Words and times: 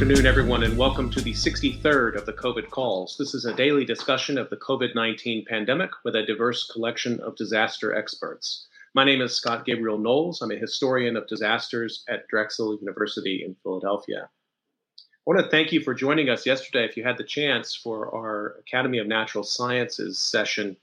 afternoon, 0.00 0.24
everyone, 0.24 0.62
and 0.62 0.78
welcome 0.78 1.10
to 1.10 1.20
the 1.20 1.34
63rd 1.34 2.16
of 2.16 2.24
the 2.24 2.32
COVID 2.32 2.70
calls. 2.70 3.18
This 3.18 3.34
is 3.34 3.44
a 3.44 3.52
daily 3.52 3.84
discussion 3.84 4.38
of 4.38 4.48
the 4.48 4.56
COVID 4.56 4.94
19 4.94 5.44
pandemic 5.44 5.90
with 6.06 6.16
a 6.16 6.24
diverse 6.24 6.66
collection 6.72 7.20
of 7.20 7.36
disaster 7.36 7.94
experts. 7.94 8.66
My 8.94 9.04
name 9.04 9.20
is 9.20 9.36
Scott 9.36 9.66
Gabriel 9.66 9.98
Knowles. 9.98 10.40
I'm 10.40 10.52
a 10.52 10.56
historian 10.56 11.18
of 11.18 11.26
disasters 11.26 12.02
at 12.08 12.26
Drexel 12.28 12.78
University 12.80 13.42
in 13.44 13.54
Philadelphia. 13.62 14.30
I 14.30 15.02
want 15.26 15.40
to 15.40 15.50
thank 15.50 15.70
you 15.70 15.82
for 15.82 15.92
joining 15.92 16.30
us 16.30 16.46
yesterday, 16.46 16.86
if 16.86 16.96
you 16.96 17.04
had 17.04 17.18
the 17.18 17.24
chance, 17.24 17.76
for 17.76 18.08
our 18.14 18.56
Academy 18.60 18.96
of 19.00 19.06
Natural 19.06 19.44
Sciences 19.44 20.18
session 20.18 20.78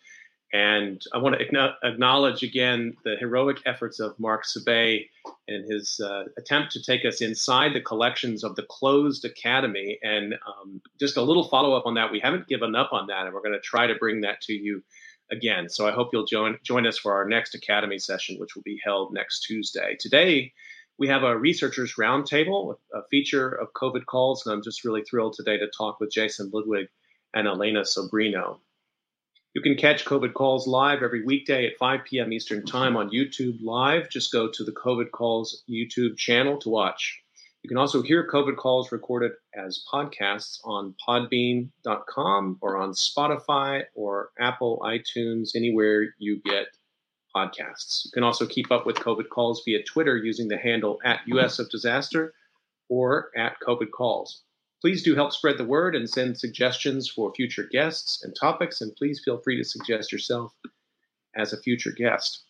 and 0.54 1.02
I 1.14 1.18
want 1.18 1.36
to 1.38 1.78
acknowledge 1.84 2.42
again 2.42 2.96
the 3.04 3.18
heroic 3.20 3.58
efforts 3.66 4.00
of 4.00 4.18
Mark 4.18 4.46
Sabet 4.46 5.10
and 5.48 5.70
his 5.70 6.00
uh, 6.00 6.24
attempt 6.38 6.72
to 6.74 6.82
take 6.82 7.04
us 7.04 7.22
inside 7.22 7.74
the 7.74 7.82
collections 7.82 8.46
of 8.46 8.56
the 8.56 8.64
closed 8.64 9.26
academy. 9.26 10.00
And 10.02 10.36
um, 10.36 10.82
just 11.00 11.18
a 11.18 11.22
little 11.22 11.50
follow 11.50 11.74
up 11.74 11.86
on 11.86 11.96
that. 11.96 12.12
We 12.12 12.22
haven't 12.22 12.48
given 12.48 12.76
up 12.76 12.94
on 12.94 13.08
that, 13.08 13.26
and 13.26 13.34
we're 13.34 13.42
going 13.42 13.54
to 13.54 13.60
try 13.60 13.88
to 13.88 13.96
bring 13.96 14.22
that 14.22 14.40
to 14.44 14.54
you 14.54 14.84
again. 15.30 15.68
So 15.68 15.86
I 15.86 15.92
hope 15.92 16.10
you'll 16.14 16.26
join, 16.26 16.58
join 16.64 16.88
us 16.88 16.98
for 16.98 17.14
our 17.14 17.28
next 17.28 17.54
academy 17.54 18.00
session, 18.00 18.38
which 18.40 18.56
will 18.56 18.64
be 18.64 18.80
held 18.82 19.14
next 19.14 19.42
Tuesday. 19.42 19.98
Today, 20.00 20.54
we 20.98 21.10
have 21.10 21.24
a 21.24 21.38
researchers 21.38 21.96
roundtable, 21.96 22.76
a 22.94 23.02
feature 23.12 23.50
of 23.50 23.74
COVID 23.74 24.06
calls, 24.06 24.46
and 24.46 24.54
I'm 24.54 24.64
just 24.64 24.86
really 24.86 25.04
thrilled 25.04 25.34
today 25.34 25.58
to 25.58 25.68
talk 25.78 26.00
with 26.00 26.12
Jason 26.12 26.50
Ludwig 26.54 26.88
and 27.34 27.48
Elena 27.48 27.82
Sobrino. 27.82 28.60
You 29.58 29.64
can 29.64 29.74
catch 29.74 30.06
COVID 30.06 30.36
Calls 30.36 30.68
live 30.68 31.02
every 31.02 31.24
weekday 31.24 31.66
at 31.66 31.80
5 31.80 32.02
p.m. 32.06 32.32
Eastern 32.32 32.64
Time 32.64 32.96
on 32.96 33.10
YouTube 33.10 33.58
Live. 33.64 34.08
Just 34.08 34.32
go 34.32 34.48
to 34.52 34.64
the 34.64 34.72
COVID 34.72 35.10
Calls 35.10 35.64
YouTube 35.68 36.16
channel 36.16 36.60
to 36.60 36.70
watch. 36.70 37.24
You 37.64 37.68
can 37.68 37.80
also 37.80 38.04
hear 38.04 38.30
COVID 38.32 38.56
Calls 38.56 38.92
recorded 38.92 39.32
as 39.56 39.84
podcasts 39.92 40.60
on 40.64 40.94
podbean.com 41.10 42.60
or 42.62 42.78
on 42.78 42.92
Spotify 42.92 43.86
or 43.96 44.30
Apple 44.40 44.80
iTunes, 44.86 45.56
anywhere 45.56 46.14
you 46.20 46.40
get 46.46 46.68
podcasts. 47.36 48.06
You 48.06 48.12
can 48.14 48.22
also 48.22 48.46
keep 48.46 48.72
up 48.72 48.86
with 48.86 48.98
COVID 48.98 49.30
Calls 49.30 49.64
via 49.66 49.82
Twitter 49.82 50.18
using 50.18 50.50
the 50.50 50.58
handle 50.60 51.00
at 51.04 51.22
US 51.26 51.58
of 51.58 51.68
Disaster 51.72 52.32
or 52.90 53.32
at 53.36 53.56
COVID 53.68 53.90
Calls. 53.90 54.44
Please 54.80 55.02
do 55.02 55.16
help 55.16 55.34
spread 55.34 55.58
the 55.58 55.66
word 55.66 55.96
and 55.96 56.08
send 56.08 56.38
suggestions 56.38 57.10
for 57.10 57.34
future 57.34 57.68
guests 57.72 58.24
and 58.24 58.36
topics, 58.36 58.80
and 58.80 58.96
please 58.96 59.20
feel 59.26 59.40
free 59.40 59.58
to 59.58 59.64
suggest 59.64 60.12
yourself 60.12 60.54
as 61.36 61.52
a 61.52 61.60
future 61.62 61.92
guest. 61.92 62.44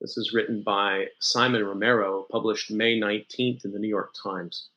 This 0.00 0.16
is 0.16 0.32
written 0.32 0.62
by 0.62 1.08
Simon 1.18 1.62
Romero, 1.66 2.26
published 2.30 2.70
May 2.70 2.98
19th 2.98 3.66
in 3.66 3.72
the 3.72 3.78
New 3.78 3.88
York 3.88 4.14
Times. 4.14 4.70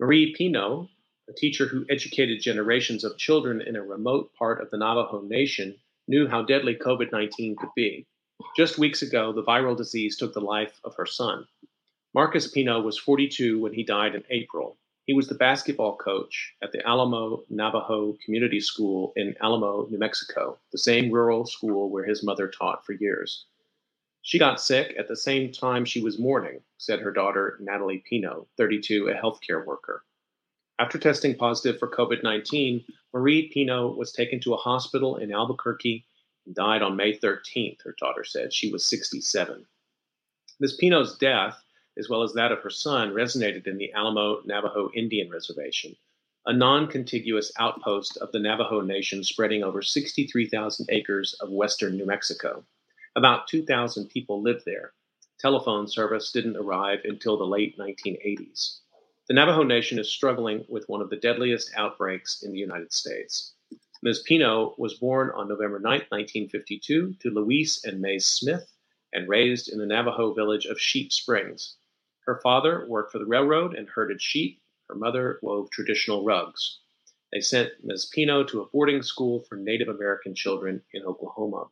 Marie 0.00 0.34
Pino, 0.34 0.88
a 1.28 1.32
teacher 1.32 1.66
who 1.66 1.86
educated 1.88 2.42
generations 2.42 3.04
of 3.04 3.16
children 3.16 3.60
in 3.60 3.76
a 3.76 3.82
remote 3.82 4.34
part 4.34 4.60
of 4.60 4.70
the 4.70 4.76
Navajo 4.76 5.20
Nation, 5.20 5.76
knew 6.08 6.26
how 6.26 6.42
deadly 6.42 6.74
COVID 6.74 7.12
19 7.12 7.54
could 7.54 7.70
be. 7.76 8.08
Just 8.56 8.78
weeks 8.78 9.02
ago, 9.02 9.32
the 9.32 9.42
viral 9.42 9.76
disease 9.76 10.16
took 10.16 10.34
the 10.34 10.40
life 10.40 10.80
of 10.84 10.94
her 10.96 11.06
son. 11.06 11.46
Marcus 12.14 12.48
Pino 12.48 12.80
was 12.80 12.98
42 12.98 13.60
when 13.60 13.72
he 13.72 13.84
died 13.84 14.14
in 14.14 14.24
April. 14.30 14.76
He 15.06 15.14
was 15.14 15.28
the 15.28 15.34
basketball 15.34 15.96
coach 15.96 16.54
at 16.62 16.72
the 16.72 16.86
Alamo 16.86 17.44
Navajo 17.48 18.16
Community 18.24 18.60
School 18.60 19.12
in 19.16 19.34
Alamo, 19.40 19.86
New 19.90 19.98
Mexico, 19.98 20.58
the 20.72 20.78
same 20.78 21.10
rural 21.10 21.46
school 21.46 21.90
where 21.90 22.04
his 22.04 22.22
mother 22.22 22.48
taught 22.48 22.84
for 22.84 22.92
years. 22.92 23.46
She 24.22 24.38
got 24.38 24.60
sick 24.60 24.94
at 24.98 25.08
the 25.08 25.16
same 25.16 25.52
time 25.52 25.84
she 25.84 26.02
was 26.02 26.18
mourning, 26.18 26.62
said 26.78 27.00
her 27.00 27.12
daughter, 27.12 27.56
Natalie 27.60 28.04
Pino, 28.08 28.46
32, 28.56 29.08
a 29.08 29.14
healthcare 29.14 29.64
worker. 29.64 30.04
After 30.78 30.98
testing 30.98 31.36
positive 31.36 31.78
for 31.78 31.88
COVID 31.88 32.22
19, 32.22 32.84
Marie 33.12 33.48
Pino 33.48 33.92
was 33.92 34.12
taken 34.12 34.40
to 34.40 34.54
a 34.54 34.58
hospital 34.58 35.16
in 35.16 35.32
Albuquerque 35.32 36.04
died 36.52 36.82
on 36.82 36.96
May 36.96 37.16
13th, 37.16 37.82
her 37.82 37.94
daughter 37.98 38.24
said. 38.24 38.52
She 38.52 38.70
was 38.70 38.88
67. 38.88 39.66
Ms. 40.58 40.74
Pino's 40.74 41.16
death 41.16 41.62
as 41.98 42.08
well 42.08 42.22
as 42.22 42.32
that 42.32 42.52
of 42.52 42.60
her 42.60 42.70
son, 42.70 43.12
resonated 43.12 43.66
in 43.66 43.76
the 43.76 43.92
Alamo 43.92 44.40
Navajo 44.44 44.90
Indian 44.94 45.28
Reservation, 45.28 45.94
a 46.46 46.52
non 46.52 46.86
contiguous 46.86 47.52
outpost 47.58 48.16
of 48.18 48.32
the 48.32 48.38
Navajo 48.38 48.80
Nation 48.80 49.22
spreading 49.22 49.62
over 49.62 49.82
63,000 49.82 50.86
acres 50.90 51.34
of 51.40 51.50
western 51.50 51.96
New 51.96 52.06
Mexico. 52.06 52.64
About 53.16 53.48
2,000 53.48 54.08
people 54.08 54.40
lived 54.40 54.62
there. 54.64 54.92
Telephone 55.38 55.88
service 55.88 56.32
didn't 56.32 56.56
arrive 56.56 57.00
until 57.04 57.36
the 57.36 57.44
late 57.44 57.76
1980s. 57.78 58.78
The 59.28 59.34
Navajo 59.34 59.62
Nation 59.62 59.98
is 59.98 60.08
struggling 60.08 60.64
with 60.68 60.88
one 60.88 61.02
of 61.02 61.10
the 61.10 61.16
deadliest 61.16 61.72
outbreaks 61.76 62.42
in 62.42 62.52
the 62.52 62.58
United 62.58 62.92
States. 62.92 63.52
Ms. 64.02 64.22
Pino 64.22 64.74
was 64.78 64.94
born 64.94 65.30
on 65.32 65.46
November 65.46 65.78
9, 65.78 65.92
1952, 66.08 67.16
to 67.20 67.30
Louise 67.30 67.84
and 67.84 68.00
May 68.00 68.18
Smith 68.18 68.72
and 69.12 69.28
raised 69.28 69.68
in 69.68 69.78
the 69.78 69.84
Navajo 69.84 70.32
village 70.32 70.64
of 70.64 70.80
Sheep 70.80 71.12
Springs. 71.12 71.76
Her 72.24 72.40
father 72.42 72.86
worked 72.88 73.12
for 73.12 73.18
the 73.18 73.26
railroad 73.26 73.74
and 73.74 73.86
herded 73.86 74.22
sheep. 74.22 74.62
Her 74.88 74.94
mother 74.94 75.38
wove 75.42 75.70
traditional 75.70 76.24
rugs. 76.24 76.78
They 77.30 77.42
sent 77.42 77.84
Ms. 77.84 78.06
Pino 78.06 78.42
to 78.44 78.62
a 78.62 78.66
boarding 78.68 79.02
school 79.02 79.40
for 79.40 79.56
Native 79.56 79.88
American 79.88 80.34
children 80.34 80.82
in 80.94 81.02
Oklahoma. 81.02 81.66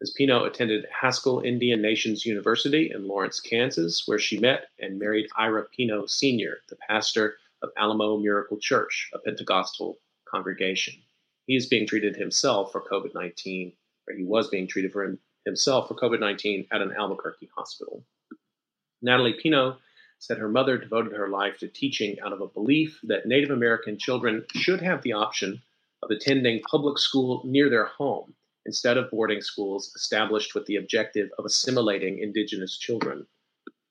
Ms. 0.00 0.14
Pino 0.16 0.44
attended 0.44 0.86
Haskell 0.90 1.40
Indian 1.40 1.82
Nations 1.82 2.24
University 2.24 2.90
in 2.90 3.06
Lawrence, 3.06 3.40
Kansas, 3.40 4.08
where 4.08 4.18
she 4.18 4.40
met 4.40 4.70
and 4.78 4.98
married 4.98 5.28
Ira 5.36 5.66
Pino 5.68 6.06
Sr., 6.06 6.62
the 6.70 6.76
pastor 6.76 7.36
of 7.60 7.72
Alamo 7.76 8.16
Miracle 8.16 8.56
Church, 8.56 9.10
a 9.12 9.18
Pentecostal 9.18 9.98
congregation. 10.24 10.94
He 11.46 11.56
is 11.56 11.66
being 11.66 11.86
treated 11.86 12.16
himself 12.16 12.70
for 12.72 12.80
COVID 12.80 13.14
19, 13.14 13.72
or 14.08 14.14
he 14.14 14.24
was 14.24 14.48
being 14.48 14.66
treated 14.66 14.92
for 14.92 15.04
him, 15.04 15.18
himself 15.44 15.88
for 15.88 15.94
COVID 15.94 16.20
19 16.20 16.68
at 16.70 16.82
an 16.82 16.92
Albuquerque 16.92 17.50
hospital. 17.56 18.04
Natalie 19.02 19.34
Pino 19.34 19.78
said 20.20 20.38
her 20.38 20.48
mother 20.48 20.78
devoted 20.78 21.12
her 21.12 21.28
life 21.28 21.58
to 21.58 21.66
teaching 21.66 22.20
out 22.20 22.32
of 22.32 22.40
a 22.40 22.46
belief 22.46 23.00
that 23.02 23.26
Native 23.26 23.50
American 23.50 23.98
children 23.98 24.44
should 24.54 24.80
have 24.80 25.02
the 25.02 25.14
option 25.14 25.60
of 26.02 26.10
attending 26.10 26.62
public 26.62 26.98
school 26.98 27.42
near 27.44 27.68
their 27.68 27.86
home 27.86 28.34
instead 28.64 28.96
of 28.96 29.10
boarding 29.10 29.40
schools 29.40 29.92
established 29.96 30.54
with 30.54 30.64
the 30.66 30.76
objective 30.76 31.28
of 31.38 31.44
assimilating 31.44 32.20
indigenous 32.20 32.78
children. 32.78 33.26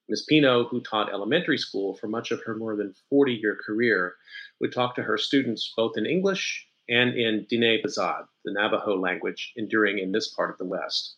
Ms. 0.07 0.25
Pino, 0.27 0.63
who 0.63 0.79
taught 0.81 1.11
elementary 1.11 1.57
school 1.57 1.95
for 1.95 2.07
much 2.07 2.31
of 2.31 2.41
her 2.43 2.55
more 2.55 2.77
than 2.77 2.95
40 3.09 3.33
year 3.33 3.57
career, 3.65 4.15
would 4.61 4.71
talk 4.71 4.95
to 4.95 5.03
her 5.03 5.17
students 5.17 5.73
both 5.75 5.97
in 5.97 6.05
English 6.05 6.65
and 6.91 7.15
in 7.15 7.47
Diné 7.49 7.81
Bizaad, 7.81 8.27
the 8.43 8.51
Navajo 8.51 8.99
language 8.99 9.53
enduring 9.55 9.99
in 9.99 10.11
this 10.11 10.27
part 10.27 10.51
of 10.51 10.57
the 10.57 10.65
West. 10.65 11.15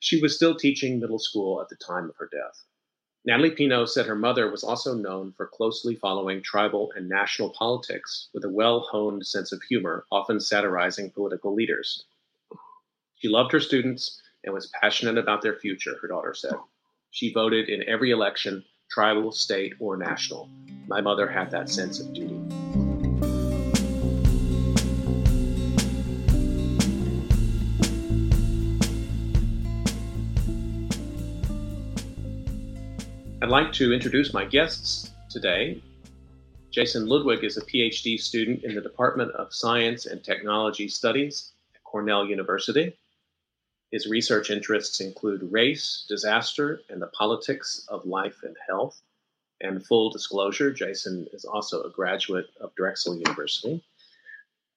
She 0.00 0.20
was 0.20 0.34
still 0.34 0.56
teaching 0.56 0.98
middle 0.98 1.20
school 1.20 1.62
at 1.62 1.68
the 1.68 1.76
time 1.76 2.10
of 2.10 2.16
her 2.16 2.28
death. 2.30 2.64
Natalie 3.24 3.52
Pino 3.52 3.86
said 3.86 4.06
her 4.06 4.16
mother 4.16 4.50
was 4.50 4.64
also 4.64 4.94
known 4.94 5.32
for 5.36 5.46
closely 5.46 5.94
following 5.94 6.42
tribal 6.42 6.92
and 6.96 7.08
national 7.08 7.50
politics 7.50 8.28
with 8.34 8.44
a 8.44 8.48
well 8.48 8.80
honed 8.80 9.24
sense 9.24 9.52
of 9.52 9.62
humor, 9.62 10.06
often 10.10 10.40
satirizing 10.40 11.10
political 11.10 11.54
leaders. 11.54 12.04
She 13.16 13.28
loved 13.28 13.52
her 13.52 13.60
students 13.60 14.20
and 14.44 14.52
was 14.54 14.72
passionate 14.80 15.18
about 15.18 15.42
their 15.42 15.56
future, 15.56 15.96
her 16.02 16.08
daughter 16.08 16.34
said. 16.34 16.54
She 17.10 17.32
voted 17.32 17.68
in 17.68 17.88
every 17.88 18.10
election, 18.10 18.64
tribal, 18.90 19.32
state, 19.32 19.74
or 19.80 19.96
national. 19.96 20.48
My 20.88 21.00
mother 21.00 21.28
had 21.28 21.50
that 21.52 21.68
sense 21.68 21.98
of 22.00 22.12
duty. 22.12 22.55
I'd 33.46 33.52
like 33.52 33.72
to 33.74 33.92
introduce 33.92 34.34
my 34.34 34.44
guests 34.44 35.12
today. 35.30 35.80
Jason 36.72 37.06
Ludwig 37.06 37.44
is 37.44 37.56
a 37.56 37.64
PhD 37.64 38.18
student 38.18 38.64
in 38.64 38.74
the 38.74 38.80
Department 38.80 39.30
of 39.36 39.54
Science 39.54 40.06
and 40.06 40.20
Technology 40.20 40.88
Studies 40.88 41.52
at 41.72 41.84
Cornell 41.84 42.26
University. 42.26 42.96
His 43.92 44.08
research 44.08 44.50
interests 44.50 45.00
include 45.00 45.52
race, 45.52 46.04
disaster, 46.08 46.80
and 46.90 47.00
the 47.00 47.06
politics 47.06 47.86
of 47.86 48.04
life 48.04 48.40
and 48.42 48.56
health. 48.66 49.00
And 49.60 49.86
full 49.86 50.10
disclosure, 50.10 50.72
Jason 50.72 51.28
is 51.32 51.44
also 51.44 51.84
a 51.84 51.90
graduate 51.90 52.48
of 52.60 52.74
Drexel 52.74 53.14
University. 53.14 53.80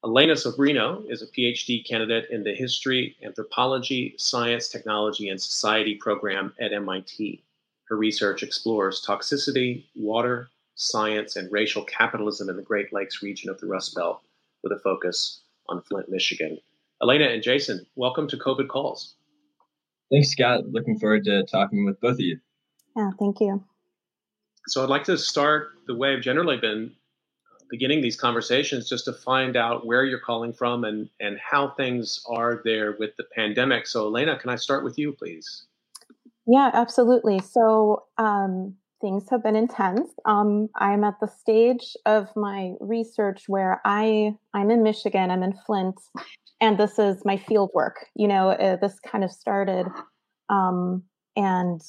Elena 0.05 0.33
Sobrino 0.33 1.09
is 1.09 1.23
a 1.23 1.27
PhD 1.27 1.83
candidate 1.87 2.29
in 2.29 2.43
the 2.43 2.53
History, 2.53 3.17
Anthropology, 3.23 4.13
Science, 4.19 4.69
Technology, 4.69 5.29
and 5.29 5.41
Society 5.41 5.95
program 5.95 6.53
at 6.59 6.71
MIT. 6.71 7.43
Her 7.89 7.97
research 7.97 8.43
explores 8.43 9.03
toxicity, 9.03 9.85
water, 9.95 10.49
science, 10.75 11.35
and 11.35 11.51
racial 11.51 11.83
capitalism 11.83 12.47
in 12.47 12.55
the 12.55 12.61
Great 12.61 12.93
Lakes 12.93 13.23
region 13.23 13.49
of 13.49 13.59
the 13.59 13.65
Rust 13.65 13.95
Belt 13.95 14.21
with 14.61 14.71
a 14.71 14.79
focus 14.79 15.41
on 15.67 15.81
Flint, 15.81 16.07
Michigan. 16.07 16.59
Elena 17.01 17.25
and 17.25 17.41
Jason, 17.41 17.83
welcome 17.95 18.27
to 18.27 18.37
COVID 18.37 18.67
Calls. 18.67 19.15
Thanks, 20.11 20.29
Scott. 20.29 20.69
Looking 20.71 20.99
forward 20.99 21.23
to 21.25 21.43
talking 21.45 21.83
with 21.83 21.99
both 21.99 22.13
of 22.13 22.19
you. 22.19 22.39
Yeah, 22.95 23.09
thank 23.17 23.39
you. 23.39 23.63
So 24.67 24.83
I'd 24.83 24.89
like 24.89 25.05
to 25.05 25.17
start 25.17 25.69
the 25.87 25.95
way 25.95 26.13
I've 26.13 26.21
generally 26.21 26.57
been 26.57 26.91
uh, 26.91 27.63
beginning 27.71 28.01
these 28.01 28.15
conversations 28.15 28.87
just 28.87 29.05
to 29.05 29.13
find 29.13 29.57
out 29.57 29.87
where 29.87 30.05
you're 30.05 30.19
calling 30.19 30.53
from 30.53 30.83
and, 30.83 31.09
and 31.19 31.39
how 31.39 31.69
things 31.69 32.23
are 32.27 32.61
there 32.63 32.95
with 32.99 33.15
the 33.17 33.25
pandemic. 33.35 33.87
So, 33.87 34.05
Elena, 34.05 34.37
can 34.37 34.51
I 34.51 34.57
start 34.57 34.83
with 34.83 34.99
you, 34.99 35.11
please? 35.13 35.65
Yeah, 36.47 36.71
absolutely. 36.73 37.39
So, 37.39 38.03
um, 38.17 38.75
things 39.01 39.25
have 39.29 39.43
been 39.43 39.55
intense. 39.55 40.09
Um, 40.25 40.67
I'm 40.75 41.03
at 41.05 41.15
the 41.21 41.27
stage 41.27 41.95
of 42.05 42.27
my 42.35 42.73
research 42.81 43.43
where 43.47 43.81
I 43.85 44.33
I'm 44.53 44.71
in 44.71 44.83
Michigan. 44.83 45.31
I'm 45.31 45.43
in 45.43 45.53
Flint, 45.65 45.95
and 46.59 46.77
this 46.77 46.99
is 46.99 47.23
my 47.23 47.37
field 47.37 47.71
work. 47.73 48.05
You 48.15 48.27
know, 48.27 48.49
uh, 48.49 48.75
this 48.77 48.99
kind 48.99 49.23
of 49.23 49.31
started, 49.31 49.85
um, 50.49 51.03
and 51.35 51.81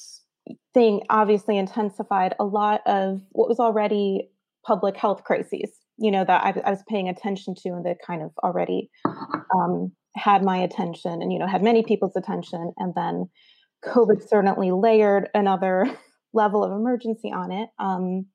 thing 0.73 1.01
obviously 1.09 1.57
intensified 1.57 2.35
a 2.39 2.45
lot 2.45 2.81
of 2.85 3.21
what 3.31 3.49
was 3.49 3.59
already 3.59 4.29
public 4.65 4.95
health 4.97 5.23
crises, 5.23 5.71
you 5.97 6.11
know, 6.11 6.23
that 6.25 6.43
I, 6.43 6.53
I 6.65 6.69
was 6.71 6.83
paying 6.87 7.09
attention 7.09 7.55
to 7.63 7.69
and 7.69 7.85
that 7.85 7.97
kind 8.05 8.21
of 8.23 8.31
already 8.43 8.89
um, 9.55 9.91
had 10.15 10.43
my 10.43 10.57
attention 10.57 11.21
and, 11.21 11.31
you 11.31 11.39
know, 11.39 11.47
had 11.47 11.63
many 11.63 11.83
people's 11.83 12.15
attention. 12.15 12.73
And 12.77 12.93
then 12.95 13.29
COVID 13.83 14.27
certainly 14.27 14.71
layered 14.71 15.29
another 15.33 15.85
level 16.33 16.63
of 16.63 16.71
emergency 16.71 17.31
on 17.31 17.51
it. 17.51 17.69
Um, 17.79 18.27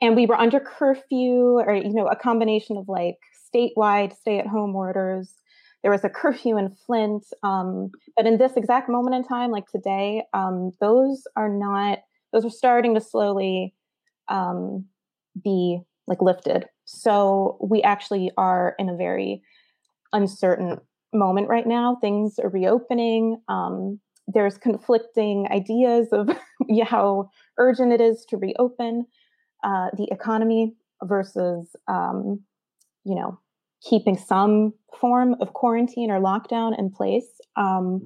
and 0.00 0.16
we 0.16 0.26
were 0.26 0.38
under 0.38 0.60
curfew 0.60 1.58
or, 1.58 1.74
you 1.74 1.94
know, 1.94 2.06
a 2.06 2.16
combination 2.16 2.76
of 2.76 2.88
like 2.88 3.16
statewide 3.54 4.14
stay 4.14 4.38
at 4.38 4.46
home 4.46 4.74
orders. 4.74 5.34
There 5.82 5.90
was 5.90 6.04
a 6.04 6.08
curfew 6.08 6.56
in 6.56 6.74
Flint. 6.86 7.24
Um, 7.42 7.90
but 8.16 8.26
in 8.26 8.38
this 8.38 8.56
exact 8.56 8.88
moment 8.88 9.16
in 9.16 9.24
time, 9.24 9.50
like 9.50 9.66
today, 9.66 10.24
um, 10.32 10.72
those 10.80 11.24
are 11.36 11.48
not, 11.48 11.98
those 12.32 12.44
are 12.44 12.50
starting 12.50 12.94
to 12.94 13.00
slowly 13.00 13.74
um, 14.28 14.86
be 15.42 15.80
like 16.06 16.20
lifted. 16.20 16.66
So 16.84 17.58
we 17.60 17.82
actually 17.82 18.30
are 18.36 18.74
in 18.78 18.88
a 18.88 18.96
very 18.96 19.42
uncertain 20.12 20.78
moment 21.12 21.48
right 21.48 21.66
now. 21.66 21.96
Things 22.00 22.38
are 22.38 22.48
reopening. 22.48 23.40
Um, 23.48 24.00
there's 24.26 24.58
conflicting 24.58 25.46
ideas 25.50 26.08
of 26.12 26.30
how 26.86 27.30
urgent 27.58 27.92
it 27.92 28.00
is 28.00 28.24
to 28.28 28.36
reopen 28.36 29.06
uh, 29.62 29.88
the 29.96 30.08
economy 30.10 30.74
versus, 31.02 31.74
um, 31.88 32.40
you 33.04 33.14
know, 33.14 33.38
keeping 33.88 34.16
some 34.16 34.72
form 34.98 35.36
of 35.40 35.52
quarantine 35.52 36.10
or 36.10 36.20
lockdown 36.20 36.78
in 36.78 36.90
place. 36.90 37.40
Um, 37.56 38.02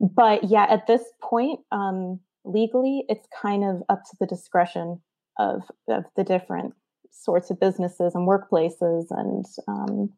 but 0.00 0.44
yeah, 0.44 0.66
at 0.68 0.86
this 0.86 1.02
point, 1.22 1.60
um, 1.72 2.20
legally, 2.44 3.04
it's 3.08 3.26
kind 3.40 3.64
of 3.64 3.82
up 3.88 4.02
to 4.10 4.16
the 4.20 4.26
discretion 4.26 5.00
of 5.38 5.62
of 5.88 6.04
the 6.16 6.24
different 6.24 6.74
sorts 7.10 7.50
of 7.50 7.60
businesses 7.60 8.14
and 8.14 8.28
workplaces 8.28 9.06
and 9.10 9.44
um, 9.68 10.10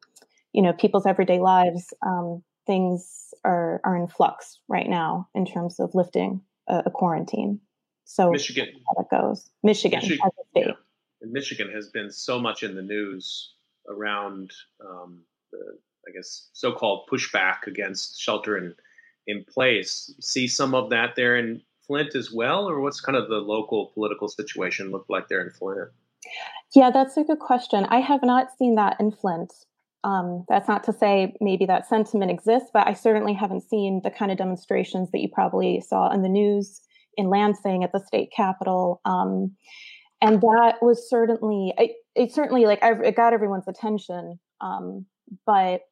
you 0.52 0.62
know 0.62 0.72
people's 0.72 1.06
everyday 1.06 1.38
lives 1.38 1.92
um, 2.06 2.42
things 2.66 3.34
are 3.44 3.80
are 3.84 3.96
in 3.96 4.06
flux 4.06 4.58
right 4.68 4.88
now 4.88 5.28
in 5.34 5.46
terms 5.46 5.80
of 5.80 5.94
lifting 5.94 6.40
a, 6.68 6.84
a 6.86 6.90
quarantine 6.90 7.60
so 8.04 8.30
michigan 8.30 8.68
how 8.86 9.02
that 9.02 9.10
goes 9.10 9.50
michigan, 9.62 10.00
michigan 10.00 10.18
as 10.24 10.32
a 10.32 10.48
state. 10.50 10.66
Yeah. 10.68 10.74
And 11.22 11.32
michigan 11.32 11.70
has 11.72 11.88
been 11.88 12.10
so 12.10 12.38
much 12.38 12.62
in 12.62 12.74
the 12.74 12.82
news 12.82 13.54
around 13.88 14.52
um, 14.80 15.22
the 15.52 15.78
i 16.08 16.10
guess 16.12 16.48
so-called 16.52 17.08
pushback 17.10 17.66
against 17.66 18.20
shelter 18.20 18.56
in 18.56 18.74
in 19.26 19.44
place 19.44 20.14
see 20.20 20.46
some 20.46 20.74
of 20.74 20.90
that 20.90 21.16
there 21.16 21.36
in 21.36 21.62
Flint 21.86 22.14
as 22.14 22.32
well, 22.32 22.68
or 22.68 22.80
what's 22.80 23.00
kind 23.00 23.16
of 23.16 23.28
the 23.28 23.36
local 23.36 23.92
political 23.94 24.28
situation 24.28 24.90
look 24.90 25.06
like 25.08 25.28
there 25.28 25.40
in 25.40 25.50
Flint? 25.50 25.88
Yeah, 26.74 26.90
that's 26.90 27.16
a 27.16 27.24
good 27.24 27.38
question. 27.38 27.86
I 27.88 28.00
have 28.00 28.22
not 28.22 28.48
seen 28.58 28.74
that 28.74 28.96
in 28.98 29.12
Flint. 29.12 29.52
Um, 30.04 30.44
that's 30.48 30.68
not 30.68 30.84
to 30.84 30.92
say 30.92 31.34
maybe 31.40 31.66
that 31.66 31.88
sentiment 31.88 32.30
exists, 32.30 32.70
but 32.72 32.86
I 32.86 32.92
certainly 32.92 33.32
haven't 33.32 33.68
seen 33.68 34.02
the 34.04 34.10
kind 34.10 34.30
of 34.30 34.38
demonstrations 34.38 35.10
that 35.10 35.20
you 35.20 35.28
probably 35.32 35.80
saw 35.80 36.10
in 36.12 36.22
the 36.22 36.28
news 36.28 36.80
in 37.16 37.28
Lansing 37.28 37.82
at 37.82 37.92
the 37.92 38.00
state 38.00 38.30
capitol. 38.34 39.00
Um, 39.04 39.56
and 40.20 40.40
that 40.40 40.76
was 40.80 41.08
certainly, 41.08 41.74
it, 41.76 41.92
it 42.14 42.32
certainly 42.32 42.66
like 42.66 42.78
it 42.82 43.16
got 43.16 43.32
everyone's 43.32 43.68
attention. 43.68 44.38
Um, 44.60 45.06
but 45.44 45.82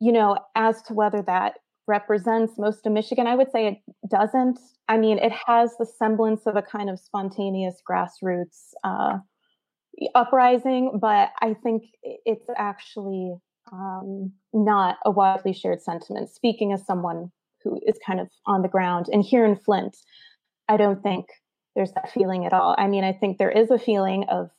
you 0.00 0.12
know, 0.12 0.38
as 0.54 0.80
to 0.82 0.94
whether 0.94 1.22
that 1.22 1.54
represents 1.88 2.58
most 2.58 2.86
of 2.86 2.92
Michigan. 2.92 3.26
I 3.26 3.34
would 3.34 3.50
say 3.50 3.66
it 3.66 3.78
doesn't. 4.08 4.60
I 4.88 4.98
mean, 4.98 5.18
it 5.18 5.32
has 5.46 5.74
the 5.78 5.86
semblance 5.86 6.42
of 6.46 6.54
a 6.54 6.62
kind 6.62 6.88
of 6.90 7.00
spontaneous 7.00 7.82
grassroots 7.90 8.74
uh, 8.84 9.18
uprising, 10.14 10.98
but 11.00 11.30
I 11.40 11.54
think 11.54 11.84
it's 12.02 12.46
actually 12.56 13.34
um, 13.72 14.32
not 14.52 14.96
a 15.04 15.10
widely 15.10 15.52
shared 15.52 15.82
sentiment. 15.82 16.30
Speaking 16.30 16.72
as 16.72 16.86
someone 16.86 17.30
who 17.62 17.80
is 17.86 17.98
kind 18.06 18.20
of 18.20 18.28
on 18.46 18.62
the 18.62 18.68
ground, 18.68 19.06
and 19.12 19.22
here 19.22 19.44
in 19.44 19.56
Flint, 19.56 19.96
I 20.68 20.76
don't 20.76 21.02
think 21.02 21.26
there's 21.74 21.92
that 21.92 22.10
feeling 22.10 22.46
at 22.46 22.52
all. 22.52 22.74
I 22.78 22.86
mean, 22.86 23.04
I 23.04 23.12
think 23.12 23.38
there 23.38 23.50
is 23.50 23.70
a 23.70 23.78
feeling 23.78 24.24
of 24.28 24.50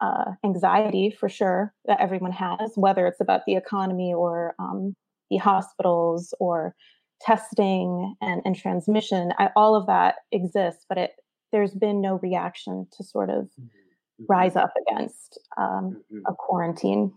uh, 0.00 0.32
anxiety 0.44 1.10
for 1.10 1.28
sure 1.28 1.74
that 1.84 2.00
everyone 2.00 2.32
has, 2.32 2.72
whether 2.74 3.06
it's 3.06 3.20
about 3.20 3.42
the 3.46 3.56
economy 3.56 4.12
or 4.14 4.54
um, 4.58 4.94
the 5.30 5.36
hospitals 5.36 6.34
or 6.40 6.74
testing 7.20 8.16
and, 8.20 8.40
and 8.44 8.56
transmission, 8.56 9.32
I, 9.38 9.50
all 9.54 9.74
of 9.74 9.86
that 9.86 10.16
exists, 10.32 10.86
but 10.88 10.98
it 10.98 11.12
there's 11.52 11.74
been 11.74 12.00
no 12.00 12.18
reaction 12.22 12.86
to 12.96 13.04
sort 13.04 13.28
of 13.28 13.44
mm-hmm. 13.60 14.24
rise 14.28 14.56
up 14.56 14.72
against 14.86 15.38
um, 15.58 16.02
mm-hmm. 16.12 16.18
a 16.26 16.34
quarantine. 16.38 17.12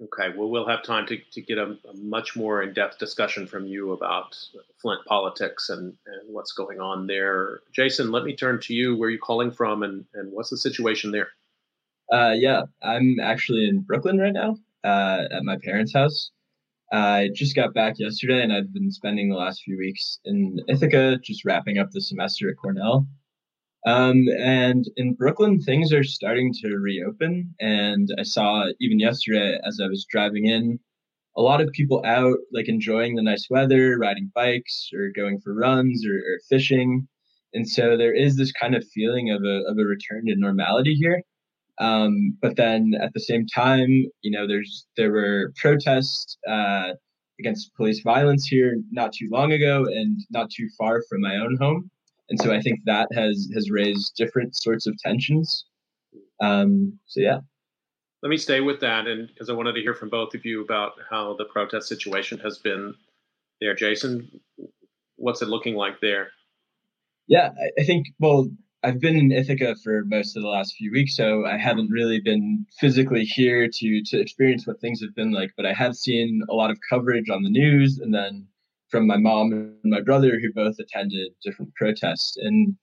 Okay, 0.00 0.36
well, 0.36 0.48
we'll 0.48 0.68
have 0.68 0.84
time 0.84 1.06
to, 1.06 1.18
to 1.32 1.40
get 1.40 1.58
a, 1.58 1.76
a 1.88 1.94
much 1.96 2.36
more 2.36 2.62
in 2.62 2.72
depth 2.72 2.98
discussion 2.98 3.48
from 3.48 3.66
you 3.66 3.92
about 3.92 4.36
Flint 4.80 5.04
politics 5.06 5.70
and, 5.70 5.92
and 6.06 6.32
what's 6.32 6.52
going 6.52 6.80
on 6.80 7.08
there. 7.08 7.60
Jason, 7.72 8.12
let 8.12 8.22
me 8.22 8.36
turn 8.36 8.60
to 8.60 8.74
you. 8.74 8.96
Where 8.96 9.08
are 9.08 9.10
you 9.10 9.18
calling 9.18 9.50
from 9.50 9.82
and, 9.82 10.04
and 10.14 10.32
what's 10.32 10.50
the 10.50 10.56
situation 10.56 11.10
there? 11.10 11.28
Uh, 12.12 12.32
yeah, 12.36 12.62
I'm 12.80 13.18
actually 13.20 13.68
in 13.68 13.80
Brooklyn 13.80 14.18
right 14.18 14.32
now 14.32 14.56
uh, 14.84 15.24
at 15.32 15.42
my 15.42 15.56
parents' 15.64 15.92
house. 15.92 16.30
I 16.92 17.30
just 17.34 17.56
got 17.56 17.74
back 17.74 17.98
yesterday 17.98 18.42
and 18.42 18.52
I've 18.52 18.72
been 18.72 18.92
spending 18.92 19.28
the 19.28 19.36
last 19.36 19.62
few 19.62 19.76
weeks 19.76 20.20
in 20.24 20.60
Ithaca, 20.68 21.18
just 21.18 21.44
wrapping 21.44 21.78
up 21.78 21.90
the 21.90 22.00
semester 22.00 22.48
at 22.48 22.56
Cornell. 22.56 23.06
Um, 23.86 24.26
and 24.38 24.84
in 24.96 25.14
Brooklyn, 25.14 25.60
things 25.60 25.92
are 25.92 26.04
starting 26.04 26.52
to 26.62 26.76
reopen. 26.76 27.54
And 27.60 28.08
I 28.18 28.22
saw 28.22 28.66
even 28.80 28.98
yesterday 28.98 29.58
as 29.66 29.80
I 29.82 29.86
was 29.86 30.06
driving 30.10 30.46
in, 30.46 30.78
a 31.36 31.42
lot 31.42 31.60
of 31.60 31.70
people 31.70 32.02
out, 32.04 32.36
like 32.52 32.68
enjoying 32.68 33.14
the 33.14 33.22
nice 33.22 33.46
weather, 33.48 33.96
riding 33.98 34.30
bikes 34.34 34.90
or 34.92 35.10
going 35.14 35.40
for 35.40 35.54
runs 35.54 36.04
or, 36.04 36.16
or 36.16 36.40
fishing. 36.48 37.06
And 37.54 37.68
so 37.68 37.96
there 37.96 38.12
is 38.12 38.36
this 38.36 38.52
kind 38.52 38.74
of 38.74 38.84
feeling 38.92 39.30
of 39.30 39.42
a, 39.44 39.62
of 39.68 39.78
a 39.78 39.84
return 39.84 40.26
to 40.26 40.34
normality 40.36 40.94
here. 40.94 41.22
Um, 41.80 42.36
but 42.42 42.56
then 42.56 42.92
at 43.00 43.12
the 43.14 43.20
same 43.20 43.46
time, 43.46 44.06
you 44.22 44.30
know, 44.32 44.48
there's 44.48 44.86
there 44.96 45.12
were 45.12 45.52
protests 45.56 46.36
uh, 46.48 46.90
against 47.38 47.74
police 47.76 48.00
violence 48.00 48.46
here 48.46 48.76
not 48.90 49.12
too 49.12 49.28
long 49.30 49.52
ago, 49.52 49.84
and 49.84 50.18
not 50.30 50.50
too 50.50 50.68
far 50.76 51.02
from 51.08 51.20
my 51.20 51.36
own 51.36 51.56
home. 51.60 51.88
And 52.30 52.40
so 52.40 52.52
I 52.52 52.60
think 52.60 52.80
that 52.84 53.08
has 53.14 53.48
has 53.54 53.70
raised 53.70 54.14
different 54.16 54.56
sorts 54.56 54.86
of 54.86 54.96
tensions. 54.98 55.64
Um, 56.40 56.98
so 57.06 57.20
yeah. 57.20 57.38
Let 58.22 58.30
me 58.30 58.36
stay 58.36 58.60
with 58.60 58.80
that, 58.80 59.06
and 59.06 59.28
because 59.28 59.48
I 59.48 59.52
wanted 59.52 59.74
to 59.74 59.80
hear 59.80 59.94
from 59.94 60.08
both 60.08 60.34
of 60.34 60.44
you 60.44 60.62
about 60.62 60.92
how 61.08 61.36
the 61.36 61.44
protest 61.44 61.88
situation 61.88 62.38
has 62.40 62.58
been 62.58 62.94
there. 63.60 63.74
Jason, 63.74 64.40
what's 65.16 65.40
it 65.40 65.48
looking 65.48 65.76
like 65.76 66.00
there? 66.00 66.28
Yeah, 67.28 67.50
I 67.78 67.84
think 67.84 68.08
well, 68.18 68.50
I've 68.82 69.00
been 69.00 69.16
in 69.16 69.32
Ithaca 69.32 69.76
for 69.82 70.04
most 70.04 70.36
of 70.36 70.42
the 70.42 70.48
last 70.48 70.74
few 70.76 70.90
weeks, 70.90 71.16
so 71.16 71.46
I 71.46 71.56
haven't 71.58 71.90
really 71.90 72.20
been 72.20 72.66
physically 72.78 73.24
here 73.24 73.68
to 73.68 74.02
to 74.02 74.20
experience 74.20 74.66
what 74.66 74.80
things 74.80 75.00
have 75.00 75.14
been 75.14 75.32
like. 75.32 75.52
But 75.56 75.66
I 75.66 75.72
have 75.72 75.94
seen 75.94 76.42
a 76.48 76.54
lot 76.54 76.70
of 76.70 76.78
coverage 76.88 77.30
on 77.30 77.42
the 77.42 77.50
news, 77.50 77.98
and 77.98 78.12
then 78.12 78.46
from 78.90 79.06
my 79.06 79.16
mom 79.16 79.52
and 79.52 79.76
my 79.84 80.00
brother, 80.00 80.38
who 80.40 80.52
both 80.52 80.78
attended 80.78 81.32
different 81.42 81.74
protests. 81.74 82.36
And 82.38 82.74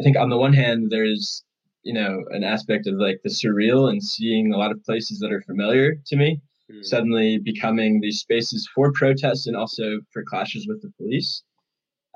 I 0.00 0.02
think 0.02 0.16
on 0.16 0.30
the 0.30 0.38
one 0.38 0.52
hand, 0.52 0.90
there's 0.90 1.44
you 1.82 1.92
know 1.92 2.24
an 2.30 2.44
aspect 2.44 2.86
of 2.86 2.94
like 2.94 3.20
the 3.22 3.30
surreal 3.30 3.90
and 3.90 4.02
seeing 4.02 4.52
a 4.52 4.56
lot 4.56 4.72
of 4.72 4.82
places 4.84 5.18
that 5.20 5.32
are 5.32 5.42
familiar 5.42 5.96
to 6.06 6.16
me 6.16 6.40
mm. 6.70 6.84
suddenly 6.84 7.38
becoming 7.38 8.00
these 8.00 8.20
spaces 8.20 8.68
for 8.74 8.92
protests 8.92 9.46
and 9.46 9.56
also 9.56 10.00
for 10.12 10.22
clashes 10.22 10.66
with 10.66 10.82
the 10.82 10.92
police. 10.96 11.42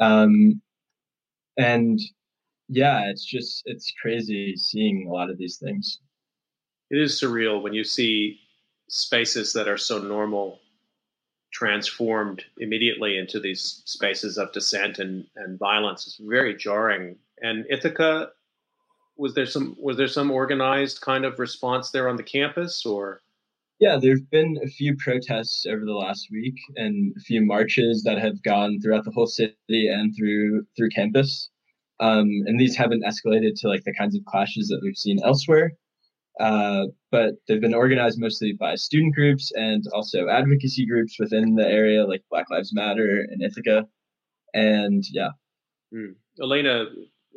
Um, 0.00 0.61
and 1.57 1.99
yeah, 2.68 3.09
it's 3.09 3.25
just 3.25 3.62
it's 3.66 3.92
crazy 4.00 4.54
seeing 4.57 5.07
a 5.09 5.12
lot 5.12 5.30
of 5.30 5.38
these 5.38 5.59
things. 5.59 6.00
It 6.90 6.99
is 6.99 7.21
surreal 7.21 7.62
when 7.62 7.75
you 7.75 7.85
see 7.85 8.38
spaces 8.88 9.52
that 9.52 9.68
are 9.68 9.76
so 9.76 9.99
normal 9.99 10.61
transformed 11.52 12.45
immediately 12.59 13.19
into 13.19 13.40
these 13.40 13.83
spaces 13.85 14.38
of 14.38 14.52
dissent 14.52 14.99
and, 14.99 15.26
and 15.37 15.59
violence. 15.59 16.07
It's 16.07 16.21
very 16.21 16.55
jarring. 16.57 17.17
And 17.40 17.64
Ithaca, 17.71 18.31
was 19.17 19.35
there 19.35 19.47
some 19.47 19.76
was 19.81 19.97
there 19.97 20.09
some 20.09 20.31
organized 20.31 21.00
kind 21.00 21.25
of 21.25 21.38
response 21.38 21.90
there 21.90 22.09
on 22.09 22.17
the 22.17 22.23
campus 22.23 22.87
or? 22.87 23.23
Yeah, 23.81 23.97
there've 24.00 24.28
been 24.31 24.59
a 24.62 24.67
few 24.67 24.97
protests 24.97 25.64
over 25.67 25.85
the 25.85 25.93
last 25.93 26.28
week 26.33 26.57
and 26.76 27.14
a 27.17 27.21
few 27.21 27.45
marches 27.45 28.02
that 28.02 28.19
have 28.19 28.43
gone 28.43 28.81
throughout 28.81 29.05
the 29.05 29.12
whole 29.12 29.26
city 29.26 29.55
and 29.69 30.14
through 30.17 30.67
through 30.76 30.90
campus. 30.90 31.49
Um, 32.00 32.28
and 32.47 32.61
these 32.61 32.76
haven't 32.76 33.05
escalated 33.05 33.61
to 33.61 33.69
like 33.69 33.85
the 33.85 33.95
kinds 33.95 34.17
of 34.17 34.25
clashes 34.25 34.69
that 34.69 34.81
we've 34.83 34.97
seen 34.97 35.19
elsewhere. 35.25 35.73
Uh, 36.38 36.87
but 37.11 37.35
they've 37.47 37.61
been 37.61 37.75
organized 37.75 38.21
mostly 38.21 38.52
by 38.52 38.75
student 38.76 39.14
groups 39.14 39.50
and 39.54 39.85
also 39.92 40.28
advocacy 40.28 40.87
groups 40.87 41.16
within 41.18 41.57
the 41.57 41.66
area, 41.66 42.07
like 42.07 42.23
Black 42.30 42.47
Lives 42.50 42.73
Matter 42.73 43.26
in 43.30 43.42
Ithaca. 43.42 43.87
And 44.54 45.04
yeah. 45.12 45.30
Mm. 45.92 46.14
Elena, 46.40 46.87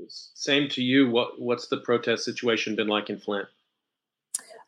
same 0.08 0.70
to 0.70 0.84
you. 0.84 1.10
What 1.10 1.40
what's 1.40 1.68
the 1.68 1.78
protest 1.78 2.26
situation 2.26 2.76
been 2.76 2.88
like 2.88 3.10
in 3.10 3.20
Flint? 3.20 3.48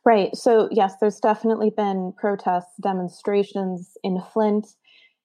Right. 0.05 0.35
So 0.35 0.67
yes, 0.71 0.95
there's 0.99 1.19
definitely 1.19 1.69
been 1.69 2.13
protests, 2.17 2.75
demonstrations 2.81 3.97
in 4.03 4.21
Flint 4.33 4.67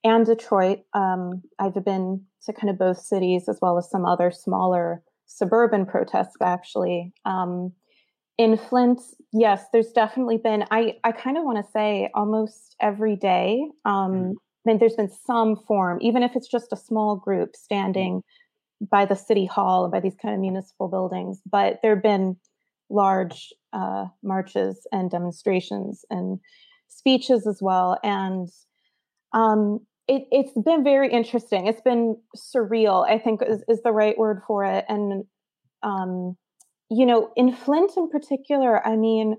and 0.05 0.25
Detroit. 0.25 0.81
Um, 0.95 1.43
I've 1.59 1.85
been 1.85 2.25
to 2.45 2.53
kind 2.53 2.71
of 2.71 2.79
both 2.79 2.99
cities 2.99 3.49
as 3.49 3.59
well 3.61 3.79
as 3.79 3.91
some 3.91 4.05
other 4.05 4.31
smaller 4.31 5.03
suburban 5.27 5.85
protests 5.85 6.37
actually. 6.41 7.13
Um, 7.25 7.73
in 8.39 8.57
Flint, 8.57 9.01
yes, 9.33 9.65
there's 9.73 9.93
definitely 9.93 10.39
been. 10.39 10.65
I 10.71 10.97
I 11.05 11.13
kind 11.13 11.37
of 11.37 11.45
want 11.45 11.65
to 11.65 11.73
say 11.73 12.09
almost 12.15 12.77
every 12.81 13.17
day. 13.17 13.69
Um, 13.85 14.13
mm. 14.13 14.33
I 14.33 14.71
mean, 14.71 14.79
there's 14.79 14.97
been 14.97 15.11
some 15.11 15.57
form, 15.57 15.99
even 16.01 16.23
if 16.23 16.37
it's 16.37 16.49
just 16.49 16.73
a 16.73 16.77
small 16.77 17.17
group 17.17 17.57
standing 17.57 18.23
by 18.81 19.05
the 19.05 19.17
city 19.17 19.45
hall 19.45 19.85
and 19.85 19.93
by 19.93 20.01
these 20.01 20.17
kind 20.21 20.35
of 20.35 20.41
municipal 20.41 20.89
buildings. 20.89 21.41
But 21.51 21.81
there 21.83 21.95
have 21.95 22.03
been 22.03 22.37
large 22.91 23.53
uh, 23.73 24.07
marches 24.23 24.87
and 24.93 25.11
demonstrations 25.11 26.05
and 26.11 26.39
speeches 26.87 27.47
as 27.47 27.59
well, 27.61 27.99
and 28.03 28.49
um, 29.33 29.81
it, 30.09 30.27
has 30.33 30.65
been 30.65 30.83
very 30.83 31.11
interesting. 31.13 31.67
It's 31.67 31.83
been 31.83 32.17
surreal, 32.37 33.09
I 33.09 33.19
think 33.19 33.43
is, 33.47 33.63
is 33.69 33.83
the 33.83 33.93
right 33.93 34.17
word 34.17 34.43
for 34.47 34.65
it. 34.65 34.85
And, 34.89 35.25
um, 35.83 36.37
you 36.91 37.07
know, 37.07 37.31
in 37.37 37.53
Flint 37.53 37.93
in 37.97 38.09
particular, 38.09 38.87
I 38.87 38.97
mean, 38.97 39.37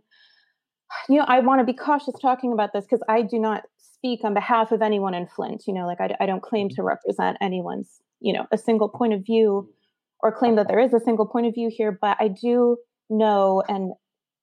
you 1.07 1.17
know, 1.17 1.25
I 1.27 1.39
want 1.39 1.59
to 1.59 1.65
be 1.65 1.73
cautious 1.73 2.15
talking 2.21 2.53
about 2.53 2.71
this 2.73 2.85
because 2.85 3.03
I 3.07 3.21
do 3.21 3.39
not 3.39 3.63
speak 3.77 4.23
on 4.23 4.33
behalf 4.33 4.71
of 4.71 4.81
anyone 4.81 5.13
in 5.13 5.27
Flint. 5.27 5.63
You 5.67 5.73
know, 5.73 5.85
like 5.85 6.01
I, 6.01 6.15
I 6.19 6.25
don't 6.25 6.43
claim 6.43 6.67
mm-hmm. 6.67 6.75
to 6.75 6.83
represent 6.83 7.37
anyone's, 7.41 8.01
you 8.19 8.33
know, 8.33 8.45
a 8.51 8.57
single 8.57 8.89
point 8.89 9.13
of 9.13 9.25
view 9.25 9.69
or 10.21 10.31
claim 10.35 10.55
that 10.55 10.67
there 10.67 10.79
is 10.79 10.93
a 10.93 10.99
single 10.99 11.25
point 11.25 11.47
of 11.47 11.53
view 11.53 11.69
here, 11.71 11.97
but 11.99 12.17
I 12.19 12.27
do 12.27 12.77
know 13.09 13.63
and, 13.67 13.93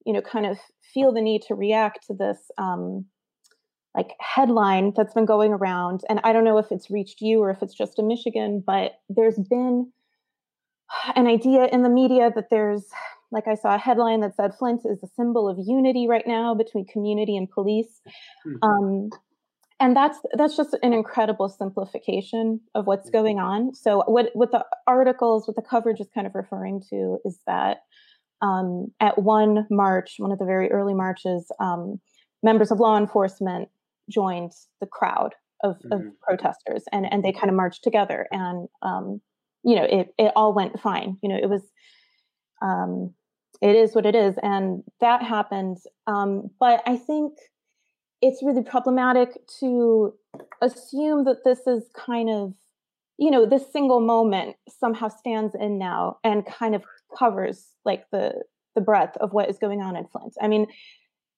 you 0.04 0.12
know, 0.12 0.22
kind 0.22 0.46
of 0.46 0.58
feel 0.94 1.12
the 1.12 1.20
need 1.20 1.42
to 1.42 1.54
react 1.54 2.06
to 2.06 2.14
this 2.14 2.38
um, 2.58 3.06
like 3.96 4.12
headline 4.20 4.92
that's 4.94 5.14
been 5.14 5.24
going 5.24 5.52
around 5.52 6.02
and 6.08 6.20
i 6.22 6.32
don't 6.32 6.44
know 6.44 6.58
if 6.58 6.66
it's 6.70 6.90
reached 6.90 7.20
you 7.20 7.40
or 7.40 7.50
if 7.50 7.62
it's 7.62 7.74
just 7.74 7.98
in 7.98 8.06
michigan 8.06 8.62
but 8.64 8.92
there's 9.08 9.38
been 9.48 9.90
an 11.14 11.26
idea 11.26 11.66
in 11.66 11.82
the 11.82 11.88
media 11.88 12.30
that 12.34 12.46
there's 12.50 12.84
like 13.30 13.48
i 13.48 13.54
saw 13.54 13.74
a 13.74 13.78
headline 13.78 14.20
that 14.20 14.36
said 14.36 14.54
flint 14.54 14.82
is 14.84 15.02
a 15.02 15.08
symbol 15.16 15.48
of 15.48 15.58
unity 15.64 16.06
right 16.08 16.26
now 16.26 16.54
between 16.54 16.86
community 16.86 17.36
and 17.36 17.50
police 17.50 18.00
mm-hmm. 18.46 18.62
um, 18.62 19.10
and 19.78 19.96
that's 19.96 20.18
that's 20.34 20.56
just 20.56 20.76
an 20.82 20.92
incredible 20.92 21.48
simplification 21.48 22.60
of 22.74 22.86
what's 22.86 23.08
mm-hmm. 23.08 23.18
going 23.18 23.38
on 23.38 23.74
so 23.74 24.02
what 24.06 24.30
what 24.34 24.52
the 24.52 24.64
articles 24.86 25.46
what 25.46 25.56
the 25.56 25.62
coverage 25.62 26.00
is 26.00 26.08
kind 26.14 26.26
of 26.26 26.34
referring 26.34 26.80
to 26.90 27.18
is 27.24 27.40
that 27.46 27.78
um, 28.42 28.88
at 29.00 29.18
one 29.22 29.66
march 29.70 30.16
one 30.18 30.32
of 30.32 30.38
the 30.38 30.44
very 30.44 30.70
early 30.70 30.94
marches 30.94 31.50
um, 31.60 32.00
members 32.42 32.70
of 32.70 32.78
law 32.78 32.96
enforcement 32.96 33.68
joined 34.10 34.52
the 34.80 34.86
crowd 34.86 35.34
of, 35.64 35.76
mm-hmm. 35.76 35.92
of 35.92 36.02
protesters 36.20 36.84
and, 36.92 37.10
and 37.10 37.24
they 37.24 37.32
kind 37.32 37.48
of 37.48 37.54
marched 37.54 37.82
together 37.82 38.26
and 38.30 38.68
um, 38.82 39.20
you 39.66 39.76
know 39.76 39.84
it, 39.84 40.14
it 40.16 40.32
all 40.34 40.54
went 40.54 40.80
fine. 40.80 41.18
You 41.22 41.28
know 41.28 41.36
it 41.36 41.50
was 41.50 41.62
um, 42.62 43.12
it 43.60 43.76
is 43.76 43.94
what 43.94 44.06
it 44.06 44.14
is 44.14 44.36
and 44.42 44.82
that 45.00 45.22
happened. 45.22 45.78
Um, 46.06 46.50
but 46.58 46.82
i 46.86 46.96
think 46.96 47.32
it's 48.22 48.42
really 48.42 48.62
problematic 48.62 49.30
to 49.60 50.14
assume 50.62 51.24
that 51.24 51.44
this 51.44 51.60
is 51.66 51.84
kind 51.94 52.30
of 52.30 52.54
you 53.18 53.30
know 53.30 53.46
this 53.46 53.70
single 53.72 54.00
moment 54.00 54.56
somehow 54.68 55.08
stands 55.08 55.54
in 55.54 55.78
now 55.78 56.18
and 56.24 56.46
kind 56.46 56.74
of 56.74 56.82
covers 57.18 57.68
like 57.84 58.04
the 58.10 58.32
the 58.74 58.80
breadth 58.80 59.16
of 59.18 59.32
what 59.32 59.48
is 59.48 59.58
going 59.58 59.80
on 59.80 59.96
in 59.96 60.06
flint. 60.06 60.34
I 60.40 60.48
mean 60.48 60.66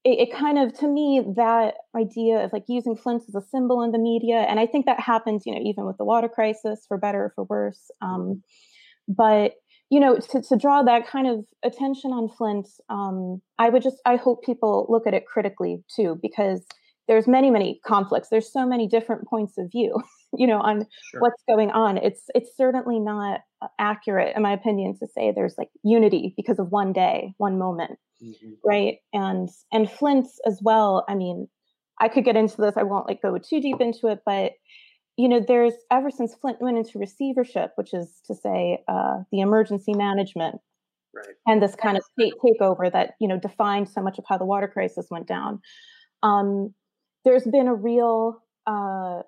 it, 0.09 0.29
it, 0.29 0.33
kind 0.33 0.59
of 0.59 0.73
to 0.79 0.89
me 0.89 1.23
that 1.37 1.75
idea 1.95 2.43
of 2.45 2.53
like 2.53 2.65
using 2.67 2.97
Flint 2.97 3.25
as 3.29 3.35
a 3.35 3.43
symbol 3.43 3.83
in 3.83 3.93
the 3.93 3.99
media, 3.99 4.37
and 4.37 4.59
I 4.59 4.67
think 4.67 4.87
that 4.87 5.01
happens, 5.01 5.45
you 5.45 5.55
know, 5.55 5.61
even 5.63 5.85
with 5.85 5.99
the 5.99 6.05
water 6.05 6.29
crisis, 6.29 6.85
for 6.89 6.97
better 6.97 7.25
or 7.25 7.33
for 7.35 7.45
worse. 7.45 7.91
Um, 8.01 8.43
but 9.07 9.53
you 9.91 10.01
know, 10.01 10.19
to, 10.19 10.43
to 10.43 10.57
draw 10.57 10.83
that 10.83 11.07
kind 11.07 11.27
of 11.27 11.45
attention 11.63 12.11
on 12.13 12.29
Flint, 12.29 12.69
um, 12.89 13.41
I 13.59 13.69
would 13.69 13.83
just 13.83 13.97
I 14.07 14.17
hope 14.17 14.45
people 14.45 14.87
look 14.89 15.07
at 15.07 15.15
it 15.15 15.27
critically 15.27 15.83
too, 15.95 16.19
because 16.23 16.65
there's 17.09 17.27
many 17.27 17.51
many 17.51 17.81
conflicts. 17.85 18.29
There's 18.29 18.53
so 18.53 18.67
many 18.67 18.87
different 18.87 19.27
points 19.27 19.59
of 19.59 19.71
view, 19.73 20.01
you 20.37 20.47
know, 20.47 20.61
on 20.61 20.87
sure. 21.11 21.21
what's 21.21 21.43
going 21.49 21.71
on. 21.71 21.97
It's 21.97 22.23
it's 22.35 22.57
certainly 22.57 23.01
not 23.01 23.41
uh, 23.61 23.69
accurate, 23.79 24.37
in 24.37 24.43
my 24.43 24.53
opinion, 24.53 24.97
to 24.99 25.07
say 25.07 25.33
there's 25.35 25.55
like 25.59 25.71
unity 25.83 26.35
because 26.37 26.59
of 26.59 26.71
one 26.71 26.93
day, 26.93 27.35
one 27.39 27.59
moment 27.59 27.99
mm-hmm. 28.23 28.53
right? 28.65 28.97
And 29.13 29.49
and 29.73 29.91
Flint's 29.91 30.41
as 30.47 30.61
well. 30.63 31.05
I 31.09 31.15
mean, 31.15 31.49
I 32.01 32.09
could 32.09 32.25
get 32.25 32.37
into 32.37 32.61
this. 32.61 32.77
I 32.77 32.83
won't 32.83 33.07
like 33.07 33.23
go 33.23 33.37
too 33.39 33.61
deep 33.61 33.81
into 33.81 34.09
it, 34.09 34.21
but 34.25 34.53
you 35.17 35.29
know, 35.29 35.41
there's 35.47 35.75
ever 35.91 36.11
since 36.11 36.35
Flint 36.35 36.61
went 36.61 36.79
into 36.79 36.99
receivership, 36.99 37.73
which 37.75 37.93
is 37.93 38.21
to 38.27 38.35
say, 38.35 38.79
uh, 38.87 39.19
the 39.33 39.41
emergency 39.41 39.93
management, 39.93 40.57
right. 41.13 41.35
and 41.47 41.61
this 41.61 41.75
kind 41.75 41.97
of 41.97 42.05
state 42.05 42.35
takeover 42.45 42.91
that 42.93 43.15
you 43.21 43.29
know 43.29 43.39
defined 43.39 43.89
so 43.89 44.01
much 44.01 44.19
of 44.19 44.25
how 44.29 44.39
the 44.39 44.45
water 44.47 44.69
crisis 44.69 45.07
went 45.11 45.27
down. 45.27 45.61
Um, 46.23 46.75
there's 47.29 47.45
been 47.45 47.69
a 47.69 47.75
real 47.75 48.43
uh, 48.67 49.21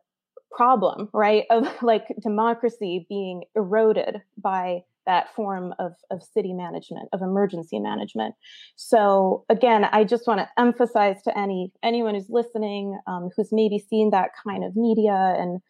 problem, 0.51 1.11
right, 1.13 1.45
of 1.51 1.69
like 1.83 2.07
democracy 2.23 3.07
being 3.09 3.45
eroded 3.55 4.23
by 4.43 4.85
that 5.07 5.35
form 5.35 5.75
of, 5.79 5.93
of 6.11 6.23
city 6.23 6.53
management 6.53 7.09
of 7.13 7.21
emergency 7.21 7.79
management. 7.79 8.35
So 8.77 9.45
again 9.49 9.85
i 9.85 10.05
just 10.05 10.27
want 10.27 10.41
to 10.41 10.49
emphasize 10.59 11.23
to 11.23 11.37
any 11.37 11.73
anyone 11.83 12.15
who's 12.15 12.29
listening 12.29 12.99
um, 13.07 13.31
who's 13.35 13.51
maybe 13.51 13.79
seen 13.79 14.11
that 14.11 14.31
kind 14.47 14.63
of 14.63 14.77
media 14.77 15.35
and 15.39 15.61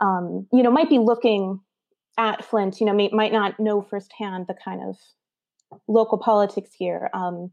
um, 0.00 0.46
you 0.52 0.62
know 0.62 0.70
might 0.70 0.90
be 0.90 0.98
looking 0.98 1.60
at 2.18 2.44
flint 2.44 2.78
you 2.78 2.86
know 2.86 2.92
may, 2.92 3.08
might 3.12 3.32
not 3.32 3.58
know 3.58 3.80
firsthand 3.80 4.46
the 4.46 4.54
kind 4.62 4.82
of 4.86 4.96
local 5.88 6.18
politics 6.18 6.70
here 6.78 7.08
um, 7.14 7.50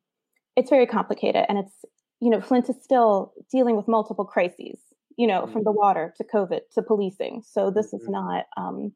it's 0.58 0.70
very 0.70 0.86
complicated 0.86 1.46
and 1.48 1.58
it's 1.58 1.86
you 2.22 2.30
know 2.30 2.42
flint 2.42 2.70
is 2.70 2.76
still 2.82 3.34
dealing 3.52 3.76
with 3.76 3.88
multiple 3.88 4.26
crises 4.26 4.80
you 5.18 5.28
know 5.28 5.42
mm-hmm. 5.42 5.54
from 5.54 5.64
the 5.64 5.72
water 5.72 6.14
to 6.18 6.24
covid 6.24 6.62
to 6.74 6.82
policing 6.82 7.42
so 7.46 7.72
this 7.72 7.88
mm-hmm. 7.88 7.98
is 7.98 8.10
not 8.10 8.46
um, 8.58 8.94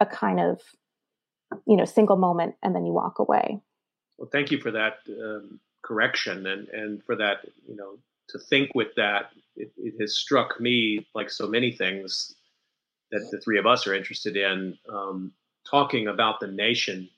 a 0.00 0.06
kind 0.06 0.40
of 0.40 0.60
you 1.66 1.76
know 1.76 1.84
single 1.84 2.16
moment 2.16 2.54
and 2.62 2.74
then 2.74 2.84
you 2.84 2.92
walk 2.92 3.18
away 3.18 3.60
well 4.18 4.28
thank 4.30 4.50
you 4.50 4.60
for 4.60 4.70
that 4.70 4.98
um, 5.08 5.60
correction 5.82 6.46
and 6.46 6.68
and 6.68 7.02
for 7.04 7.16
that 7.16 7.38
you 7.66 7.76
know 7.76 7.98
to 8.28 8.38
think 8.38 8.70
with 8.74 8.94
that 8.96 9.30
it, 9.56 9.72
it, 9.78 9.94
has 9.98 10.14
struck 10.14 10.60
me 10.60 11.06
like 11.14 11.30
so 11.30 11.46
many 11.46 11.72
things 11.72 12.34
that 13.10 13.26
the 13.30 13.40
three 13.40 13.58
of 13.58 13.66
us 13.66 13.86
are 13.86 13.94
interested 13.94 14.36
in 14.36 14.76
um, 14.92 15.32
talking 15.68 16.08
about 16.08 16.40
the 16.40 16.46
nation 16.46 17.08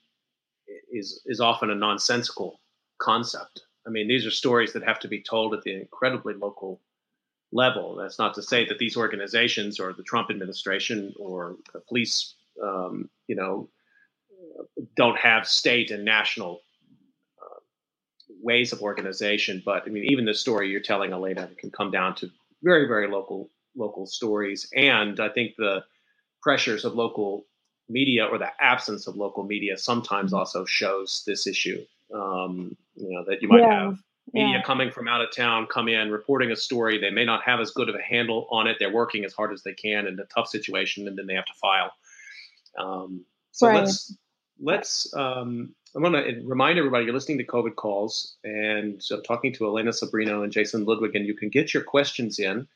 is 0.93 1.23
is 1.27 1.41
often 1.41 1.71
a 1.71 1.75
nonsensical 1.75 2.61
concept. 2.99 3.63
I 3.91 3.93
mean, 3.93 4.07
these 4.07 4.25
are 4.25 4.31
stories 4.31 4.73
that 4.75 4.85
have 4.85 5.01
to 5.01 5.09
be 5.09 5.21
told 5.21 5.53
at 5.53 5.63
the 5.63 5.75
incredibly 5.75 6.35
local 6.35 6.81
level. 7.51 7.97
That's 7.97 8.21
not 8.21 8.35
to 8.35 8.43
say 8.43 8.65
that 8.69 8.79
these 8.79 8.97
organizations 8.97 9.81
or 9.81 9.93
the 9.93 10.05
Trump 10.05 10.31
administration 10.31 11.13
or 11.19 11.57
the 11.73 11.81
police, 11.81 12.35
um, 12.63 13.11
you 13.27 13.35
know, 13.35 13.69
don't 14.95 15.19
have 15.19 15.49
state 15.49 15.91
and 15.91 16.05
national 16.05 16.61
uh, 17.43 17.59
ways 18.41 18.73
of 18.73 18.81
organization. 18.81 19.61
But 19.67 19.83
I 19.87 19.91
mean, 19.91 20.05
even 20.05 20.25
the 20.25 20.35
story 20.35 20.71
you're 20.71 20.81
telling, 20.81 21.13
Elena, 21.13 21.51
can 21.59 21.73
come 21.73 21.91
down 21.91 22.15
to 22.17 22.31
very, 22.63 22.87
very 22.87 23.09
local 23.09 23.51
local 23.75 24.07
stories. 24.07 24.71
And 24.77 25.19
I 25.19 25.31
think 25.31 25.57
the 25.57 25.83
pressures 26.43 26.85
of 26.85 26.95
local 26.95 27.45
media 27.89 28.25
or 28.27 28.39
the 28.39 28.53
absence 28.61 29.09
of 29.09 29.17
local 29.17 29.43
media 29.43 29.77
sometimes 29.77 30.33
also 30.33 30.65
shows 30.65 31.25
this 31.27 31.49
issue. 31.49 31.85
Um, 32.15 32.77
you 32.97 33.11
know 33.11 33.25
that 33.27 33.43
you 33.43 33.49
might 33.49 33.61
yeah. 33.61 33.85
have 33.85 33.99
media 34.33 34.57
yeah. 34.57 34.63
coming 34.63 34.91
from 34.91 35.09
out 35.09 35.21
of 35.21 35.35
town 35.35 35.67
come 35.67 35.89
in 35.89 36.11
reporting 36.11 36.51
a 36.51 36.57
story 36.57 36.99
they 36.99 37.11
may 37.11 37.25
not 37.25 37.43
have 37.43 37.61
as 37.61 37.71
good 37.71 37.89
of 37.89 37.95
a 37.95 38.03
handle 38.03 38.47
on 38.51 38.67
it 38.67 38.77
they're 38.79 38.93
working 38.93 39.25
as 39.25 39.33
hard 39.33 39.53
as 39.53 39.63
they 39.63 39.73
can 39.73 40.07
in 40.07 40.19
a 40.19 40.25
tough 40.35 40.49
situation 40.49 41.09
and 41.09 41.19
then 41.19 41.27
they 41.27 41.35
have 41.35 41.47
to 41.47 41.55
file 41.61 41.91
um, 42.79 43.25
so 43.51 43.67
right. 43.67 43.81
let's 43.81 44.17
let's 44.61 45.15
um, 45.15 45.75
i 45.97 45.99
want 45.99 46.15
to 46.15 46.43
remind 46.45 46.79
everybody 46.79 47.05
you're 47.05 47.15
listening 47.15 47.39
to 47.39 47.47
covid 47.47 47.75
calls 47.75 48.37
and 48.45 49.03
so 49.03 49.21
talking 49.21 49.53
to 49.53 49.67
elena 49.67 49.91
sobrino 49.91 50.43
and 50.45 50.53
jason 50.53 50.85
ludwig 50.85 51.17
and 51.17 51.27
you 51.27 51.35
can 51.35 51.49
get 51.49 51.75
your 51.75 51.83
questions 51.83 52.39
in 52.39 52.67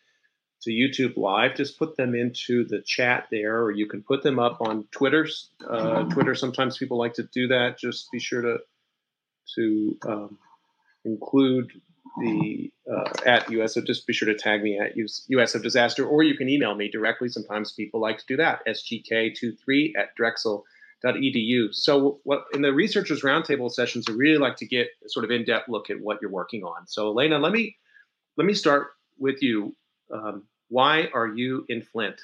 to 0.62 0.70
youtube 0.70 1.16
live 1.16 1.54
just 1.54 1.78
put 1.78 1.96
them 1.96 2.14
into 2.14 2.64
the 2.64 2.80
chat 2.82 3.26
there 3.30 3.62
or 3.62 3.70
you 3.70 3.86
can 3.86 4.02
put 4.02 4.22
them 4.22 4.38
up 4.38 4.60
on 4.60 4.84
twitter's 4.90 5.50
uh, 5.68 6.04
twitter 6.04 6.34
sometimes 6.34 6.78
people 6.78 6.98
like 6.98 7.14
to 7.14 7.22
do 7.32 7.48
that 7.48 7.78
just 7.78 8.10
be 8.10 8.18
sure 8.18 8.42
to 8.42 8.58
to 9.54 9.96
um, 10.06 10.38
include 11.04 11.70
the 12.18 12.70
uh, 12.90 13.10
at 13.26 13.50
US. 13.50 13.74
So 13.74 13.80
just 13.80 14.06
be 14.06 14.12
sure 14.12 14.28
to 14.28 14.38
tag 14.38 14.62
me 14.62 14.78
at 14.78 14.96
US 14.96 15.54
of 15.54 15.62
Disaster, 15.62 16.06
or 16.06 16.22
you 16.22 16.36
can 16.36 16.48
email 16.48 16.74
me 16.74 16.88
directly. 16.88 17.28
Sometimes 17.28 17.72
people 17.72 18.00
like 18.00 18.18
to 18.18 18.24
do 18.26 18.36
that. 18.36 18.60
SGK23 18.66 19.92
at 19.98 20.14
drexel.edu. 20.16 21.74
So 21.74 22.20
what 22.24 22.44
in 22.52 22.62
the 22.62 22.72
researchers 22.72 23.22
roundtable 23.22 23.70
sessions, 23.70 24.06
I 24.08 24.12
really 24.12 24.38
like 24.38 24.56
to 24.56 24.66
get 24.66 24.88
sort 25.06 25.24
of 25.24 25.30
in-depth 25.30 25.68
look 25.68 25.90
at 25.90 26.00
what 26.00 26.18
you're 26.20 26.30
working 26.30 26.62
on. 26.62 26.86
So 26.86 27.08
Elena, 27.08 27.38
let 27.38 27.52
me 27.52 27.76
let 28.36 28.46
me 28.46 28.54
start 28.54 28.88
with 29.18 29.42
you. 29.42 29.74
Um, 30.12 30.44
why 30.68 31.08
are 31.14 31.28
you 31.28 31.64
in 31.68 31.82
Flint? 31.82 32.20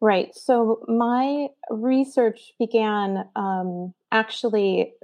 Right. 0.00 0.34
So 0.34 0.84
my 0.88 1.46
research 1.70 2.52
began 2.58 3.28
um, 3.36 3.94
actually 4.10 4.94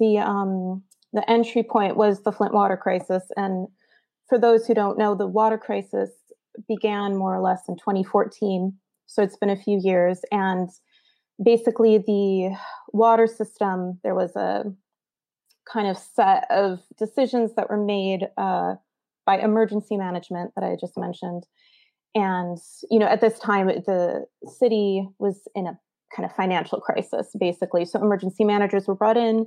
the 0.00 0.18
um, 0.18 0.82
the 1.12 1.28
entry 1.30 1.62
point 1.62 1.96
was 1.96 2.22
the 2.22 2.32
Flint 2.32 2.54
water 2.54 2.76
crisis. 2.76 3.24
And 3.36 3.68
for 4.28 4.38
those 4.38 4.66
who 4.66 4.74
don't 4.74 4.98
know, 4.98 5.14
the 5.14 5.26
water 5.26 5.58
crisis 5.58 6.10
began 6.68 7.16
more 7.16 7.34
or 7.34 7.40
less 7.40 7.62
in 7.68 7.76
2014. 7.76 8.72
So 9.06 9.22
it's 9.22 9.36
been 9.36 9.50
a 9.50 9.56
few 9.56 9.80
years. 9.82 10.20
And 10.30 10.68
basically, 11.42 11.98
the 11.98 12.56
water 12.92 13.26
system, 13.26 13.98
there 14.04 14.14
was 14.14 14.34
a 14.36 14.64
kind 15.70 15.88
of 15.88 15.96
set 15.96 16.44
of 16.50 16.80
decisions 16.98 17.54
that 17.56 17.68
were 17.68 17.82
made 17.82 18.28
uh, 18.36 18.74
by 19.26 19.38
emergency 19.38 19.96
management 19.96 20.52
that 20.54 20.64
I 20.64 20.76
just 20.80 20.96
mentioned. 20.96 21.44
And, 22.14 22.58
you 22.90 22.98
know, 22.98 23.06
at 23.06 23.20
this 23.20 23.38
time, 23.38 23.66
the 23.66 24.26
city 24.58 25.08
was 25.18 25.46
in 25.54 25.66
a 25.66 25.78
kind 26.14 26.28
of 26.28 26.34
financial 26.34 26.80
crisis, 26.80 27.28
basically. 27.38 27.84
So 27.84 28.00
emergency 28.00 28.44
managers 28.44 28.88
were 28.88 28.96
brought 28.96 29.16
in 29.16 29.46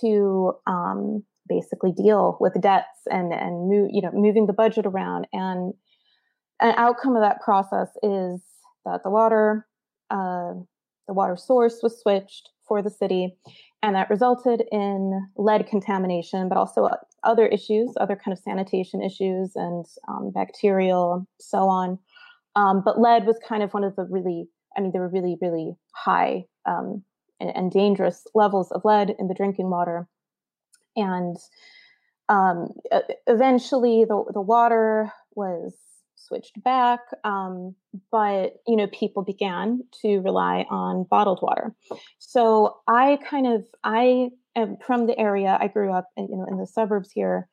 to 0.00 0.52
um, 0.66 1.24
basically 1.48 1.92
deal 1.92 2.36
with 2.40 2.60
debts 2.60 3.06
and 3.10 3.32
and 3.32 3.68
move 3.68 3.88
you 3.92 4.02
know 4.02 4.10
moving 4.12 4.46
the 4.46 4.52
budget 4.52 4.86
around. 4.86 5.26
And 5.32 5.74
an 6.60 6.74
outcome 6.76 7.16
of 7.16 7.22
that 7.22 7.40
process 7.40 7.88
is 8.02 8.42
that 8.84 9.02
the 9.02 9.10
water 9.10 9.66
uh, 10.10 10.54
the 11.06 11.14
water 11.14 11.36
source 11.36 11.80
was 11.82 12.00
switched 12.00 12.50
for 12.66 12.82
the 12.82 12.90
city 12.90 13.36
and 13.82 13.94
that 13.94 14.08
resulted 14.08 14.62
in 14.72 15.28
lead 15.36 15.66
contamination 15.66 16.48
but 16.48 16.56
also 16.56 16.88
other 17.22 17.46
issues 17.46 17.92
other 18.00 18.16
kind 18.16 18.32
of 18.32 18.42
sanitation 18.42 19.02
issues 19.02 19.52
and 19.54 19.84
um, 20.08 20.30
bacterial 20.34 21.26
so 21.40 21.68
on. 21.68 21.98
Um, 22.56 22.82
but 22.84 23.00
lead 23.00 23.26
was 23.26 23.38
kind 23.46 23.62
of 23.62 23.74
one 23.74 23.84
of 23.84 23.96
the 23.96 24.06
really 24.08 24.46
i 24.76 24.80
mean 24.80 24.92
there 24.92 25.02
were 25.02 25.08
really 25.08 25.36
really 25.40 25.72
high 25.94 26.44
um, 26.66 27.02
and, 27.50 27.70
dangerous 27.70 28.26
levels 28.34 28.70
of 28.72 28.84
lead 28.84 29.14
in 29.18 29.28
the 29.28 29.34
drinking 29.34 29.70
water. 29.70 30.08
And 30.96 31.36
um, 32.28 32.68
eventually, 33.26 34.04
the, 34.04 34.24
the 34.32 34.40
water 34.40 35.12
was 35.34 35.74
switched 36.14 36.62
back, 36.62 37.00
um, 37.22 37.74
but 38.10 38.54
you 38.66 38.76
know, 38.76 38.86
people 38.88 39.22
began 39.22 39.82
to 40.02 40.18
rely 40.20 40.64
on 40.70 41.04
bottled 41.10 41.40
water. 41.42 41.74
So 42.18 42.78
I 42.88 43.18
kind 43.28 43.46
of 43.46 43.66
I 43.82 44.30
am 44.56 44.76
from 44.84 45.06
the 45.06 45.18
area. 45.18 45.58
I 45.60 45.68
grew 45.68 45.92
up, 45.92 46.08
in, 46.16 46.28
you 46.30 46.36
know, 46.36 46.46
in 46.48 46.58
the 46.58 46.66
suburbs 46.66 47.10
here, 47.12 47.48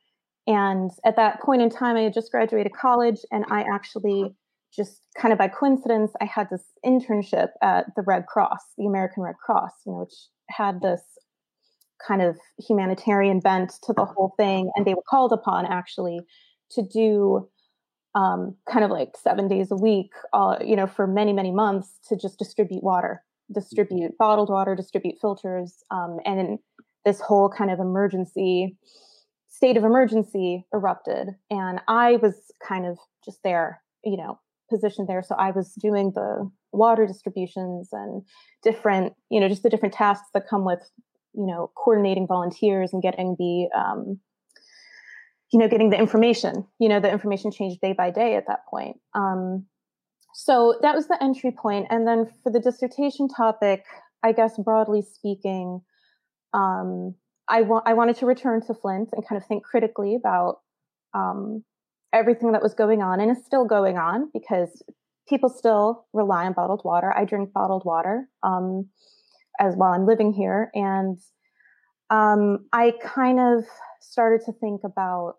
and 0.47 0.89
at 1.05 1.17
that 1.17 1.41
point 1.41 1.61
in 1.61 1.69
time, 1.69 1.97
I 1.97 2.01
had 2.01 2.13
just 2.13 2.31
graduated 2.31 2.73
college, 2.73 3.19
and 3.31 3.45
I 3.49 3.63
actually 3.63 4.33
just 4.75 5.01
kind 5.17 5.31
of 5.31 5.37
by 5.37 5.47
coincidence, 5.47 6.11
I 6.21 6.25
had 6.25 6.47
this 6.49 6.63
internship 6.85 7.49
at 7.61 7.85
the 7.95 8.03
Red 8.05 8.25
Cross, 8.27 8.73
the 8.77 8.85
American 8.85 9.23
Red 9.23 9.35
Cross, 9.43 9.71
you 9.85 9.91
know, 9.91 9.99
which 9.99 10.13
had 10.49 10.81
this 10.81 11.01
kind 12.05 12.21
of 12.21 12.37
humanitarian 12.67 13.39
bent 13.39 13.73
to 13.83 13.93
the 13.93 14.05
whole 14.05 14.33
thing. 14.37 14.71
And 14.75 14.85
they 14.85 14.93
were 14.93 15.03
called 15.09 15.33
upon 15.33 15.65
actually 15.65 16.21
to 16.71 16.81
do 16.81 17.49
um, 18.15 18.55
kind 18.69 18.83
of 18.83 18.91
like 18.91 19.15
seven 19.21 19.47
days 19.47 19.71
a 19.71 19.75
week, 19.75 20.11
uh, 20.33 20.57
you 20.65 20.75
know, 20.75 20.87
for 20.87 21.07
many, 21.07 21.33
many 21.33 21.51
months 21.51 21.99
to 22.09 22.17
just 22.17 22.39
distribute 22.39 22.83
water, 22.83 23.23
distribute 23.53 24.17
bottled 24.17 24.49
water, 24.49 24.75
distribute 24.75 25.15
filters. 25.21 25.83
Um, 25.91 26.17
and 26.25 26.59
this 27.05 27.19
whole 27.21 27.49
kind 27.49 27.71
of 27.71 27.79
emergency 27.79 28.77
state 29.47 29.77
of 29.77 29.83
emergency 29.83 30.65
erupted. 30.73 31.29
And 31.49 31.79
I 31.87 32.17
was 32.17 32.33
kind 32.67 32.85
of 32.85 32.97
just 33.23 33.39
there, 33.43 33.81
you 34.03 34.17
know, 34.17 34.39
position 34.71 35.05
there. 35.07 35.21
So 35.21 35.35
I 35.35 35.51
was 35.51 35.73
doing 35.87 36.13
the 36.15 36.49
water 36.71 37.05
distributions 37.05 37.89
and 37.91 38.23
different, 38.63 39.13
you 39.29 39.39
know, 39.39 39.47
just 39.47 39.63
the 39.63 39.69
different 39.69 39.93
tasks 39.93 40.29
that 40.33 40.47
come 40.49 40.65
with, 40.65 40.81
you 41.33 41.45
know, 41.45 41.71
coordinating 41.75 42.25
volunteers 42.25 42.93
and 42.93 43.01
getting 43.03 43.35
the, 43.37 43.69
um, 43.77 44.19
you 45.51 45.59
know, 45.59 45.67
getting 45.67 45.91
the 45.91 45.99
information. 45.99 46.65
You 46.79 46.89
know, 46.89 46.99
the 46.99 47.11
information 47.11 47.51
changed 47.51 47.81
day 47.81 47.93
by 47.93 48.09
day 48.09 48.35
at 48.35 48.47
that 48.47 48.61
point. 48.69 48.97
Um, 49.13 49.67
so 50.33 50.79
that 50.81 50.95
was 50.95 51.07
the 51.07 51.21
entry. 51.21 51.53
And 51.89 52.07
then 52.07 52.25
for 52.41 52.51
the 52.51 52.59
dissertation 52.59 53.27
topic, 53.27 53.83
I 54.23 54.31
guess 54.31 54.57
broadly 54.57 55.01
speaking, 55.01 55.81
um, 56.53 57.15
I, 57.47 57.61
wa- 57.61 57.83
I 57.85 57.93
wanted 57.93 58.15
to 58.17 58.25
return 58.25 58.61
to 58.67 58.73
Flint 58.73 59.09
and 59.11 59.27
kind 59.27 59.41
of 59.41 59.47
think 59.47 59.63
critically 59.63 60.15
about 60.15 60.59
um, 61.13 61.63
everything 62.13 62.51
that 62.51 62.61
was 62.61 62.73
going 62.73 63.01
on 63.01 63.19
and 63.19 63.31
is 63.31 63.45
still 63.45 63.65
going 63.65 63.97
on 63.97 64.29
because 64.33 64.83
people 65.29 65.49
still 65.49 66.05
rely 66.13 66.45
on 66.45 66.53
bottled 66.53 66.81
water. 66.83 67.13
I 67.15 67.25
drink 67.25 67.53
bottled 67.53 67.83
water 67.85 68.27
um, 68.43 68.89
as 69.59 69.75
while 69.75 69.93
I'm 69.93 70.05
living 70.05 70.33
here, 70.33 70.71
and 70.73 71.17
um, 72.09 72.67
I 72.73 72.93
kind 73.03 73.39
of 73.39 73.63
started 74.01 74.41
to 74.45 74.51
think 74.51 74.81
about, 74.83 75.35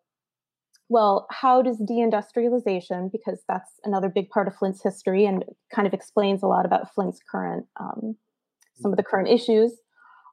well, 0.88 1.26
how 1.30 1.60
does 1.60 1.78
deindustrialization, 1.78 3.10
because 3.12 3.42
that's 3.48 3.72
another 3.84 4.08
big 4.08 4.30
part 4.30 4.48
of 4.48 4.56
Flint's 4.56 4.82
history 4.82 5.26
and 5.26 5.44
kind 5.74 5.86
of 5.86 5.92
explains 5.92 6.42
a 6.42 6.46
lot 6.46 6.64
about 6.64 6.94
Flint's 6.94 7.20
current, 7.30 7.66
um, 7.78 8.16
some 8.80 8.92
of 8.92 8.96
the 8.96 9.02
current 9.02 9.28
issues 9.28 9.72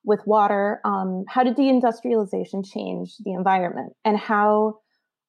with 0.06 0.22
water. 0.26 0.80
Um, 0.86 1.26
how 1.28 1.44
did 1.44 1.58
deindustrialization 1.58 2.66
change 2.66 3.16
the 3.26 3.34
environment, 3.34 3.94
and 4.06 4.18
how 4.18 4.80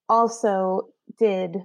also 0.08 0.88
did 1.18 1.56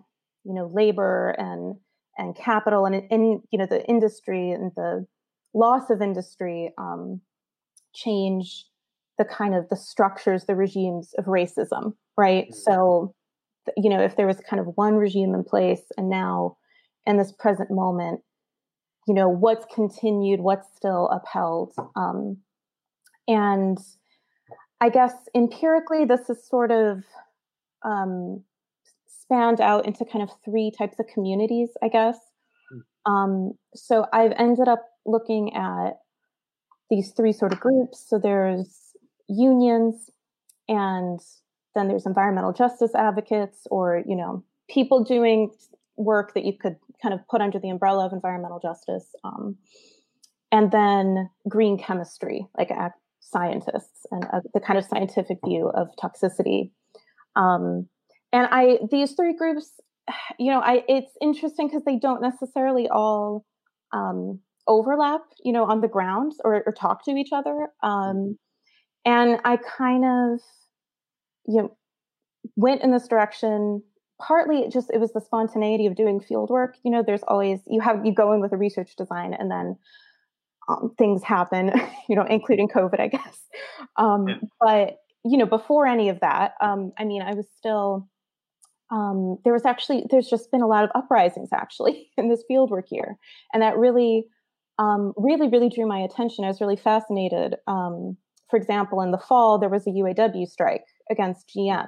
you 0.43 0.53
know 0.53 0.69
labor 0.73 1.35
and 1.37 1.75
and 2.17 2.35
capital 2.35 2.85
and 2.85 2.95
in 3.09 3.41
you 3.51 3.59
know 3.59 3.65
the 3.65 3.83
industry 3.85 4.51
and 4.51 4.71
the 4.75 5.05
loss 5.53 5.89
of 5.89 6.01
industry 6.01 6.71
um, 6.77 7.21
change 7.93 8.65
the 9.17 9.25
kind 9.25 9.55
of 9.55 9.67
the 9.69 9.75
structures 9.75 10.45
the 10.45 10.55
regimes 10.55 11.13
of 11.17 11.25
racism 11.25 11.93
right 12.17 12.45
mm-hmm. 12.45 12.71
so 12.71 13.13
you 13.75 13.89
know 13.89 14.01
if 14.01 14.15
there 14.15 14.27
was 14.27 14.39
kind 14.49 14.59
of 14.59 14.67
one 14.75 14.95
regime 14.95 15.33
in 15.33 15.43
place 15.43 15.83
and 15.97 16.09
now 16.09 16.57
in 17.05 17.17
this 17.17 17.31
present 17.31 17.69
moment 17.71 18.21
you 19.07 19.13
know 19.13 19.29
what's 19.29 19.65
continued 19.73 20.39
what's 20.39 20.67
still 20.75 21.09
upheld 21.09 21.73
um, 21.95 22.37
and 23.27 23.77
i 24.81 24.89
guess 24.89 25.13
empirically 25.35 26.05
this 26.05 26.29
is 26.29 26.47
sort 26.47 26.71
of 26.71 27.03
um, 27.83 28.43
spanned 29.25 29.61
out 29.61 29.85
into 29.85 30.05
kind 30.05 30.23
of 30.23 30.29
three 30.43 30.71
types 30.77 30.99
of 30.99 31.07
communities, 31.07 31.69
I 31.81 31.89
guess. 31.89 32.17
Mm. 32.71 33.11
Um, 33.11 33.53
so 33.73 34.05
I've 34.13 34.33
ended 34.37 34.67
up 34.67 34.85
looking 35.05 35.55
at 35.55 35.99
these 36.89 37.11
three 37.11 37.33
sort 37.33 37.53
of 37.53 37.59
groups. 37.59 38.03
So 38.07 38.19
there's 38.19 38.93
unions, 39.27 40.09
and 40.67 41.19
then 41.73 41.87
there's 41.87 42.05
environmental 42.05 42.53
justice 42.53 42.93
advocates, 42.95 43.67
or 43.71 44.03
you 44.07 44.15
know, 44.15 44.43
people 44.69 45.03
doing 45.03 45.51
work 45.97 46.33
that 46.33 46.45
you 46.45 46.53
could 46.53 46.75
kind 47.01 47.13
of 47.13 47.27
put 47.27 47.41
under 47.41 47.59
the 47.59 47.69
umbrella 47.69 48.05
of 48.05 48.13
environmental 48.13 48.59
justice. 48.59 49.15
Um, 49.23 49.57
and 50.51 50.71
then 50.71 51.29
green 51.49 51.77
chemistry, 51.77 52.47
like 52.57 52.69
scientists 53.19 54.05
and 54.11 54.25
uh, 54.31 54.41
the 54.53 54.59
kind 54.59 54.77
of 54.77 54.85
scientific 54.85 55.39
view 55.43 55.69
of 55.69 55.89
toxicity. 56.01 56.71
Um, 57.35 57.89
and 58.35 58.49
I, 58.51 58.79
these 58.91 59.13
three 59.13 59.33
groups, 59.33 59.71
you 60.39 60.51
know, 60.51 60.59
I, 60.59 60.83
it's 60.89 61.11
interesting 61.21 61.67
because 61.67 61.85
they 61.85 61.97
don't 61.97 62.21
necessarily 62.21 62.89
all 62.89 63.45
um, 63.93 64.39
overlap, 64.67 65.21
you 65.43 65.53
know, 65.53 65.63
on 65.63 65.79
the 65.79 65.87
ground 65.87 66.33
or, 66.43 66.63
or 66.65 66.73
talk 66.73 67.05
to 67.05 67.11
each 67.11 67.29
other. 67.31 67.69
Um, 67.81 68.37
and 69.05 69.39
I 69.45 69.57
kind 69.57 70.03
of, 70.03 70.39
you 71.47 71.61
know, 71.61 71.77
went 72.57 72.81
in 72.81 72.91
this 72.91 73.07
direction 73.07 73.81
partly 74.21 74.59
it 74.59 74.71
just 74.71 74.89
it 74.93 74.99
was 74.99 75.11
the 75.13 75.19
spontaneity 75.19 75.85
of 75.87 75.95
doing 75.95 76.21
field 76.21 76.49
work 76.49 76.77
you 76.83 76.91
know 76.91 77.03
there's 77.05 77.23
always 77.27 77.59
you 77.67 77.81
have 77.81 78.05
you 78.05 78.13
go 78.13 78.31
in 78.31 78.39
with 78.39 78.53
a 78.53 78.57
research 78.57 78.95
design 78.95 79.33
and 79.33 79.51
then 79.51 79.75
um, 80.69 80.93
things 80.97 81.21
happen 81.21 81.69
you 82.07 82.15
know 82.15 82.25
including 82.29 82.69
covid 82.69 82.99
i 83.01 83.07
guess 83.09 83.39
um, 83.97 84.25
yeah. 84.27 84.35
but 84.61 84.99
you 85.25 85.37
know 85.37 85.45
before 85.45 85.85
any 85.85 86.07
of 86.07 86.17
that 86.21 86.53
um, 86.61 86.93
i 86.97 87.03
mean 87.03 87.21
i 87.21 87.33
was 87.33 87.45
still 87.57 88.07
um, 88.95 89.37
there 89.43 89.51
was 89.51 89.65
actually 89.65 90.05
there's 90.09 90.29
just 90.29 90.49
been 90.51 90.61
a 90.61 90.67
lot 90.67 90.85
of 90.85 90.89
uprisings 90.95 91.49
actually 91.53 92.09
in 92.17 92.29
this 92.29 92.43
field 92.47 92.71
work 92.71 92.85
here. 92.89 93.17
And 93.53 93.61
that 93.61 93.77
really 93.77 94.25
um, 94.79 95.13
really 95.17 95.49
really 95.49 95.69
drew 95.69 95.85
my 95.85 95.99
attention. 95.99 96.45
I 96.45 96.47
was 96.47 96.61
really 96.61 96.77
fascinated 96.77 97.55
um, 97.67 98.17
for 98.49 98.57
example 98.57 99.01
in 99.01 99.11
the 99.11 99.17
fall 99.17 99.57
there 99.57 99.69
was 99.69 99.85
a 99.87 99.91
uaw 99.91 100.47
strike 100.47 100.85
against 101.09 101.49
gm 101.49 101.87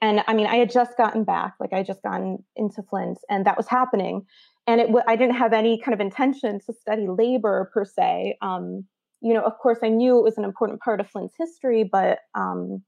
and 0.00 0.22
i 0.28 0.32
mean 0.32 0.46
i 0.46 0.54
had 0.54 0.70
just 0.70 0.96
gotten 0.96 1.24
back 1.24 1.54
like 1.58 1.72
i 1.72 1.78
had 1.78 1.86
just 1.86 2.02
gotten 2.02 2.38
into 2.54 2.80
flint 2.88 3.18
and 3.28 3.44
that 3.44 3.56
was 3.56 3.68
happening. 3.68 4.24
And 4.66 4.80
it 4.80 4.86
w- 4.86 5.04
i 5.08 5.16
didn't 5.16 5.36
have 5.36 5.52
any 5.52 5.80
kind 5.80 5.94
of 5.94 6.00
intention 6.00 6.60
to 6.66 6.72
study 6.72 7.06
labor 7.08 7.70
per 7.74 7.84
se. 7.84 8.36
Um, 8.40 8.84
you 9.20 9.34
know 9.34 9.42
of 9.42 9.58
course 9.58 9.78
i 9.82 9.88
knew 9.88 10.18
it 10.18 10.24
was 10.24 10.38
an 10.38 10.44
important 10.44 10.80
part 10.80 11.00
of 11.00 11.10
flint's 11.10 11.34
history 11.38 11.84
but 11.84 12.20
um, 12.34 12.82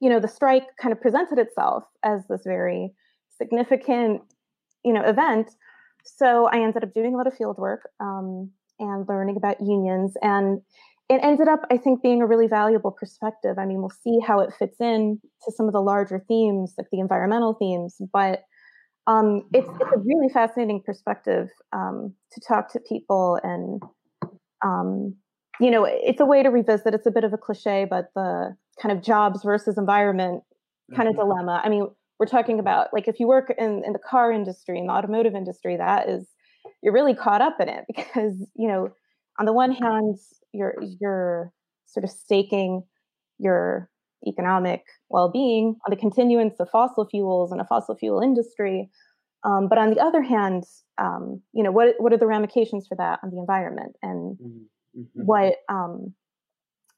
you 0.00 0.08
know 0.08 0.20
the 0.20 0.28
strike 0.28 0.64
kind 0.80 0.92
of 0.92 1.00
presented 1.00 1.38
itself 1.38 1.84
as 2.04 2.26
this 2.28 2.42
very 2.44 2.92
significant 3.38 4.22
you 4.84 4.92
know 4.92 5.02
event 5.02 5.50
so 6.04 6.46
i 6.46 6.58
ended 6.58 6.82
up 6.82 6.92
doing 6.94 7.14
a 7.14 7.16
lot 7.16 7.26
of 7.26 7.36
field 7.36 7.58
work 7.58 7.88
um, 8.00 8.50
and 8.78 9.08
learning 9.08 9.36
about 9.36 9.60
unions 9.60 10.14
and 10.22 10.60
it 11.08 11.20
ended 11.22 11.46
up, 11.46 11.60
I 11.70 11.76
think, 11.76 12.02
being 12.02 12.20
a 12.20 12.26
really 12.26 12.48
valuable 12.48 12.90
perspective. 12.90 13.60
I 13.60 13.64
mean, 13.64 13.78
we'll 13.78 13.90
see 13.90 14.18
how 14.18 14.40
it 14.40 14.52
fits 14.58 14.80
in 14.80 15.20
to 15.44 15.52
some 15.52 15.68
of 15.68 15.72
the 15.72 15.80
larger 15.80 16.24
themes, 16.26 16.74
like 16.76 16.88
the 16.90 16.98
environmental 16.98 17.54
themes, 17.54 18.00
but 18.12 18.42
um, 19.06 19.42
it's, 19.52 19.68
it's 19.80 19.92
a 19.94 19.98
really 19.98 20.28
fascinating 20.28 20.82
perspective 20.84 21.48
um, 21.72 22.12
to 22.32 22.40
talk 22.40 22.72
to 22.72 22.80
people 22.80 23.38
and 23.42 23.82
um, 24.64 25.14
you 25.60 25.70
know 25.70 25.84
it's 25.84 26.20
a 26.20 26.26
way 26.26 26.42
to 26.42 26.48
revisit 26.48 26.92
it's 26.92 27.06
a 27.06 27.10
bit 27.10 27.24
of 27.24 27.32
a 27.32 27.38
cliche 27.38 27.86
but 27.88 28.06
the 28.14 28.54
kind 28.80 28.96
of 28.96 29.02
jobs 29.02 29.42
versus 29.42 29.78
environment 29.78 30.42
kind 30.94 31.08
mm-hmm. 31.08 31.18
of 31.18 31.26
dilemma 31.28 31.60
i 31.64 31.68
mean 31.68 31.88
we're 32.18 32.26
talking 32.26 32.58
about 32.58 32.88
like 32.92 33.08
if 33.08 33.20
you 33.20 33.26
work 33.26 33.52
in, 33.58 33.82
in 33.84 33.92
the 33.92 33.98
car 33.98 34.32
industry 34.32 34.78
in 34.78 34.86
the 34.86 34.92
automotive 34.92 35.34
industry 35.34 35.76
that 35.76 36.08
is 36.08 36.26
you're 36.82 36.92
really 36.92 37.14
caught 37.14 37.42
up 37.42 37.56
in 37.60 37.68
it 37.68 37.84
because 37.94 38.34
you 38.54 38.68
know 38.68 38.90
on 39.38 39.46
the 39.46 39.52
one 39.52 39.72
hand 39.72 40.16
you're 40.52 40.74
you're 41.00 41.52
sort 41.86 42.04
of 42.04 42.10
staking 42.10 42.82
your 43.38 43.90
economic 44.26 44.84
well-being 45.08 45.76
on 45.86 45.90
the 45.90 45.96
continuance 45.96 46.58
of 46.58 46.68
fossil 46.70 47.06
fuels 47.06 47.52
and 47.52 47.60
a 47.60 47.64
fossil 47.64 47.96
fuel 47.96 48.20
industry 48.20 48.88
um, 49.44 49.68
but 49.68 49.78
on 49.78 49.90
the 49.90 50.00
other 50.00 50.22
hand 50.22 50.64
um, 50.98 51.40
you 51.52 51.62
know 51.62 51.70
what 51.70 51.94
what 51.98 52.12
are 52.12 52.18
the 52.18 52.26
ramifications 52.26 52.86
for 52.86 52.96
that 52.96 53.18
on 53.22 53.30
the 53.30 53.38
environment 53.38 53.94
and 54.02 54.38
mm-hmm. 54.38 55.00
mm-hmm. 55.00 55.22
what 55.22 55.56
um, 55.68 56.14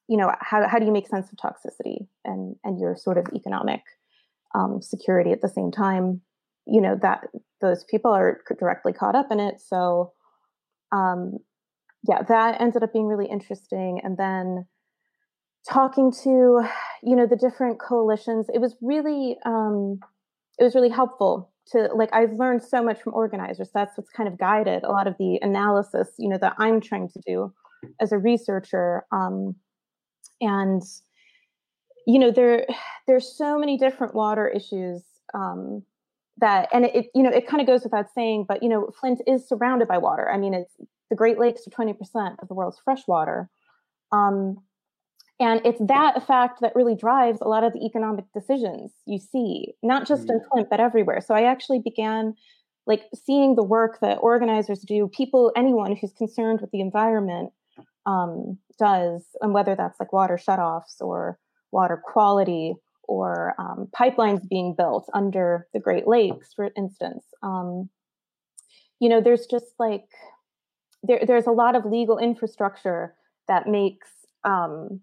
you 0.09 0.16
know 0.16 0.33
how, 0.40 0.66
how 0.68 0.79
do 0.79 0.87
you 0.87 0.92
make 0.92 1.09
sense 1.09 1.29
of 1.31 1.38
toxicity 1.38 2.07
and 2.25 2.57
and 2.64 2.81
your 2.81 2.97
sort 2.97 3.18
of 3.18 3.27
economic 3.35 3.83
um, 4.55 4.81
security 4.81 5.31
at 5.33 5.42
the 5.42 5.49
same 5.49 5.71
time 5.71 6.21
you 6.66 6.81
know 6.81 6.97
that 7.01 7.25
those 7.61 7.85
people 7.85 8.11
are 8.11 8.40
directly 8.59 8.92
caught 8.92 9.14
up 9.14 9.29
in 9.31 9.40
it 9.40 9.61
so 9.61 10.12
um, 10.92 11.38
yeah, 12.07 12.23
that 12.23 12.61
ended 12.61 12.83
up 12.83 12.92
being 12.92 13.07
really 13.07 13.27
interesting. 13.27 14.01
And 14.03 14.16
then 14.16 14.66
talking 15.68 16.12
to, 16.25 16.62
you 17.03 17.16
know, 17.16 17.27
the 17.27 17.37
different 17.37 17.81
coalitions, 17.81 18.47
it 18.53 18.61
was 18.61 18.77
really, 18.81 19.37
um, 19.44 20.01
it 20.59 20.64
was 20.64 20.75
really 20.75 20.88
helpful 20.88 21.53
to 21.73 21.88
like 21.94 22.09
I've 22.14 22.33
learned 22.33 22.62
so 22.62 22.83
much 22.83 23.03
from 23.03 23.14
organizers. 23.14 23.71
That's 23.75 23.97
what's 23.97 24.11
kind 24.11 24.29
of 24.29 24.38
guided 24.38 24.85
a 24.85 24.90
lot 24.90 25.07
of 25.07 25.16
the 25.18 25.38
analysis, 25.42 26.09
you 26.18 26.29
know, 26.29 26.38
that 26.40 26.55
I'm 26.59 26.81
trying 26.81 27.09
to 27.11 27.21
do 27.27 27.53
as 28.01 28.12
a 28.12 28.18
researcher. 28.18 29.05
Um, 29.12 29.57
and 30.40 30.83
you 32.09 32.18
know, 32.18 32.31
there 32.31 32.66
there's 33.07 33.31
so 33.37 33.59
many 33.59 33.77
different 33.77 34.14
water 34.14 34.48
issues 34.48 35.03
um, 35.35 35.83
that, 36.38 36.68
and 36.72 36.87
it, 36.87 37.07
you 37.14 37.22
know, 37.22 37.31
it 37.31 37.46
kind 37.46 37.61
of 37.61 37.66
goes 37.66 37.85
without 37.85 38.07
saying, 38.14 38.46
but 38.48 38.62
you 38.62 38.68
know, 38.68 38.90
Flint 39.01 39.20
is 39.27 39.46
surrounded 39.46 39.87
by 39.88 39.98
water. 39.98 40.29
I 40.31 40.38
mean, 40.38 40.55
it's 40.55 40.74
the 41.11 41.16
Great 41.16 41.38
Lakes 41.38 41.62
are 41.66 41.70
20% 41.70 42.37
of 42.40 42.48
the 42.48 42.55
world's 42.55 42.79
freshwater. 42.79 43.48
Um, 44.12 44.59
and 45.40 45.61
it's 45.64 45.81
that 45.87 46.27
fact 46.27 46.61
that 46.61 46.74
really 46.74 46.96
drives 46.96 47.40
a 47.40 47.48
lot 47.48 47.62
of 47.62 47.72
the 47.72 47.85
economic 47.85 48.24
decisions 48.35 48.92
you 49.07 49.18
see, 49.18 49.74
not 49.83 50.07
just 50.07 50.24
mm-hmm. 50.24 50.33
in 50.33 50.44
Flint, 50.51 50.70
but 50.70 50.81
everywhere. 50.81 51.20
So 51.20 51.35
I 51.35 51.42
actually 51.44 51.79
began 51.79 52.35
like 52.87 53.05
seeing 53.14 53.55
the 53.55 53.62
work 53.62 54.01
that 54.01 54.16
organizers 54.16 54.81
do, 54.81 55.09
people, 55.09 55.53
anyone 55.55 55.94
who's 55.94 56.12
concerned 56.12 56.61
with 56.61 56.70
the 56.72 56.81
environment 56.81 57.53
um, 58.07 58.59
does, 58.78 59.24
and 59.40 59.52
whether 59.52 59.74
that's 59.74 60.00
like 60.00 60.12
water 60.12 60.38
shutoffs 60.38 61.00
or 61.00 61.38
water 61.72 62.00
quality 62.02 62.74
or 63.04 63.54
um, 63.58 63.88
pipelines 63.98 64.46
being 64.48 64.74
built 64.76 65.08
under 65.14 65.66
the 65.72 65.80
Great 65.80 66.06
Lakes, 66.06 66.52
for 66.54 66.70
instance. 66.76 67.24
Um, 67.42 67.88
you 69.00 69.08
know, 69.08 69.20
there's 69.20 69.46
just 69.46 69.72
like 69.78 70.04
there, 71.02 71.20
there's 71.26 71.46
a 71.46 71.52
lot 71.52 71.76
of 71.76 71.84
legal 71.84 72.18
infrastructure 72.18 73.14
that 73.46 73.66
makes 73.66 74.08
um, 74.44 75.00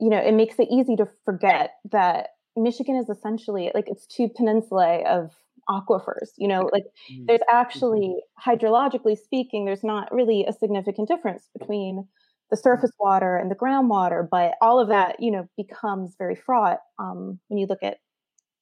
you 0.00 0.10
know 0.10 0.18
it 0.18 0.32
makes 0.32 0.58
it 0.58 0.68
easy 0.70 0.96
to 0.96 1.08
forget 1.24 1.74
that 1.90 2.30
Michigan 2.56 2.96
is 2.96 3.08
essentially 3.08 3.70
like 3.74 3.88
it's 3.88 4.06
two 4.06 4.28
peninsulae 4.28 5.06
of 5.06 5.30
aquifers 5.70 6.30
you 6.38 6.48
know 6.48 6.68
like 6.72 6.82
mm-hmm. 7.10 7.26
there's 7.26 7.40
actually 7.48 8.16
hydrologically 8.44 9.16
speaking 9.16 9.64
there's 9.64 9.84
not 9.84 10.12
really 10.12 10.44
a 10.44 10.52
significant 10.52 11.06
difference 11.06 11.48
between 11.56 12.08
the 12.52 12.56
surface 12.56 12.92
water 13.00 13.36
and 13.36 13.50
the 13.50 13.56
groundwater 13.56 14.28
but 14.30 14.54
all 14.60 14.78
of 14.78 14.88
that 14.88 15.16
you 15.18 15.32
know 15.32 15.48
becomes 15.56 16.14
very 16.16 16.36
fraught 16.36 16.78
um, 17.00 17.40
when 17.48 17.58
you 17.58 17.66
look 17.66 17.82
at 17.82 17.96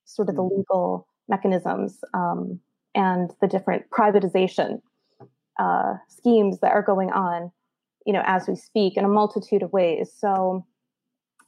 sort 0.07 0.29
of 0.29 0.35
the 0.35 0.43
mm-hmm. 0.43 0.59
legal 0.59 1.07
mechanisms 1.29 1.99
um, 2.15 2.61
and 2.95 3.31
the 3.41 3.47
different 3.47 3.89
privatization 3.91 4.81
uh, 5.59 5.95
schemes 6.09 6.61
that 6.61 6.73
are 6.73 6.83
going 6.83 7.11
on, 7.11 7.51
you 8.07 8.13
know, 8.13 8.23
as 8.27 8.49
we 8.49 8.57
speak 8.57 8.97
in 8.97 9.05
a 9.05 9.09
multitude 9.09 9.63
of 9.63 9.73
ways. 9.73 10.11
So, 10.17 10.67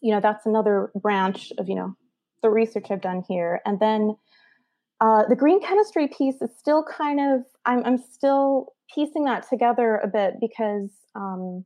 you 0.01 0.13
know, 0.13 0.21
that's 0.21 0.47
another 0.47 0.91
branch 0.95 1.53
of, 1.59 1.69
you 1.69 1.75
know, 1.75 1.95
the 2.43 2.51
research 2.51 2.91
I've 2.91 3.01
done 3.01 3.23
here. 3.29 3.61
And 3.65 3.81
then 3.81 4.17
uh, 5.01 5.25
the 5.29 5.37
green 5.37 5.61
chemistry 5.61 6.09
piece 6.09 6.41
is 6.41 6.51
still 6.59 6.85
kind 6.85 7.21
of, 7.21 7.45
I'm, 7.67 7.85
I'm 7.85 7.99
still 7.99 8.75
piecing 8.95 9.25
that 9.25 9.49
together 9.49 9.97
a 9.97 10.09
bit 10.09 10.35
because 10.41 10.91
um, 11.15 11.65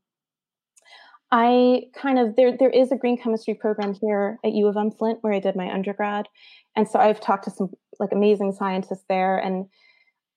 I 1.32 1.82
kind 2.00 2.18
of, 2.18 2.36
there, 2.36 2.56
there 2.56 2.70
is 2.70 2.92
a 2.92 2.96
green 2.96 3.18
chemistry 3.18 3.54
program 3.54 3.94
here 3.94 4.38
at 4.44 4.52
U 4.52 4.68
of 4.68 4.76
M 4.76 4.90
Flint 4.90 5.18
where 5.22 5.32
I 5.32 5.40
did 5.40 5.56
my 5.56 5.70
undergrad. 5.72 6.28
And 6.76 6.88
so 6.88 6.98
I've 6.98 7.20
talked 7.20 7.44
to 7.44 7.50
some 7.50 7.70
like 7.98 8.12
amazing 8.12 8.52
scientists 8.52 9.04
there 9.08 9.38
and 9.38 9.66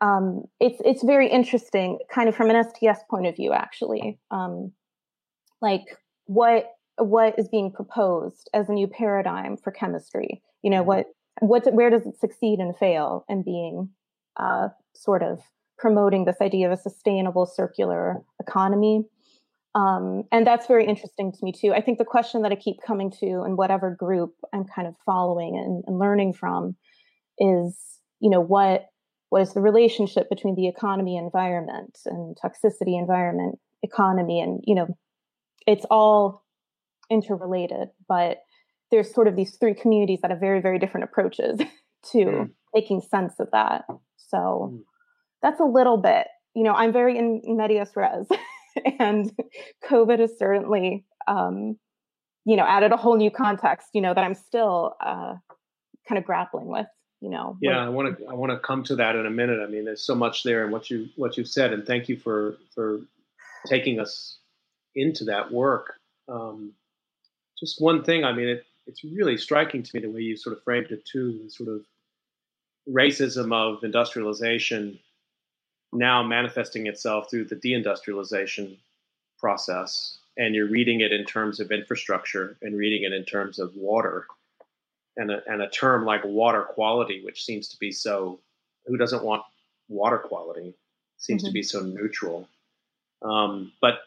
um, 0.01 0.43
it's 0.59 0.81
it's 0.85 1.03
very 1.03 1.27
interesting, 1.29 1.99
kind 2.13 2.29
of 2.29 2.35
from 2.35 2.49
an 2.49 2.63
STS 2.63 3.03
point 3.09 3.27
of 3.27 3.35
view, 3.35 3.51
actually. 3.51 4.17
Um, 4.31 4.71
like 5.61 5.83
what 6.25 6.67
what 6.97 7.37
is 7.37 7.49
being 7.49 7.71
proposed 7.71 8.49
as 8.53 8.69
a 8.69 8.73
new 8.73 8.87
paradigm 8.87 9.57
for 9.57 9.71
chemistry? 9.71 10.41
You 10.61 10.69
know, 10.69 10.83
what 10.83 11.07
what 11.41 11.73
where 11.73 11.89
does 11.89 12.05
it 12.05 12.19
succeed 12.19 12.59
and 12.59 12.75
fail 12.77 13.25
in 13.27 13.43
being 13.43 13.89
uh, 14.37 14.69
sort 14.93 15.21
of 15.21 15.41
promoting 15.77 16.25
this 16.25 16.37
idea 16.41 16.67
of 16.67 16.77
a 16.77 16.81
sustainable 16.81 17.45
circular 17.45 18.21
economy? 18.39 19.03
Um, 19.75 20.23
and 20.31 20.47
that's 20.47 20.67
very 20.67 20.85
interesting 20.85 21.31
to 21.31 21.37
me 21.43 21.51
too. 21.51 21.73
I 21.73 21.81
think 21.81 21.99
the 21.99 22.05
question 22.05 22.41
that 22.41 22.51
I 22.51 22.55
keep 22.55 22.77
coming 22.85 23.11
to 23.19 23.43
in 23.45 23.55
whatever 23.55 23.95
group 23.95 24.33
I'm 24.53 24.65
kind 24.65 24.87
of 24.87 24.95
following 25.05 25.57
and, 25.57 25.83
and 25.85 25.99
learning 25.99 26.33
from 26.33 26.75
is, 27.37 27.77
you 28.19 28.29
know, 28.29 28.41
what 28.41 28.87
was 29.31 29.53
the 29.53 29.61
relationship 29.61 30.27
between 30.27 30.55
the 30.55 30.67
economy 30.67 31.17
environment 31.17 31.99
and 32.05 32.35
toxicity 32.43 32.99
environment 32.99 33.59
economy 33.83 34.41
and 34.41 34.61
you 34.65 34.75
know 34.75 34.87
it's 35.69 35.85
all 35.91 36.43
interrelated, 37.09 37.89
but 38.07 38.39
there's 38.91 39.13
sort 39.13 39.27
of 39.27 39.35
these 39.35 39.55
three 39.55 39.73
communities 39.73 40.19
that 40.21 40.31
have 40.31 40.39
very, 40.39 40.61
very 40.61 40.79
different 40.79 41.03
approaches 41.03 41.59
to 42.11 42.17
mm. 42.17 42.49
making 42.73 43.01
sense 43.01 43.33
of 43.39 43.49
that. 43.51 43.83
So 44.17 44.71
mm. 44.73 44.79
that's 45.41 45.59
a 45.59 45.65
little 45.65 45.97
bit, 45.97 46.27
you 46.55 46.63
know, 46.63 46.73
I'm 46.73 46.91
very 46.91 47.17
in 47.17 47.41
medias 47.45 47.91
res, 47.95 48.27
and 48.99 49.31
COVID 49.89 50.19
has 50.19 50.37
certainly, 50.37 51.05
um, 51.27 51.77
you 52.45 52.55
know, 52.55 52.65
added 52.65 52.91
a 52.91 52.97
whole 52.97 53.17
new 53.17 53.31
context, 53.31 53.89
you 53.93 54.01
know, 54.01 54.13
that 54.13 54.23
I'm 54.23 54.35
still 54.35 54.95
uh, 55.01 55.35
kind 56.07 56.17
of 56.17 56.25
grappling 56.25 56.67
with. 56.67 56.87
You 57.21 57.29
know. 57.29 57.57
Yeah, 57.61 57.85
I 57.85 57.89
want 57.89 58.17
to 58.17 58.25
I 58.27 58.33
want 58.33 58.53
to 58.53 58.59
come 58.59 58.81
to 58.85 58.95
that 58.95 59.17
in 59.17 59.25
a 59.25 59.29
minute. 59.29 59.59
I 59.61 59.69
mean, 59.69 59.83
there's 59.83 60.01
so 60.01 60.15
much 60.15 60.43
there 60.43 60.63
and 60.63 60.71
what 60.71 60.89
you 60.89 61.09
what 61.17 61.35
you've 61.35 61.49
said, 61.49 61.73
and 61.73 61.85
thank 61.85 62.07
you 62.07 62.17
for 62.17 62.55
for 62.73 63.01
taking 63.67 63.99
us 63.99 64.37
into 64.95 65.25
that 65.25 65.51
work. 65.51 65.95
Um, 66.29 66.73
just 67.59 67.81
one 67.81 68.03
thing, 68.03 68.23
I 68.23 68.31
mean, 68.31 68.47
it, 68.47 68.65
it's 68.87 69.03
really 69.03 69.37
striking 69.37 69.83
to 69.83 69.91
me 69.93 70.01
the 70.01 70.09
way 70.09 70.21
you 70.21 70.37
sort 70.37 70.55
of 70.55 70.63
framed 70.63 70.91
it 70.91 71.05
too, 71.05 71.41
the 71.43 71.49
sort 71.49 71.69
of 71.69 71.83
racism 72.89 73.53
of 73.53 73.83
industrialization 73.83 74.99
now 75.91 76.23
manifesting 76.23 76.87
itself 76.87 77.29
through 77.29 77.45
the 77.45 77.55
deindustrialization 77.55 78.77
process. 79.37 80.19
And 80.37 80.55
you're 80.55 80.69
reading 80.69 81.01
it 81.01 81.11
in 81.11 81.25
terms 81.25 81.59
of 81.59 81.71
infrastructure 81.71 82.57
and 82.61 82.77
reading 82.77 83.03
it 83.03 83.13
in 83.13 83.25
terms 83.25 83.59
of 83.59 83.75
water. 83.75 84.27
And 85.17 85.31
a, 85.31 85.41
and 85.47 85.61
a 85.61 85.69
term 85.69 86.05
like 86.05 86.23
water 86.23 86.61
quality, 86.61 87.21
which 87.25 87.43
seems 87.43 87.67
to 87.69 87.77
be 87.77 87.91
so, 87.91 88.39
who 88.85 88.95
doesn't 88.95 89.23
want 89.23 89.43
water 89.89 90.17
quality? 90.17 90.73
Seems 91.17 91.41
mm-hmm. 91.41 91.49
to 91.49 91.53
be 91.53 91.63
so 91.63 91.81
neutral. 91.81 92.47
Um, 93.21 93.73
but 93.81 93.99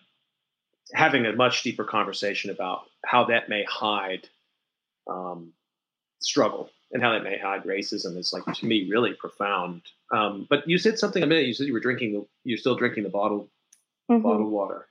having 0.94 1.26
a 1.26 1.34
much 1.34 1.62
deeper 1.62 1.84
conversation 1.84 2.50
about 2.50 2.84
how 3.04 3.24
that 3.24 3.48
may 3.48 3.64
hide 3.64 4.28
um, 5.06 5.52
struggle 6.20 6.70
and 6.92 7.02
how 7.02 7.12
that 7.12 7.24
may 7.24 7.38
hide 7.38 7.64
racism 7.64 8.18
is 8.18 8.32
like 8.32 8.44
to 8.56 8.66
me 8.66 8.88
really 8.90 9.14
profound. 9.14 9.82
Um, 10.12 10.46
but 10.48 10.68
you 10.68 10.78
said 10.78 10.98
something 10.98 11.22
a 11.22 11.26
minute. 11.26 11.46
You 11.46 11.54
said 11.54 11.66
you 11.66 11.72
were 11.72 11.80
drinking. 11.80 12.26
You're 12.44 12.58
still 12.58 12.76
drinking 12.76 13.04
the 13.04 13.08
bottled 13.10 13.48
mm-hmm. 14.10 14.22
bottled 14.22 14.50
water. 14.50 14.86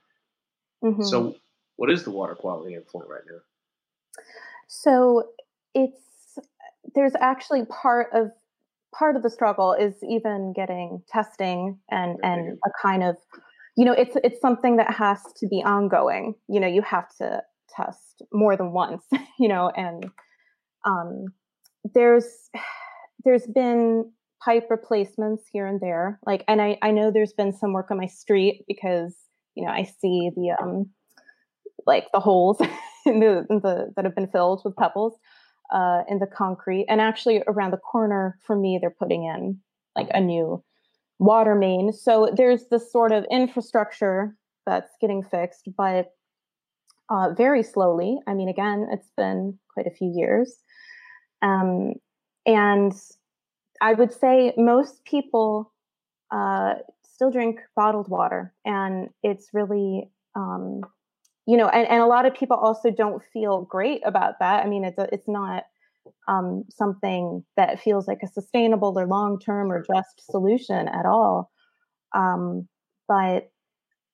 Mm-hmm. 0.84 1.02
So, 1.02 1.36
what 1.76 1.90
is 1.90 2.04
the 2.04 2.10
water 2.10 2.34
quality 2.34 2.74
in 2.74 2.82
Flint 2.82 3.08
right 3.08 3.22
now? 3.30 3.38
So 4.66 5.24
it's 5.74 6.38
there's 6.94 7.14
actually 7.20 7.64
part 7.66 8.08
of 8.12 8.30
part 8.94 9.16
of 9.16 9.22
the 9.22 9.30
struggle 9.30 9.74
is 9.74 9.94
even 10.02 10.52
getting 10.54 11.02
testing 11.08 11.78
and 11.90 12.18
and 12.22 12.58
a 12.64 12.70
kind 12.80 13.02
of 13.02 13.16
you 13.76 13.84
know 13.84 13.92
it's 13.92 14.16
it's 14.24 14.40
something 14.40 14.76
that 14.76 14.92
has 14.92 15.20
to 15.36 15.46
be 15.46 15.62
ongoing 15.64 16.34
you 16.48 16.60
know 16.60 16.66
you 16.66 16.82
have 16.82 17.08
to 17.16 17.42
test 17.74 18.22
more 18.32 18.56
than 18.56 18.72
once 18.72 19.04
you 19.38 19.48
know 19.48 19.70
and 19.76 20.10
um, 20.84 21.26
there's 21.94 22.50
there's 23.24 23.46
been 23.46 24.10
pipe 24.44 24.66
replacements 24.70 25.44
here 25.52 25.66
and 25.66 25.80
there 25.80 26.18
like 26.26 26.44
and 26.48 26.60
i 26.60 26.76
i 26.82 26.90
know 26.90 27.10
there's 27.10 27.32
been 27.32 27.52
some 27.52 27.72
work 27.72 27.90
on 27.90 27.96
my 27.96 28.06
street 28.06 28.64
because 28.66 29.16
you 29.54 29.64
know 29.64 29.70
i 29.70 29.84
see 29.84 30.30
the 30.34 30.54
um 30.60 30.86
like 31.86 32.06
the 32.12 32.20
holes 32.20 32.60
in 33.06 33.20
the, 33.20 33.46
in 33.50 33.60
the 33.60 33.92
that 33.96 34.04
have 34.04 34.14
been 34.14 34.28
filled 34.28 34.62
with 34.64 34.76
pebbles 34.76 35.14
uh 35.72 36.02
in 36.08 36.18
the 36.18 36.26
concrete 36.26 36.86
and 36.88 37.00
actually 37.00 37.42
around 37.46 37.70
the 37.70 37.76
corner 37.76 38.36
for 38.44 38.56
me 38.56 38.78
they're 38.80 38.90
putting 38.90 39.24
in 39.24 39.58
like 39.94 40.08
a 40.12 40.20
new 40.20 40.62
water 41.22 41.54
main. 41.54 41.92
So 41.92 42.30
there's 42.36 42.66
this 42.70 42.90
sort 42.90 43.12
of 43.12 43.24
infrastructure 43.30 44.36
that's 44.66 44.92
getting 45.00 45.22
fixed, 45.22 45.68
but 45.76 46.10
uh, 47.10 47.30
very 47.36 47.62
slowly. 47.62 48.18
I 48.26 48.34
mean, 48.34 48.48
again, 48.48 48.88
it's 48.90 49.10
been 49.16 49.58
quite 49.72 49.86
a 49.86 49.94
few 49.94 50.12
years. 50.14 50.56
Um, 51.42 51.94
and 52.46 52.92
I 53.80 53.94
would 53.94 54.12
say 54.12 54.52
most 54.56 55.04
people 55.04 55.72
uh, 56.30 56.74
still 57.04 57.30
drink 57.30 57.60
bottled 57.76 58.08
water, 58.08 58.54
and 58.64 59.10
it's 59.22 59.50
really, 59.52 60.10
um, 60.34 60.80
you 61.46 61.56
know, 61.56 61.68
and, 61.68 61.86
and 61.88 62.00
a 62.00 62.06
lot 62.06 62.26
of 62.26 62.34
people 62.34 62.56
also 62.56 62.90
don't 62.90 63.22
feel 63.32 63.62
great 63.62 64.00
about 64.04 64.38
that. 64.40 64.64
I 64.64 64.68
mean, 64.68 64.84
it's 64.84 64.98
a, 64.98 65.08
it's 65.12 65.28
not 65.28 65.64
um, 66.28 66.64
something 66.70 67.44
that 67.56 67.80
feels 67.80 68.06
like 68.06 68.20
a 68.22 68.28
sustainable 68.28 68.98
or 68.98 69.06
long 69.06 69.38
term 69.38 69.70
or 69.70 69.84
just 69.84 70.30
solution 70.30 70.88
at 70.88 71.06
all. 71.06 71.50
Um, 72.14 72.68
but 73.08 73.50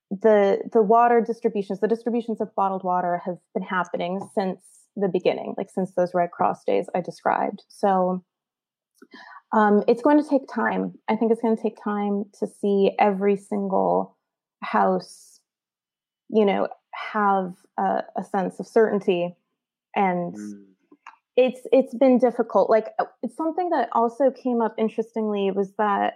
the 0.09 0.59
the 0.73 0.81
water 0.81 1.21
distributions, 1.21 1.79
the 1.79 1.87
distributions 1.87 2.41
of 2.41 2.53
bottled 2.55 2.83
water 2.83 3.21
have 3.25 3.37
been 3.53 3.63
happening 3.63 4.19
since 4.33 4.59
the 4.99 5.07
beginning, 5.07 5.55
like 5.57 5.69
since 5.69 5.91
those 5.95 6.13
Red 6.13 6.31
Cross 6.31 6.63
days 6.65 6.87
I 6.95 7.01
described. 7.01 7.63
So 7.67 8.23
um, 9.51 9.83
it's 9.87 10.01
going 10.01 10.21
to 10.21 10.29
take 10.29 10.47
time. 10.53 10.93
I 11.09 11.15
think 11.15 11.31
it's 11.31 11.41
going 11.41 11.55
to 11.55 11.61
take 11.61 11.81
time 11.83 12.25
to 12.39 12.47
see 12.47 12.91
every 12.99 13.35
single 13.35 14.17
house, 14.61 15.39
you 16.29 16.45
know, 16.45 16.67
have 17.11 17.53
a, 17.77 18.03
a 18.17 18.23
sense 18.23 18.59
of 18.59 18.67
certainty 18.67 19.35
and 19.95 20.35
mm 20.35 20.65
it's 21.39 21.61
it's 21.71 21.95
been 21.95 22.17
difficult 22.17 22.69
like 22.69 22.87
uh, 22.99 23.05
it's 23.23 23.37
something 23.37 23.69
that 23.69 23.87
also 23.93 24.29
came 24.29 24.61
up 24.61 24.75
interestingly 24.77 25.51
was 25.51 25.71
that 25.77 26.15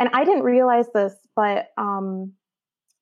and 0.00 0.08
i 0.14 0.24
didn't 0.24 0.42
realize 0.42 0.86
this 0.94 1.14
but 1.36 1.68
um 1.76 2.32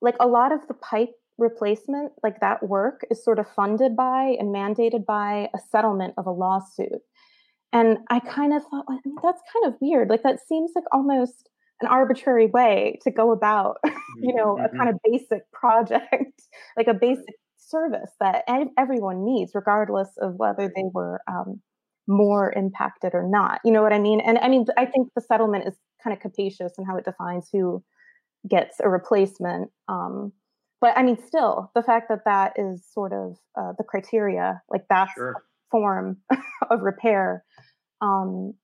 like 0.01 0.17
a 0.19 0.27
lot 0.27 0.51
of 0.51 0.67
the 0.67 0.75
pipe 0.75 1.15
replacement 1.39 2.13
like 2.23 2.41
that 2.41 2.69
work 2.69 3.03
is 3.11 3.25
sort 3.25 3.39
of 3.39 3.49
funded 3.49 3.97
by 3.97 4.37
and 4.39 4.55
mandated 4.55 5.05
by 5.07 5.49
a 5.55 5.59
settlement 5.71 6.15
of 6.19 6.27
a 6.27 6.31
lawsuit 6.31 7.01
and 7.73 7.99
i 8.11 8.21
kind 8.21 8.53
of 8.53 8.63
thought 8.63 8.85
well, 8.87 8.99
I 9.05 9.09
mean, 9.09 9.17
that's 9.23 9.43
kind 9.53 9.67
of 9.67 9.81
weird 9.81 10.09
like 10.09 10.23
that 10.23 10.39
seems 10.47 10.73
like 10.75 10.85
almost 10.93 11.49
an 11.81 11.89
arbitrary 11.89 12.47
way 12.47 12.99
to 13.03 13.11
go 13.11 13.33
about 13.33 13.79
you 14.23 14.35
know 14.35 14.57
mm-hmm. 14.57 14.75
a 14.75 14.79
kind 14.79 14.91
of 14.91 14.97
basic 15.11 15.51
project 15.53 16.43
like 16.77 16.87
a 16.87 16.95
basic 16.95 17.35
service 17.73 18.11
that 18.21 18.45
everyone 18.77 19.25
needs, 19.25 19.53
regardless 19.55 20.11
of 20.21 20.35
whether 20.37 20.71
they 20.75 20.85
were 20.93 21.21
um, 21.27 21.61
more 22.07 22.53
impacted 22.53 23.15
or 23.15 23.27
not. 23.27 23.61
You 23.65 23.73
know 23.73 23.83
what 23.83 23.93
I 23.93 23.99
mean? 23.99 24.21
And 24.21 24.39
I 24.39 24.49
mean, 24.49 24.67
I 24.77 24.85
think 24.87 25.09
the 25.15 25.23
settlement 25.23 25.67
is 25.67 25.75
kind 26.05 26.15
of 26.15 26.21
capacious 26.21 26.73
in 26.79 26.85
how 26.85 26.97
it 26.97 27.05
defines 27.05 27.49
who 27.53 27.83
gets 28.49 28.77
a 28.81 28.89
replacement. 28.89 29.71
Um, 29.89 30.33
but 30.83 30.99
I 30.99 31.05
mean, 31.05 31.17
still, 31.25 31.71
the 31.77 31.83
fact 31.83 32.09
that 32.09 32.25
that 32.25 32.55
is 32.57 32.85
sort 32.93 33.13
of 33.13 33.39
uh, 33.57 33.73
the 33.79 33.85
criteria, 33.85 34.61
like 34.69 34.83
that's 34.91 35.13
sure. 35.13 35.45
form 35.71 36.17
of 36.71 36.83
repair, 36.83 37.45
um, 38.01 38.55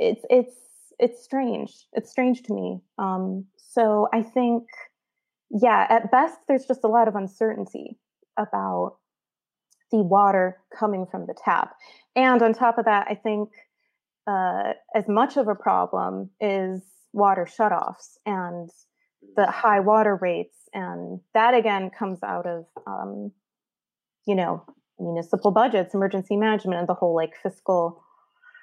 it's 0.00 0.22
it's 0.28 0.56
it's 0.98 1.22
strange. 1.22 1.72
It's 1.92 2.10
strange 2.10 2.42
to 2.42 2.52
me. 2.52 2.80
Um, 2.98 3.46
so 3.56 4.08
I 4.12 4.22
think, 4.22 4.64
yeah, 5.48 5.86
at 5.88 6.10
best, 6.10 6.38
there's 6.48 6.66
just 6.66 6.82
a 6.82 6.88
lot 6.88 7.06
of 7.06 7.14
uncertainty 7.14 7.98
about 8.36 8.96
the 9.92 10.02
water 10.02 10.58
coming 10.76 11.06
from 11.08 11.26
the 11.26 11.34
tap. 11.44 11.76
And 12.16 12.42
on 12.42 12.52
top 12.52 12.78
of 12.78 12.86
that, 12.86 13.06
I 13.08 13.14
think 13.14 13.50
uh, 14.26 14.72
as 14.92 15.04
much 15.08 15.36
of 15.36 15.46
a 15.46 15.54
problem 15.54 16.30
is 16.40 16.82
water 17.12 17.46
shutoffs 17.46 18.16
and 18.26 18.70
the 19.36 19.46
high 19.46 19.80
water 19.80 20.18
rates. 20.20 20.56
And 20.72 21.20
that 21.34 21.54
again 21.54 21.90
comes 21.96 22.22
out 22.22 22.46
of, 22.46 22.66
um, 22.86 23.32
you 24.26 24.34
know, 24.34 24.64
municipal 24.98 25.50
budgets, 25.50 25.94
emergency 25.94 26.36
management, 26.36 26.78
and 26.78 26.88
the 26.88 26.94
whole 26.94 27.14
like 27.14 27.34
fiscal 27.42 28.02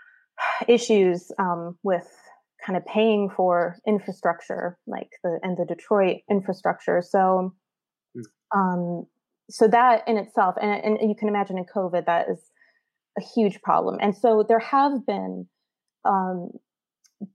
issues 0.68 1.32
um, 1.40 1.78
with 1.84 2.08
kind 2.66 2.78
of 2.78 2.86
paying 2.86 3.30
for 3.30 3.78
infrastructure, 3.88 4.78
like 4.88 5.10
the 5.24 5.40
and 5.44 5.58
the 5.58 5.66
Detroit 5.66 6.18
infrastructure. 6.30 7.02
So 7.02 7.54
hmm. 8.16 8.60
um, 8.60 9.06
so 9.50 9.68
that 9.68 10.08
in 10.08 10.18
itself, 10.18 10.56
and, 10.62 11.00
and 11.00 11.10
you 11.10 11.16
can 11.16 11.28
imagine 11.28 11.58
in 11.58 11.66
COVID, 11.66 12.06
that 12.06 12.28
is 12.30 12.40
a 13.18 13.22
huge 13.22 13.62
problem. 13.62 13.98
And 14.02 14.16
so 14.16 14.46
there 14.48 14.60
have 14.60 15.06
been, 15.06 15.48
um, 16.06 16.52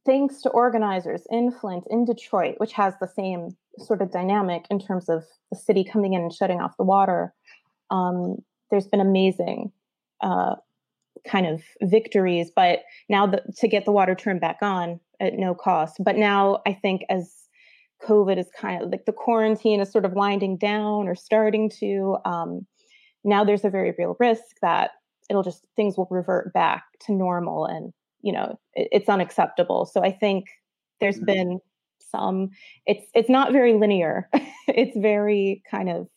thanks 0.04 0.42
to 0.42 0.50
organizers 0.50 1.22
in 1.30 1.52
Flint, 1.52 1.84
in 1.90 2.04
Detroit, 2.04 2.54
which 2.58 2.72
has 2.72 2.94
the 3.00 3.08
same 3.08 3.50
sort 3.78 4.02
of 4.02 4.10
dynamic 4.10 4.64
in 4.70 4.78
terms 4.78 5.08
of 5.08 5.24
the 5.50 5.58
city 5.58 5.84
coming 5.84 6.14
in 6.14 6.22
and 6.22 6.32
shutting 6.32 6.60
off 6.60 6.76
the 6.76 6.84
water, 6.84 7.32
um, 7.90 8.36
there's 8.70 8.88
been 8.88 9.00
amazing 9.00 9.70
uh, 10.20 10.56
kind 11.26 11.46
of 11.46 11.62
victories. 11.82 12.50
But 12.54 12.80
now 13.08 13.26
the, 13.26 13.42
to 13.58 13.68
get 13.68 13.84
the 13.84 13.92
water 13.92 14.14
turned 14.14 14.40
back 14.40 14.58
on 14.62 15.00
at 15.20 15.34
no 15.34 15.54
cost. 15.54 15.96
But 16.00 16.16
now 16.16 16.62
I 16.66 16.72
think 16.72 17.02
as 17.08 17.32
COVID 18.02 18.38
is 18.38 18.46
kind 18.58 18.82
of 18.82 18.90
like 18.90 19.06
the 19.06 19.12
quarantine 19.12 19.80
is 19.80 19.90
sort 19.90 20.04
of 20.04 20.12
winding 20.12 20.58
down 20.58 21.08
or 21.08 21.14
starting 21.14 21.70
to. 21.80 22.18
Um, 22.24 22.66
now 23.24 23.42
there's 23.42 23.64
a 23.64 23.70
very 23.70 23.94
real 23.98 24.16
risk 24.20 24.44
that 24.62 24.90
it'll 25.28 25.42
just 25.42 25.64
things 25.74 25.96
will 25.96 26.08
revert 26.10 26.52
back 26.52 26.84
to 27.06 27.12
normal, 27.12 27.66
and 27.66 27.92
you 28.26 28.32
know 28.32 28.58
it, 28.74 28.88
it's 28.90 29.08
unacceptable. 29.08 29.86
So 29.86 30.02
I 30.02 30.10
think 30.10 30.46
there's 31.00 31.16
mm-hmm. 31.16 31.26
been 31.26 31.60
some. 32.10 32.50
It's 32.84 33.06
it's 33.14 33.30
not 33.30 33.52
very 33.52 33.74
linear. 33.74 34.28
it's 34.68 34.98
very 34.98 35.62
kind 35.70 35.88
of 35.88 36.08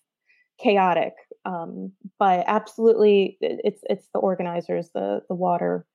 chaotic. 0.62 1.14
Um, 1.46 1.94
but 2.18 2.44
absolutely, 2.48 3.38
it's 3.42 3.82
it's 3.90 4.08
the 4.14 4.20
organizers, 4.20 4.90
the 4.96 5.22
the 5.30 5.36
water, 5.36 5.86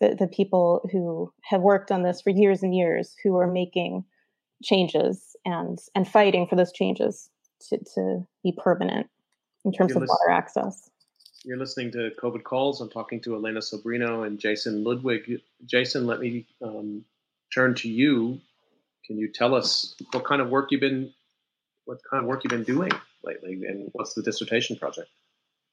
the 0.00 0.16
the 0.18 0.28
people 0.28 0.86
who 0.92 1.32
have 1.44 1.62
worked 1.62 1.90
on 1.90 2.02
this 2.02 2.20
for 2.20 2.30
years 2.30 2.62
and 2.62 2.74
years, 2.74 3.16
who 3.24 3.36
are 3.38 3.50
making 3.50 4.04
changes 4.62 5.34
and 5.46 5.78
and 5.94 6.06
fighting 6.06 6.46
for 6.46 6.56
those 6.56 6.72
changes 6.72 7.30
to 7.70 7.78
to 7.94 8.26
be 8.44 8.52
permanent 8.62 9.06
in 9.64 9.72
terms 9.72 9.94
You're 9.94 10.02
of 10.02 10.08
water 10.08 10.30
access. 10.30 10.90
You're 11.44 11.56
listening 11.56 11.90
to 11.92 12.10
COVID 12.22 12.44
Calls. 12.44 12.80
I'm 12.80 12.88
talking 12.88 13.20
to 13.22 13.34
Elena 13.34 13.58
Sobrino 13.58 14.26
and 14.26 14.38
Jason 14.38 14.84
Ludwig. 14.84 15.40
Jason, 15.66 16.06
let 16.06 16.20
me 16.20 16.46
um, 16.62 17.04
turn 17.52 17.74
to 17.76 17.88
you. 17.88 18.40
Can 19.04 19.18
you 19.18 19.28
tell 19.28 19.54
us 19.54 19.96
what 20.12 20.24
kind 20.24 20.40
of 20.40 20.50
work 20.50 20.70
you've 20.70 20.80
been 20.80 21.12
what 21.84 21.98
kind 22.08 22.22
of 22.22 22.28
work 22.28 22.44
you've 22.44 22.52
been 22.52 22.62
doing 22.62 22.92
lately, 23.24 23.64
and 23.66 23.90
what's 23.92 24.14
the 24.14 24.22
dissertation 24.22 24.76
project? 24.76 25.08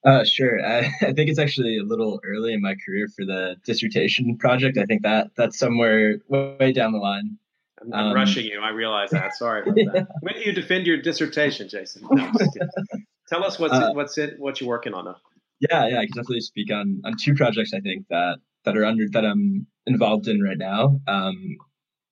Uh, 0.03 0.23
sure. 0.23 0.65
I, 0.65 0.79
I, 1.01 1.13
think 1.13 1.29
it's 1.29 1.37
actually 1.37 1.77
a 1.77 1.83
little 1.83 2.19
early 2.23 2.53
in 2.53 2.61
my 2.61 2.75
career 2.83 3.07
for 3.07 3.25
the 3.25 3.57
dissertation 3.63 4.37
project. 4.37 4.77
I 4.77 4.85
think 4.85 5.03
that 5.03 5.31
that's 5.35 5.59
somewhere 5.59 6.15
way 6.29 6.71
down 6.71 6.93
the 6.93 6.99
line. 6.99 7.37
I'm, 7.81 7.93
I'm 7.93 8.07
um, 8.07 8.13
rushing 8.13 8.45
you. 8.45 8.59
I 8.59 8.69
realize 8.69 9.11
that. 9.11 9.35
Sorry 9.35 9.61
about 9.61 9.77
yeah. 9.77 9.91
that. 9.93 10.07
When 10.21 10.33
do 10.33 10.41
you 10.41 10.51
defend 10.51 10.87
your 10.87 10.97
dissertation, 10.97 11.69
Jason? 11.69 12.07
No, 12.09 12.31
Tell 13.29 13.43
us 13.43 13.59
what's 13.59 13.73
uh, 13.73 13.91
what's 13.93 14.17
it 14.17 14.39
what 14.39 14.59
you're 14.59 14.67
working 14.67 14.95
on 14.95 15.05
now. 15.05 15.17
Yeah, 15.59 15.87
yeah, 15.87 15.99
I 15.99 16.05
can 16.05 16.15
definitely 16.15 16.41
speak 16.41 16.71
on 16.71 17.01
on 17.05 17.15
two 17.17 17.35
projects. 17.35 17.73
I 17.73 17.79
think 17.81 18.05
that 18.09 18.37
that 18.65 18.77
are 18.77 18.85
under 18.85 19.05
that 19.11 19.25
I'm 19.25 19.67
involved 19.85 20.27
in 20.27 20.41
right 20.41 20.57
now. 20.57 20.99
Um, 21.07 21.57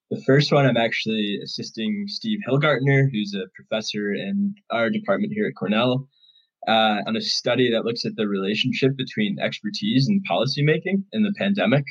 the 0.10 0.22
first 0.26 0.52
one, 0.52 0.66
I'm 0.66 0.78
actually 0.78 1.40
assisting 1.44 2.06
Steve 2.08 2.40
Hilgartner, 2.48 3.10
who's 3.12 3.36
a 3.36 3.48
professor 3.56 4.14
in 4.14 4.56
our 4.72 4.90
department 4.90 5.34
here 5.34 5.48
at 5.48 5.56
Cornell, 5.56 6.08
uh, 6.68 7.02
on 7.06 7.18
a 7.18 7.22
study 7.22 7.72
that 7.72 7.84
looks 7.84 8.06
at 8.06 8.16
the 8.16 8.28
relationship 8.28 8.96
between 8.96 9.38
expertise 9.40 10.08
and 10.08 10.22
policymaking 10.30 11.04
in 11.12 11.24
the 11.24 11.34
pandemic. 11.38 11.84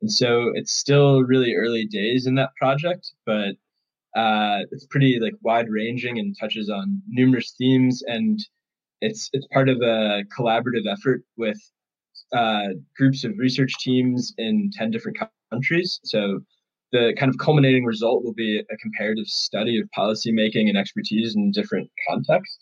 And 0.00 0.10
so 0.10 0.50
it's 0.54 0.72
still 0.72 1.22
really 1.22 1.54
early 1.54 1.86
days 1.86 2.26
in 2.26 2.36
that 2.36 2.54
project, 2.56 3.10
but 3.26 3.56
uh, 4.16 4.60
it's 4.70 4.86
pretty 4.86 5.18
like 5.20 5.34
wide 5.42 5.68
ranging 5.68 6.18
and 6.18 6.36
touches 6.38 6.70
on 6.70 7.02
numerous 7.08 7.54
themes, 7.58 8.02
and 8.06 8.38
it's 9.00 9.30
it's 9.32 9.46
part 9.52 9.68
of 9.68 9.78
a 9.78 10.22
collaborative 10.36 10.86
effort 10.90 11.22
with 11.36 11.58
uh, 12.32 12.68
groups 12.96 13.24
of 13.24 13.38
research 13.38 13.72
teams 13.80 14.32
in 14.38 14.70
ten 14.72 14.90
different 14.90 15.18
countries. 15.50 16.00
So 16.04 16.40
the 16.92 17.14
kind 17.18 17.30
of 17.30 17.38
culminating 17.38 17.84
result 17.84 18.24
will 18.24 18.34
be 18.34 18.58
a 18.58 18.76
comparative 18.76 19.26
study 19.26 19.80
of 19.80 19.88
policymaking 19.96 20.68
and 20.68 20.76
expertise 20.76 21.36
in 21.36 21.52
different 21.52 21.88
contexts. 22.08 22.58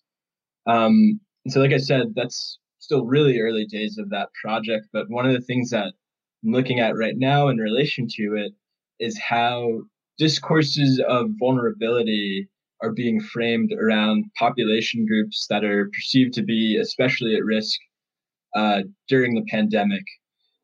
Um, 0.67 1.21
and 1.45 1.53
so, 1.53 1.61
like 1.61 1.73
I 1.73 1.79
said, 1.79 2.15
that's 2.15 2.59
still 2.79 3.07
really 3.07 3.41
early 3.41 3.65
days 3.67 3.99
of 3.99 4.11
that 4.11 4.29
project. 4.43 4.87
But 4.93 5.09
one 5.09 5.27
of 5.27 5.33
the 5.33 5.41
things 5.41 5.71
that 5.71 5.93
I'm 6.45 6.53
looking 6.53 6.81
at 6.81 6.97
right 6.97 7.17
now 7.17 7.49
in 7.49 7.57
relation 7.57 8.07
to 8.17 8.37
it 8.37 8.53
is 9.01 9.19
how 9.19 9.83
discourses 10.19 11.01
of 11.09 11.31
vulnerability 11.39 12.49
are 12.83 12.93
being 12.93 13.21
framed 13.21 13.73
around 13.73 14.25
population 14.39 15.07
groups 15.07 15.47
that 15.49 15.65
are 15.65 15.91
perceived 15.91 16.33
to 16.35 16.43
be 16.43 16.77
especially 16.81 17.35
at 17.35 17.45
risk 17.45 17.79
uh, 18.55 18.83
during 19.09 19.35
the 19.35 19.45
pandemic. 19.51 20.05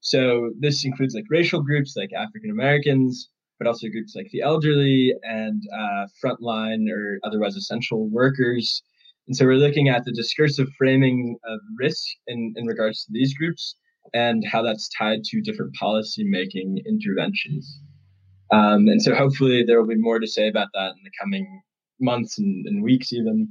So 0.01 0.53
this 0.59 0.85
includes 0.85 1.15
like 1.15 1.25
racial 1.31 1.63
groups 1.63 1.97
like 1.97 2.13
African 2.13 2.51
Americans, 2.51 3.31
but 3.59 3.67
also 3.67 3.89
groups 3.89 4.15
like 4.15 4.29
the 4.31 4.43
elderly 4.43 5.15
and 5.23 5.63
uh, 5.75 6.07
frontline 6.23 6.91
or 6.91 7.19
otherwise 7.25 7.57
essential 7.57 8.09
workers. 8.09 8.83
And 9.27 9.37
so 9.37 9.47
we're 9.47 9.55
looking 9.55 9.89
at 9.89 10.05
the 10.05 10.13
discursive 10.13 10.69
framing 10.77 11.39
of 11.45 11.61
risk 11.79 12.03
in, 12.27 12.53
in 12.57 12.67
regards 12.67 13.05
to 13.05 13.13
these 13.13 13.35
groups 13.35 13.77
and 14.13 14.45
how 14.47 14.63
that's 14.63 14.89
tied 14.91 15.25
to 15.25 15.41
different 15.41 15.75
policy 15.75 16.25
making 16.25 16.83
interventions. 16.87 17.81
Um, 18.51 18.89
and 18.89 19.01
so 19.01 19.15
hopefully 19.15 19.65
there 19.65 19.81
will 19.81 19.89
be 19.89 19.97
more 19.97 20.19
to 20.19 20.27
say 20.27 20.49
about 20.49 20.69
that 20.75 20.91
in 20.91 21.03
the 21.03 21.11
coming 21.19 21.63
months 22.05 22.39
and, 22.39 22.67
and 22.67 22.83
weeks, 22.83 23.13
even. 23.13 23.49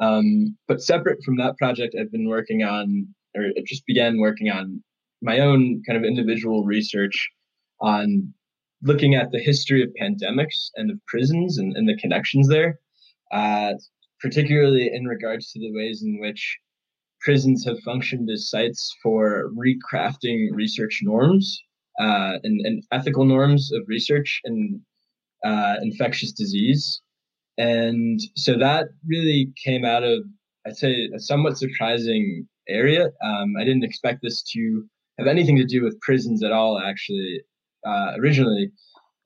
Um, 0.00 0.56
but 0.66 0.82
separate 0.82 1.22
from 1.22 1.36
that 1.36 1.56
project, 1.56 1.94
I've 1.98 2.10
been 2.10 2.28
working 2.28 2.62
on, 2.62 3.14
or 3.36 3.44
I 3.44 3.62
just 3.66 3.86
began 3.86 4.18
working 4.18 4.50
on 4.50 4.82
my 5.22 5.40
own 5.40 5.82
kind 5.86 5.96
of 5.96 6.04
individual 6.04 6.64
research 6.64 7.30
on 7.80 8.32
looking 8.82 9.14
at 9.14 9.30
the 9.30 9.38
history 9.38 9.82
of 9.82 9.90
pandemics 10.00 10.70
and 10.76 10.90
of 10.90 10.98
prisons 11.06 11.58
and, 11.58 11.76
and 11.76 11.88
the 11.88 11.96
connections 11.96 12.48
there, 12.48 12.78
uh, 13.32 13.72
particularly 14.20 14.90
in 14.92 15.04
regards 15.06 15.52
to 15.52 15.58
the 15.58 15.72
ways 15.72 16.02
in 16.02 16.20
which 16.20 16.58
prisons 17.20 17.64
have 17.64 17.80
functioned 17.80 18.28
as 18.30 18.50
sites 18.50 18.94
for 19.02 19.50
recrafting 19.56 20.48
research 20.52 21.00
norms 21.02 21.58
uh, 21.98 22.34
and, 22.42 22.60
and, 22.66 22.82
ethical 22.92 23.24
norms 23.24 23.72
of 23.72 23.82
research 23.86 24.40
and 24.44 24.80
uh, 25.44 25.76
infectious 25.80 26.32
disease. 26.32 27.00
And 27.56 28.20
so 28.36 28.58
that 28.58 28.88
really 29.06 29.52
came 29.62 29.84
out 29.84 30.02
of, 30.02 30.24
I'd 30.66 30.76
say, 30.76 31.08
a 31.14 31.20
somewhat 31.20 31.56
surprising 31.56 32.48
area. 32.68 33.10
Um, 33.22 33.54
I 33.58 33.64
didn't 33.64 33.84
expect 33.84 34.20
this 34.22 34.42
to 34.52 34.84
have 35.18 35.28
anything 35.28 35.56
to 35.56 35.64
do 35.64 35.82
with 35.82 36.00
prisons 36.00 36.42
at 36.42 36.52
all, 36.52 36.80
actually, 36.80 37.42
uh, 37.86 38.12
originally. 38.18 38.72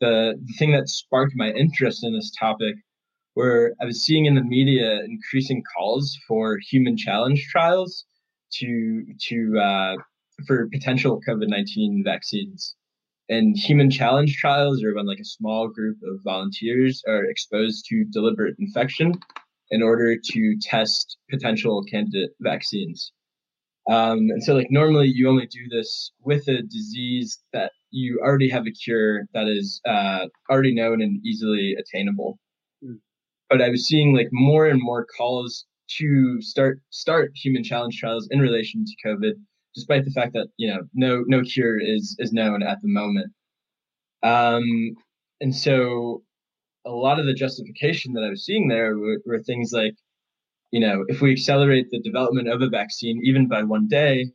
The, 0.01 0.35
the 0.45 0.53
thing 0.59 0.73
that 0.73 0.89
sparked 0.89 1.33
my 1.35 1.51
interest 1.51 2.05
in 2.05 2.13
this 2.13 2.33
topic 2.39 2.75
were 3.35 3.75
I 3.81 3.85
was 3.85 4.03
seeing 4.03 4.27
in 4.27 4.35
the 4.35 4.43
media 4.43 5.01
increasing 5.05 5.63
calls 5.77 6.19
for 6.27 6.59
human 6.59 6.97
challenge 6.97 7.47
trials 7.51 8.05
to 8.55 9.05
to 9.29 9.59
uh, 9.59 9.97
for 10.47 10.69
potential 10.69 11.21
COVID 11.27 11.49
19 11.49 12.03
vaccines. 12.05 12.75
And 13.29 13.57
human 13.57 13.91
challenge 13.91 14.37
trials 14.37 14.83
are 14.83 14.95
when 14.95 15.07
like 15.07 15.21
a 15.21 15.25
small 15.25 15.69
group 15.69 15.99
of 16.03 16.21
volunteers 16.25 17.03
are 17.07 17.25
exposed 17.25 17.85
to 17.89 18.05
deliberate 18.05 18.57
infection 18.59 19.13
in 19.71 19.83
order 19.83 20.17
to 20.17 20.57
test 20.63 21.19
potential 21.31 21.85
candidate 21.85 22.31
vaccines. 22.41 23.13
Um, 23.89 24.31
and 24.31 24.43
so, 24.43 24.55
like, 24.55 24.71
normally 24.71 25.09
you 25.09 25.29
only 25.29 25.47
do 25.47 25.67
this 25.71 26.13
with 26.23 26.47
a 26.49 26.63
disease 26.63 27.39
that 27.53 27.73
you 27.91 28.21
already 28.23 28.49
have 28.51 28.67
a 28.67 28.71
cure 28.71 29.23
that 29.33 29.49
is 29.49 29.81
uh, 29.87 30.27
already 30.51 30.75
known 30.75 31.01
and 31.01 31.25
easily 31.25 31.75
attainable. 31.79 32.39
Mm. 32.85 32.99
But 33.49 33.63
I 33.63 33.71
was 33.71 33.87
seeing 33.87 34.15
like 34.15 34.29
more 34.31 34.67
and 34.67 34.81
more 34.83 35.07
calls 35.17 35.65
to 35.97 36.41
start 36.43 36.81
start 36.91 37.33
human 37.35 37.65
challenge 37.65 37.99
trials 37.99 38.29
in 38.31 38.41
relation 38.41 38.85
to 38.85 39.09
COVID 39.09 39.33
despite 39.79 40.05
the 40.05 40.11
fact 40.11 40.33
that 40.33 40.49
you 40.57 40.69
know 40.69 40.81
no 40.95 41.25
no 41.29 41.43
cure 41.43 41.79
is 41.81 42.17
is 42.19 42.33
known 42.33 42.63
at 42.63 42.79
the 42.83 42.89
moment. 42.89 43.33
Um, 44.23 44.65
and 45.41 45.55
so 45.55 46.23
a 46.85 46.91
lot 46.91 47.21
of 47.21 47.27
the 47.27 47.35
justification 47.35 48.13
that 48.15 48.25
I 48.25 48.31
was 48.31 48.45
seeing 48.45 48.67
there 48.67 48.97
were, 48.99 49.19
were 49.25 49.43
things 49.43 49.71
like, 49.73 49.95
you 50.73 50.81
know, 50.81 51.05
if 51.09 51.21
we 51.21 51.31
accelerate 51.33 51.87
the 51.91 52.01
development 52.01 52.49
of 52.49 52.63
a 52.63 52.69
vaccine 52.69 53.21
even 53.23 53.47
by 53.47 53.63
one 53.63 53.87
day, 53.87 54.27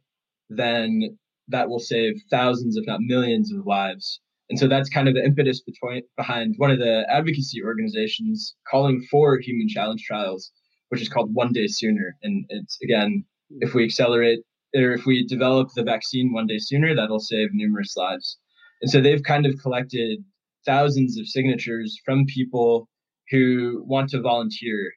then 0.50 1.18
that 1.50 1.68
will 1.68 1.80
save 1.80 2.14
thousands, 2.30 2.78
if 2.78 2.86
not 2.88 3.02
millions, 3.02 3.52
of 3.52 3.66
lives. 3.66 4.22
And 4.50 4.58
so 4.58 4.68
that's 4.68 4.90
kind 4.90 5.08
of 5.08 5.16
the 5.16 5.26
impetus 5.26 5.62
between, 5.62 6.04
behind 6.16 6.56
one 6.58 6.72
of 6.72 6.80
the 6.80 7.06
advocacy 7.10 7.62
organizations 7.64 8.56
calling 8.70 9.06
for 9.12 9.40
human 9.40 9.68
challenge 9.68 10.04
trials, 10.04 10.52
which 10.90 11.02
is 11.02 11.10
called 11.10 11.34
One 11.34 11.52
Day 11.52 11.68
Sooner. 11.68 12.16
And 12.24 12.46
it's 12.50 12.78
again, 12.82 13.26
if 13.62 13.74
we 13.74 13.84
accelerate 13.84 14.40
or 14.76 14.94
if 14.94 15.06
we 15.06 15.26
develop 15.26 15.70
the 15.76 15.84
vaccine 15.84 16.34
one 16.34 16.48
day 16.48 16.58
sooner, 16.60 16.96
that'll 16.96 17.20
save 17.20 17.50
numerous 17.54 17.96
lives. 17.96 18.38
And 18.82 18.90
so 18.90 19.02
they've 19.02 19.24
kind 19.24 19.46
of 19.46 19.58
collected 19.62 20.24
thousands 20.66 21.18
of 21.18 21.28
signatures 21.28 22.00
from 22.06 22.26
people 22.26 22.90
who 23.30 23.84
want 23.86 24.10
to 24.10 24.22
volunteer 24.22 24.92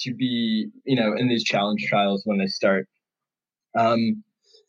to 0.00 0.14
be, 0.14 0.68
you 0.84 0.96
know, 0.96 1.14
in 1.14 1.28
these 1.28 1.44
challenge 1.44 1.86
trials 1.88 2.22
when 2.24 2.38
they 2.38 2.46
start. 2.46 2.88
Um, 3.78 4.22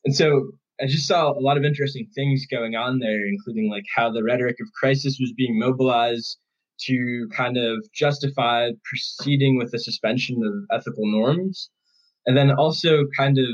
and 0.05 0.15
so 0.15 0.51
I 0.81 0.85
just 0.85 1.07
saw 1.07 1.31
a 1.31 1.39
lot 1.39 1.57
of 1.57 1.63
interesting 1.63 2.07
things 2.15 2.45
going 2.45 2.75
on 2.75 2.99
there, 2.99 3.25
including 3.27 3.69
like 3.69 3.85
how 3.95 4.11
the 4.11 4.23
rhetoric 4.23 4.57
of 4.61 4.67
crisis 4.79 5.17
was 5.19 5.33
being 5.35 5.57
mobilized 5.57 6.37
to 6.81 7.27
kind 7.35 7.57
of 7.57 7.85
justify 7.93 8.71
proceeding 8.83 9.57
with 9.57 9.71
the 9.71 9.79
suspension 9.79 10.41
of 10.43 10.77
ethical 10.77 11.05
norms. 11.09 11.69
And 12.25 12.37
then 12.37 12.51
also 12.51 13.05
kind 13.17 13.37
of 13.37 13.47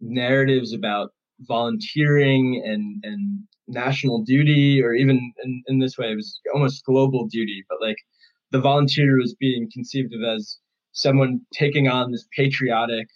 narratives 0.00 0.72
about 0.72 1.10
volunteering 1.40 2.62
and 2.64 3.02
and 3.04 3.40
national 3.68 4.22
duty 4.22 4.82
or 4.82 4.94
even 4.94 5.32
in, 5.44 5.62
in 5.68 5.78
this 5.78 5.96
way 5.96 6.10
it 6.10 6.16
was 6.16 6.40
almost 6.52 6.84
global 6.84 7.26
duty 7.28 7.64
but 7.68 7.80
like 7.80 7.96
the 8.50 8.60
volunteer 8.60 9.16
was 9.16 9.34
being 9.34 9.70
conceived 9.72 10.12
of 10.12 10.22
as 10.22 10.58
someone 10.92 11.40
taking 11.54 11.88
on 11.88 12.10
this 12.10 12.26
patriotic 12.36 13.06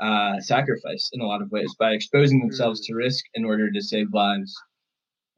uh, 0.00 0.40
sacrifice 0.40 1.10
in 1.12 1.20
a 1.20 1.26
lot 1.26 1.42
of 1.42 1.50
ways 1.50 1.74
by 1.78 1.92
exposing 1.92 2.40
themselves 2.40 2.80
to 2.86 2.94
risk 2.94 3.24
in 3.34 3.44
order 3.44 3.70
to 3.70 3.82
save 3.82 4.06
lives. 4.12 4.54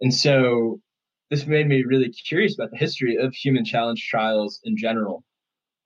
And 0.01 0.14
so 0.14 0.80
this 1.30 1.47
made 1.47 1.68
me 1.68 1.83
really 1.83 2.11
curious 2.11 2.55
about 2.55 2.70
the 2.70 2.76
history 2.76 3.16
of 3.16 3.35
human 3.35 3.64
challenge 3.64 4.07
trials 4.09 4.61
in 4.64 4.76
general 4.76 5.24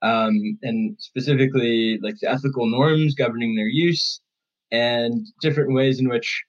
um, 0.03 0.59
and 0.63 0.97
specifically 0.99 1.99
like 2.03 2.17
the 2.21 2.31
ethical 2.31 2.67
norms 2.67 3.15
governing 3.15 3.55
their 3.55 3.69
use 3.69 4.21
and 4.73 5.27
different 5.41 5.75
ways 5.75 6.01
in 6.01 6.09
which 6.09 6.45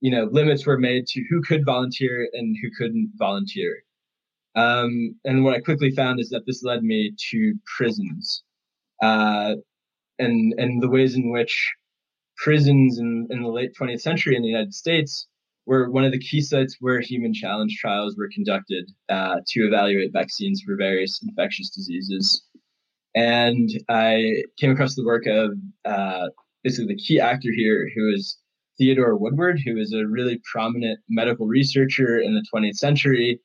you 0.00 0.10
know 0.10 0.24
limits 0.32 0.66
were 0.66 0.78
made 0.78 1.06
to 1.06 1.24
who 1.30 1.42
could 1.42 1.64
volunteer 1.64 2.28
and 2.32 2.56
who 2.60 2.70
couldn't 2.76 3.12
volunteer. 3.16 3.82
Um, 4.56 5.14
and 5.24 5.44
what 5.44 5.54
i 5.54 5.60
quickly 5.60 5.90
found 5.92 6.20
is 6.20 6.28
that 6.30 6.44
this 6.46 6.62
led 6.64 6.82
me 6.82 7.12
to 7.30 7.54
prisons. 7.76 8.42
Uh, 9.02 9.54
and 10.18 10.54
and 10.58 10.82
the 10.82 10.88
ways 10.88 11.14
in 11.14 11.30
which 11.30 11.72
prisons 12.36 12.98
in, 12.98 13.26
in 13.30 13.42
the 13.42 13.48
late 13.48 13.72
20th 13.78 14.00
century 14.00 14.34
in 14.34 14.42
the 14.42 14.48
united 14.48 14.74
states 14.74 15.28
were 15.66 15.90
one 15.90 16.04
of 16.04 16.12
the 16.12 16.18
key 16.18 16.40
sites 16.40 16.76
where 16.80 17.00
human 17.00 17.32
challenge 17.34 17.76
trials 17.78 18.16
were 18.16 18.28
conducted 18.34 18.90
uh, 19.08 19.36
to 19.46 19.66
evaluate 19.66 20.12
vaccines 20.12 20.62
for 20.62 20.74
various 20.74 21.20
infectious 21.22 21.70
diseases. 21.70 22.44
And 23.14 23.68
i 23.88 24.42
came 24.58 24.70
across 24.70 24.94
the 24.94 25.04
work 25.04 25.26
of 25.26 25.52
uh, 25.84 26.28
basically 26.62 26.94
the 26.94 27.00
key 27.00 27.20
actor 27.20 27.50
here 27.54 27.88
who 27.94 28.12
is 28.12 28.38
Theodore 28.78 29.16
Woodward, 29.16 29.60
who 29.64 29.76
is 29.76 29.92
a 29.92 30.06
really 30.06 30.40
prominent 30.50 31.00
medical 31.08 31.46
researcher 31.46 32.18
in 32.18 32.34
the 32.34 32.44
20th 32.52 32.76
century 32.76 33.40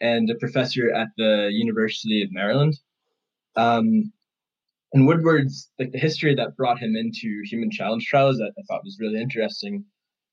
and 0.00 0.28
a 0.28 0.34
professor 0.34 0.92
at 0.92 1.08
the 1.16 1.48
University 1.50 2.22
of 2.22 2.32
Maryland. 2.32 2.74
Um, 3.56 4.12
and 4.92 5.06
Woodward's 5.06 5.70
like 5.78 5.92
the 5.92 5.98
history 5.98 6.34
that 6.34 6.56
brought 6.56 6.78
him 6.78 6.96
into 6.96 7.42
human 7.44 7.70
challenge 7.70 8.06
trials 8.06 8.36
that 8.36 8.52
I 8.58 8.62
thought 8.68 8.84
was 8.84 8.98
really 9.00 9.20
interesting, 9.20 9.84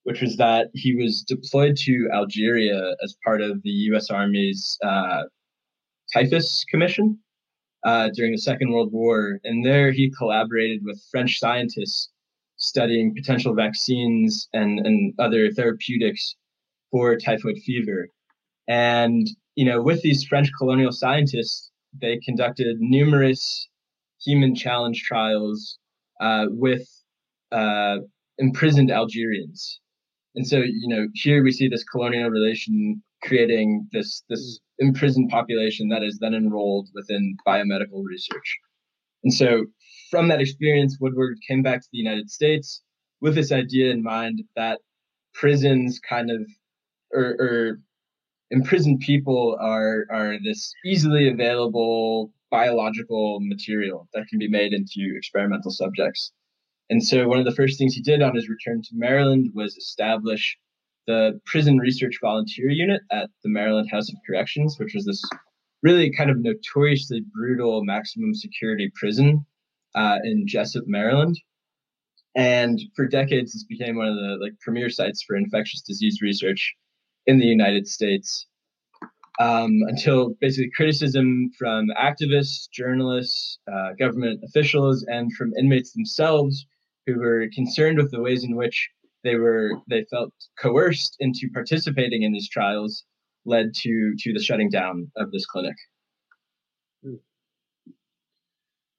which 0.04 0.22
was 0.22 0.38
that 0.38 0.68
he 0.74 0.96
was 0.96 1.24
deployed 1.24 1.78
to 1.78 2.10
Algeria 2.14 2.96
as 3.04 3.16
part 3.24 3.42
of 3.42 3.62
the 3.64 3.70
U.S. 3.70 4.10
Army's 4.10 4.78
uh, 4.84 5.24
Typhus 6.14 6.66
Commission 6.70 7.18
uh, 7.86 8.10
during 8.14 8.34
the 8.34 8.38
Second 8.38 8.72
World 8.72 8.92
War, 8.92 9.40
and 9.44 9.66
there 9.66 9.92
he 9.92 10.12
collaborated 10.16 10.82
with 10.84 11.02
French 11.10 11.40
scientists 11.40 12.10
studying 12.62 13.14
potential 13.14 13.54
vaccines 13.54 14.48
and, 14.54 14.80
and 14.80 15.14
other 15.20 15.52
therapeutics 15.52 16.36
for 16.92 17.18
typhoid 17.18 17.58
fever. 17.66 18.08
And, 18.68 19.28
you 19.56 19.66
know, 19.66 19.82
with 19.82 20.02
these 20.02 20.24
French 20.24 20.50
colonial 20.58 20.92
scientists, 20.92 21.72
they 22.00 22.20
conducted 22.20 22.78
numerous 22.80 23.68
human 24.24 24.56
challenge 24.56 25.04
trials 25.04 25.78
uh, 26.22 26.46
with 26.50 26.88
uh, 27.52 27.98
imprisoned 28.38 28.92
Algerians. 28.92 29.80
And 30.36 30.48
so, 30.48 30.58
you 30.58 30.88
know, 30.88 31.08
here 31.14 31.44
we 31.44 31.52
see 31.52 31.68
this 31.68 31.84
colonial 31.84 32.30
relation 32.30 33.04
creating 33.24 33.88
this 33.92 34.24
this 34.30 34.60
imprisoned 34.80 35.30
population 35.30 35.90
that 35.90 36.04
is 36.04 36.18
then 36.20 36.34
enrolled 36.34 36.90
within 36.94 37.36
biomedical 37.46 38.04
research. 38.04 38.58
And 39.24 39.34
so 39.34 39.66
from 40.12 40.28
that 40.28 40.42
experience, 40.42 40.98
Woodward 41.00 41.38
came 41.48 41.64
back 41.64 41.82
to 41.82 41.88
the 41.92 41.98
United 41.98 42.30
States 42.30 42.84
with 43.22 43.34
this 43.34 43.52
idea 43.52 43.92
in 43.92 44.04
mind 44.04 44.44
that 44.58 44.82
prisons 45.34 46.00
kind 46.08 46.30
of 46.30 46.42
or, 47.14 47.36
or 47.40 47.80
imprisoned 48.52 49.00
people 49.00 49.58
are 49.60 50.06
are 50.12 50.38
this 50.44 50.74
easily 50.86 51.30
available 51.30 52.32
biological 52.52 53.40
material 53.42 54.10
that 54.14 54.28
can 54.28 54.38
be 54.38 54.50
made 54.50 54.74
into 54.74 55.16
experimental 55.16 55.72
subjects. 55.72 56.34
And 56.90 57.02
so 57.02 57.26
one 57.30 57.40
of 57.40 57.46
the 57.46 57.56
first 57.56 57.80
things 57.80 57.94
he 57.94 58.02
did 58.02 58.22
on 58.22 58.36
his 58.36 58.50
return 58.50 58.82
to 58.82 58.90
Maryland 58.94 59.52
was 59.54 59.78
establish 59.78 60.58
the 61.08 61.40
Prison 61.46 61.78
Research 61.78 62.18
Volunteer 62.22 62.70
Unit 62.70 63.02
at 63.12 63.30
the 63.44 63.50
Maryland 63.50 63.90
House 63.90 64.10
of 64.10 64.18
Corrections, 64.28 64.76
which 64.78 64.94
was 64.94 65.06
this 65.06 65.24
really 65.82 66.12
kind 66.12 66.30
of 66.30 66.40
notoriously 66.40 67.24
brutal 67.34 67.86
maximum 67.86 68.36
security 68.36 68.92
prison 68.94 69.46
uh, 69.96 70.20
in 70.24 70.48
Jessup, 70.48 70.84
Maryland. 70.88 71.40
And 72.36 72.80
for 72.96 73.08
decades, 73.08 73.54
this 73.54 73.66
became 73.66 73.98
one 73.98 74.08
of 74.08 74.16
the 74.16 74.38
like 74.42 74.54
premier 74.62 74.90
sites 74.90 75.24
for 75.24 75.36
infectious 75.36 75.82
disease 75.82 76.22
research 76.22 76.76
in 77.28 77.40
the 77.40 77.46
United 77.46 77.88
States. 77.88 78.48
Um, 79.40 79.82
until 79.88 80.36
basically 80.40 80.72
criticism 80.76 81.52
from 81.58 81.88
activists, 82.00 82.70
journalists, 82.72 83.60
uh, 83.72 83.94
government 83.98 84.42
officials, 84.46 85.04
and 85.08 85.34
from 85.34 85.54
inmates 85.58 85.94
themselves 85.94 86.66
who 87.08 87.20
were 87.20 87.48
concerned 87.54 87.98
with 87.98 88.12
the 88.12 88.22
ways 88.22 88.44
in 88.44 88.56
which 88.56 88.90
they 89.24 89.36
were 89.36 89.72
they 89.88 90.06
felt 90.10 90.34
coerced 90.60 91.16
into 91.20 91.50
participating 91.54 92.24
in 92.24 92.34
these 92.34 92.50
trials 92.50 93.04
led 93.46 93.74
to 93.74 94.14
to 94.20 94.34
the 94.34 94.42
shutting 94.42 94.70
down 94.70 95.12
of 95.16 95.32
this 95.32 95.46
clinic. 95.46 95.76
Hmm. 97.04 97.16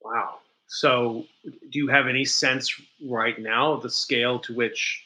Wow. 0.01 0.42
So, 0.75 1.27
do 1.45 1.79
you 1.79 1.89
have 1.89 2.09
any 2.09 2.25
sense 2.25 2.81
right 3.07 3.39
now 3.39 3.75
of 3.75 3.83
the 3.83 3.91
scale 3.91 4.39
to 4.41 4.55
which? 4.55 5.05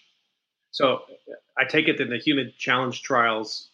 So, 0.70 1.02
I 1.58 1.64
take 1.64 1.88
it 1.88 1.98
that 1.98 2.08
the 2.08 2.18
human 2.18 2.52
challenge 2.56 3.02
trials, 3.02 3.68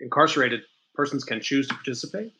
incarcerated 0.00 0.62
persons 0.96 1.22
can 1.22 1.40
choose 1.40 1.68
to 1.68 1.74
participate. 1.74 2.32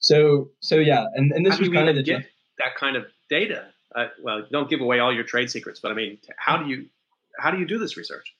So, 0.00 0.50
so 0.60 0.76
yeah, 0.76 1.06
and, 1.14 1.32
and 1.32 1.46
this 1.46 1.54
how 1.54 1.60
was 1.60 1.70
kind 1.70 1.88
of 1.88 1.96
the 1.96 2.02
get 2.02 2.26
that 2.58 2.76
kind 2.76 2.96
of 2.96 3.06
data. 3.30 3.68
Uh, 3.96 4.08
well, 4.22 4.42
don't 4.52 4.68
give 4.68 4.82
away 4.82 4.98
all 4.98 5.14
your 5.14 5.24
trade 5.24 5.50
secrets, 5.50 5.80
but 5.80 5.92
I 5.92 5.94
mean, 5.94 6.18
how 6.36 6.58
do 6.58 6.68
you 6.68 6.90
how 7.38 7.52
do 7.52 7.58
you 7.58 7.66
do 7.66 7.78
this 7.78 7.96
research? 7.96 8.34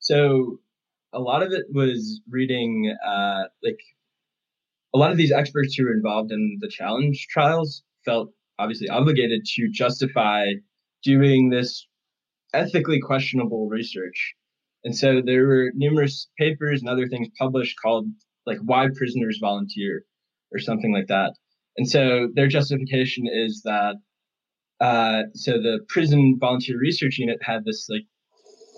So, 0.00 0.58
a 1.12 1.20
lot 1.20 1.44
of 1.44 1.52
it 1.52 1.66
was 1.72 2.20
reading 2.28 2.96
uh, 3.06 3.44
like 3.62 3.78
a 4.94 4.98
lot 4.98 5.10
of 5.10 5.16
these 5.16 5.32
experts 5.32 5.74
who 5.74 5.84
were 5.84 5.92
involved 5.92 6.32
in 6.32 6.58
the 6.60 6.68
challenge 6.68 7.26
trials 7.30 7.82
felt 8.04 8.30
obviously 8.58 8.88
obligated 8.88 9.44
to 9.44 9.68
justify 9.70 10.46
doing 11.02 11.50
this 11.50 11.86
ethically 12.54 13.00
questionable 13.00 13.68
research. 13.68 14.34
And 14.84 14.96
so 14.96 15.20
there 15.24 15.46
were 15.46 15.70
numerous 15.74 16.28
papers 16.38 16.80
and 16.80 16.88
other 16.88 17.08
things 17.08 17.28
published 17.38 17.76
called 17.80 18.06
like 18.46 18.58
why 18.64 18.88
prisoners 18.94 19.38
volunteer 19.40 20.04
or 20.52 20.58
something 20.58 20.92
like 20.92 21.08
that. 21.08 21.34
And 21.76 21.88
so 21.88 22.28
their 22.34 22.48
justification 22.48 23.26
is 23.30 23.62
that 23.64 23.96
uh, 24.80 25.24
so 25.34 25.52
the 25.52 25.80
prison 25.88 26.36
volunteer 26.38 26.78
research 26.78 27.18
unit 27.18 27.38
had 27.42 27.64
this 27.64 27.86
like 27.88 28.04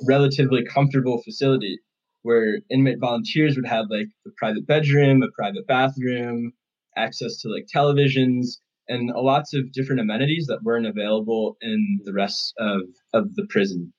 relatively 0.07 0.65
comfortable 0.65 1.23
facility 1.23 1.79
where 2.23 2.59
inmate 2.71 2.99
volunteers 3.01 3.57
would 3.57 3.67
have 3.67 3.87
like 3.91 4.09
a 4.27 4.31
private 4.37 4.67
bedroom, 4.67 5.23
a 5.23 5.31
private 5.31 5.67
bathroom, 5.67 6.53
access 6.97 7.41
to 7.41 7.49
like 7.49 7.67
televisions, 7.75 8.59
and 8.89 9.11
lots 9.15 9.55
of 9.55 9.73
different 9.73 10.01
amenities 10.01 10.47
that 10.47 10.63
weren't 10.63 10.87
available 10.87 11.57
in 11.63 12.01
the 12.05 12.13
rest 12.13 12.53
of, 12.59 12.83
of 13.15 13.35
the 13.37 13.47
prison. 13.49 13.93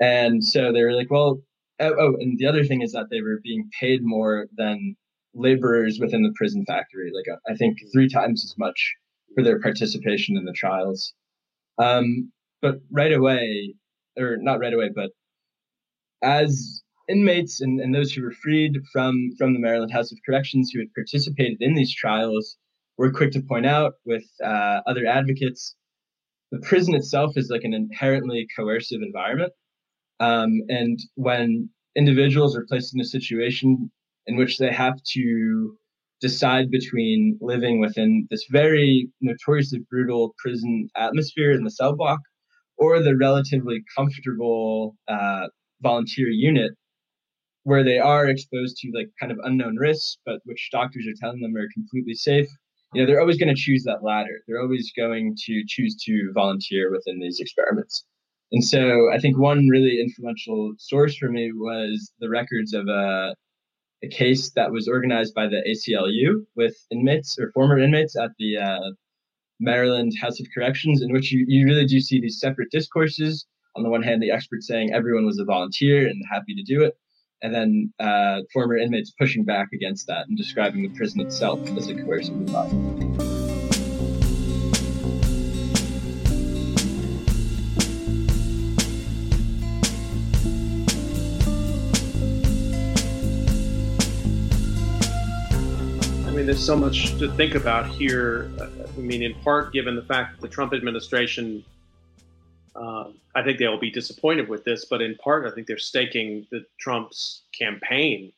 And 0.00 0.44
so 0.44 0.72
they 0.72 0.82
were 0.82 0.92
like, 0.92 1.10
well, 1.10 1.40
oh, 1.80 1.94
oh, 1.98 2.16
and 2.20 2.38
the 2.38 2.46
other 2.46 2.64
thing 2.64 2.82
is 2.82 2.92
that 2.92 3.06
they 3.10 3.20
were 3.20 3.40
being 3.42 3.68
paid 3.80 4.00
more 4.02 4.46
than 4.56 4.96
laborers 5.34 5.98
within 6.00 6.22
the 6.22 6.32
prison 6.36 6.64
factory, 6.66 7.12
like 7.14 7.38
I 7.48 7.54
think 7.54 7.78
three 7.92 8.08
times 8.08 8.44
as 8.44 8.54
much 8.58 8.94
for 9.34 9.44
their 9.44 9.60
participation 9.60 10.36
in 10.36 10.44
the 10.44 10.52
trials. 10.52 11.12
Um, 11.78 12.32
but 12.60 12.76
right 12.90 13.12
away, 13.12 13.74
or 14.18 14.36
not 14.38 14.58
right 14.58 14.72
away, 14.72 14.90
but 14.94 15.10
as 16.22 16.82
inmates 17.08 17.60
and, 17.60 17.80
and 17.80 17.94
those 17.94 18.12
who 18.12 18.22
were 18.22 18.32
freed 18.32 18.72
from, 18.92 19.30
from 19.38 19.54
the 19.54 19.60
Maryland 19.60 19.92
House 19.92 20.12
of 20.12 20.18
Corrections 20.26 20.70
who 20.70 20.80
had 20.80 20.92
participated 20.94 21.56
in 21.60 21.74
these 21.74 21.94
trials 21.94 22.56
were 22.96 23.12
quick 23.12 23.32
to 23.32 23.40
point 23.40 23.66
out 23.66 23.94
with 24.04 24.24
uh, 24.44 24.80
other 24.86 25.06
advocates 25.06 25.74
the 26.50 26.58
prison 26.60 26.94
itself 26.94 27.36
is 27.36 27.50
like 27.50 27.64
an 27.64 27.74
inherently 27.74 28.46
coercive 28.56 29.02
environment. 29.02 29.52
Um, 30.20 30.62
and 30.68 30.98
when 31.14 31.68
individuals 31.96 32.56
are 32.56 32.66
placed 32.66 32.94
in 32.94 33.00
a 33.00 33.04
situation 33.04 33.90
in 34.26 34.36
which 34.36 34.58
they 34.58 34.72
have 34.72 34.94
to 35.12 35.76
decide 36.20 36.70
between 36.70 37.38
living 37.40 37.80
within 37.80 38.26
this 38.30 38.44
very 38.50 39.08
notoriously 39.20 39.80
brutal 39.90 40.34
prison 40.38 40.88
atmosphere 40.96 41.52
in 41.52 41.64
the 41.64 41.70
cell 41.70 41.94
block 41.94 42.18
or 42.76 43.00
the 43.00 43.16
relatively 43.16 43.82
comfortable 43.96 44.96
uh, 45.06 45.46
volunteer 45.80 46.28
unit 46.28 46.72
where 47.64 47.84
they 47.84 47.98
are 47.98 48.28
exposed 48.28 48.76
to 48.78 48.90
like 48.94 49.08
kind 49.20 49.32
of 49.32 49.38
unknown 49.44 49.76
risks, 49.76 50.18
but 50.24 50.40
which 50.44 50.68
doctors 50.72 51.06
are 51.06 51.20
telling 51.20 51.40
them 51.40 51.56
are 51.56 51.68
completely 51.74 52.14
safe, 52.14 52.48
you 52.94 53.02
know, 53.02 53.06
they're 53.06 53.20
always 53.20 53.38
going 53.38 53.54
to 53.54 53.60
choose 53.60 53.84
that 53.84 54.02
latter. 54.02 54.42
They're 54.46 54.60
always 54.60 54.92
going 54.96 55.36
to 55.46 55.64
choose 55.66 55.96
to 56.04 56.32
volunteer 56.32 56.90
within 56.90 57.20
these 57.20 57.40
experiments. 57.40 58.04
And 58.50 58.64
so 58.64 59.10
I 59.12 59.18
think 59.18 59.36
one 59.36 59.68
really 59.68 60.00
influential 60.00 60.72
source 60.78 61.16
for 61.16 61.28
me 61.28 61.52
was 61.52 62.12
the 62.18 62.30
records 62.30 62.72
of 62.72 62.88
a, 62.88 63.34
a 64.02 64.08
case 64.08 64.50
that 64.52 64.72
was 64.72 64.88
organized 64.88 65.34
by 65.34 65.48
the 65.48 65.62
ACLU 65.68 66.46
with 66.56 66.74
inmates 66.90 67.38
or 67.38 67.52
former 67.52 67.78
inmates 67.78 68.16
at 68.16 68.30
the 68.38 68.56
uh, 68.56 68.90
Maryland 69.60 70.12
House 70.18 70.40
of 70.40 70.46
Corrections, 70.54 71.02
in 71.02 71.12
which 71.12 71.30
you, 71.30 71.44
you 71.46 71.66
really 71.66 71.84
do 71.84 72.00
see 72.00 72.20
these 72.20 72.40
separate 72.40 72.70
discourses. 72.70 73.46
On 73.76 73.82
the 73.82 73.90
one 73.90 74.02
hand, 74.02 74.22
the 74.22 74.30
experts 74.30 74.66
saying 74.66 74.92
everyone 74.92 75.26
was 75.26 75.38
a 75.38 75.44
volunteer 75.44 76.06
and 76.06 76.24
happy 76.30 76.54
to 76.54 76.62
do 76.62 76.82
it. 76.82 76.96
And 77.42 77.54
then 77.54 77.92
uh, 78.00 78.40
former 78.52 78.76
inmates 78.76 79.10
pushing 79.10 79.44
back 79.44 79.68
against 79.72 80.06
that 80.08 80.26
and 80.28 80.36
describing 80.36 80.82
the 80.82 80.88
prison 80.96 81.20
itself 81.20 81.60
as 81.76 81.88
a 81.88 81.94
coercive 81.94 82.34
environment. 82.34 83.20
I 96.26 96.30
mean, 96.32 96.46
there's 96.46 96.64
so 96.64 96.76
much 96.76 97.16
to 97.18 97.30
think 97.32 97.54
about 97.54 97.86
here. 97.86 98.50
I 98.60 99.00
mean, 99.00 99.22
in 99.22 99.34
part, 99.42 99.72
given 99.72 99.94
the 99.94 100.02
fact 100.02 100.34
that 100.34 100.40
the 100.40 100.52
Trump 100.52 100.72
administration, 100.72 101.64
uh, 102.74 103.10
I 103.34 103.42
think 103.42 103.58
they'll 103.58 103.78
be 103.78 103.90
disappointed 103.90 104.48
with 104.48 104.64
this, 104.64 104.84
but 104.84 105.02
in 105.02 105.14
part, 105.16 105.46
I 105.46 105.50
think 105.50 105.66
they're 105.66 105.78
staking 105.78 106.46
the 106.50 106.64
Trump's 106.78 107.42
campaign 107.58 108.32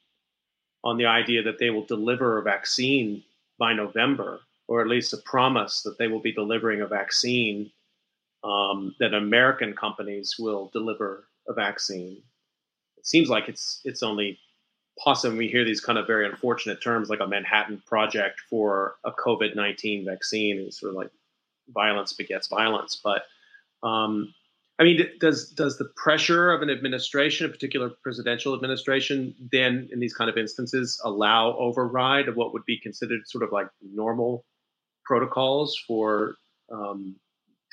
on 0.84 0.96
the 0.96 1.06
idea 1.06 1.42
that 1.42 1.58
they 1.58 1.70
will 1.70 1.84
deliver 1.84 2.38
a 2.38 2.42
vaccine 2.42 3.22
by 3.58 3.72
November, 3.72 4.40
or 4.68 4.80
at 4.80 4.88
least 4.88 5.12
a 5.12 5.18
promise 5.18 5.82
that 5.82 5.98
they 5.98 6.08
will 6.08 6.20
be 6.20 6.32
delivering 6.32 6.80
a 6.80 6.86
vaccine, 6.86 7.70
um, 8.44 8.94
that 8.98 9.12
American 9.14 9.74
companies 9.74 10.36
will 10.38 10.70
deliver 10.72 11.24
a 11.48 11.52
vaccine. 11.52 12.22
It 12.96 13.06
seems 13.06 13.28
like 13.28 13.48
it's 13.48 13.80
it's 13.84 14.02
only 14.02 14.38
Often 15.06 15.38
we 15.38 15.48
hear 15.48 15.64
these 15.64 15.80
kind 15.80 15.98
of 15.98 16.06
very 16.06 16.26
unfortunate 16.26 16.82
terms 16.82 17.08
like 17.08 17.20
a 17.20 17.26
Manhattan 17.26 17.82
Project 17.86 18.40
for 18.50 18.96
a 19.04 19.10
COVID 19.10 19.56
19 19.56 20.04
vaccine. 20.04 20.58
It's 20.58 20.80
sort 20.80 20.90
of 20.90 20.96
like 20.96 21.10
violence 21.68 22.12
begets 22.12 22.48
violence. 22.48 23.00
But 23.02 23.22
um, 23.82 24.32
I 24.80 24.84
mean, 24.84 24.98
does 25.20 25.50
does 25.50 25.76
the 25.76 25.90
pressure 25.94 26.50
of 26.50 26.62
an 26.62 26.70
administration, 26.70 27.44
a 27.44 27.50
particular 27.50 27.90
presidential 28.02 28.54
administration, 28.54 29.34
then 29.52 29.90
in 29.92 30.00
these 30.00 30.14
kind 30.14 30.30
of 30.30 30.38
instances 30.38 30.98
allow 31.04 31.54
override 31.58 32.28
of 32.28 32.36
what 32.36 32.54
would 32.54 32.64
be 32.64 32.80
considered 32.80 33.20
sort 33.26 33.44
of 33.44 33.52
like 33.52 33.68
normal 33.82 34.46
protocols 35.04 35.78
for 35.86 36.36
um, 36.72 37.16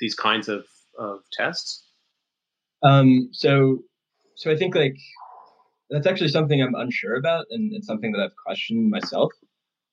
these 0.00 0.14
kinds 0.14 0.48
of, 0.48 0.66
of 0.98 1.20
tests? 1.32 1.84
Um, 2.82 3.30
so, 3.32 3.78
so 4.34 4.50
I 4.50 4.56
think 4.56 4.74
like 4.74 4.98
that's 5.88 6.06
actually 6.06 6.28
something 6.28 6.60
I'm 6.60 6.74
unsure 6.74 7.14
about, 7.14 7.46
and 7.50 7.72
it's 7.74 7.86
something 7.86 8.12
that 8.12 8.20
I've 8.20 8.36
questioned 8.36 8.90
myself. 8.90 9.32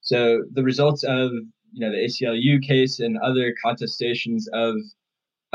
So 0.01 0.43
the 0.51 0.63
results 0.63 1.03
of 1.03 1.32
you 1.72 1.80
know 1.80 1.91
the 1.91 2.05
ACLU 2.05 2.61
case 2.61 2.99
and 2.99 3.18
other 3.18 3.55
contestations 3.66 4.43
of 4.51 4.76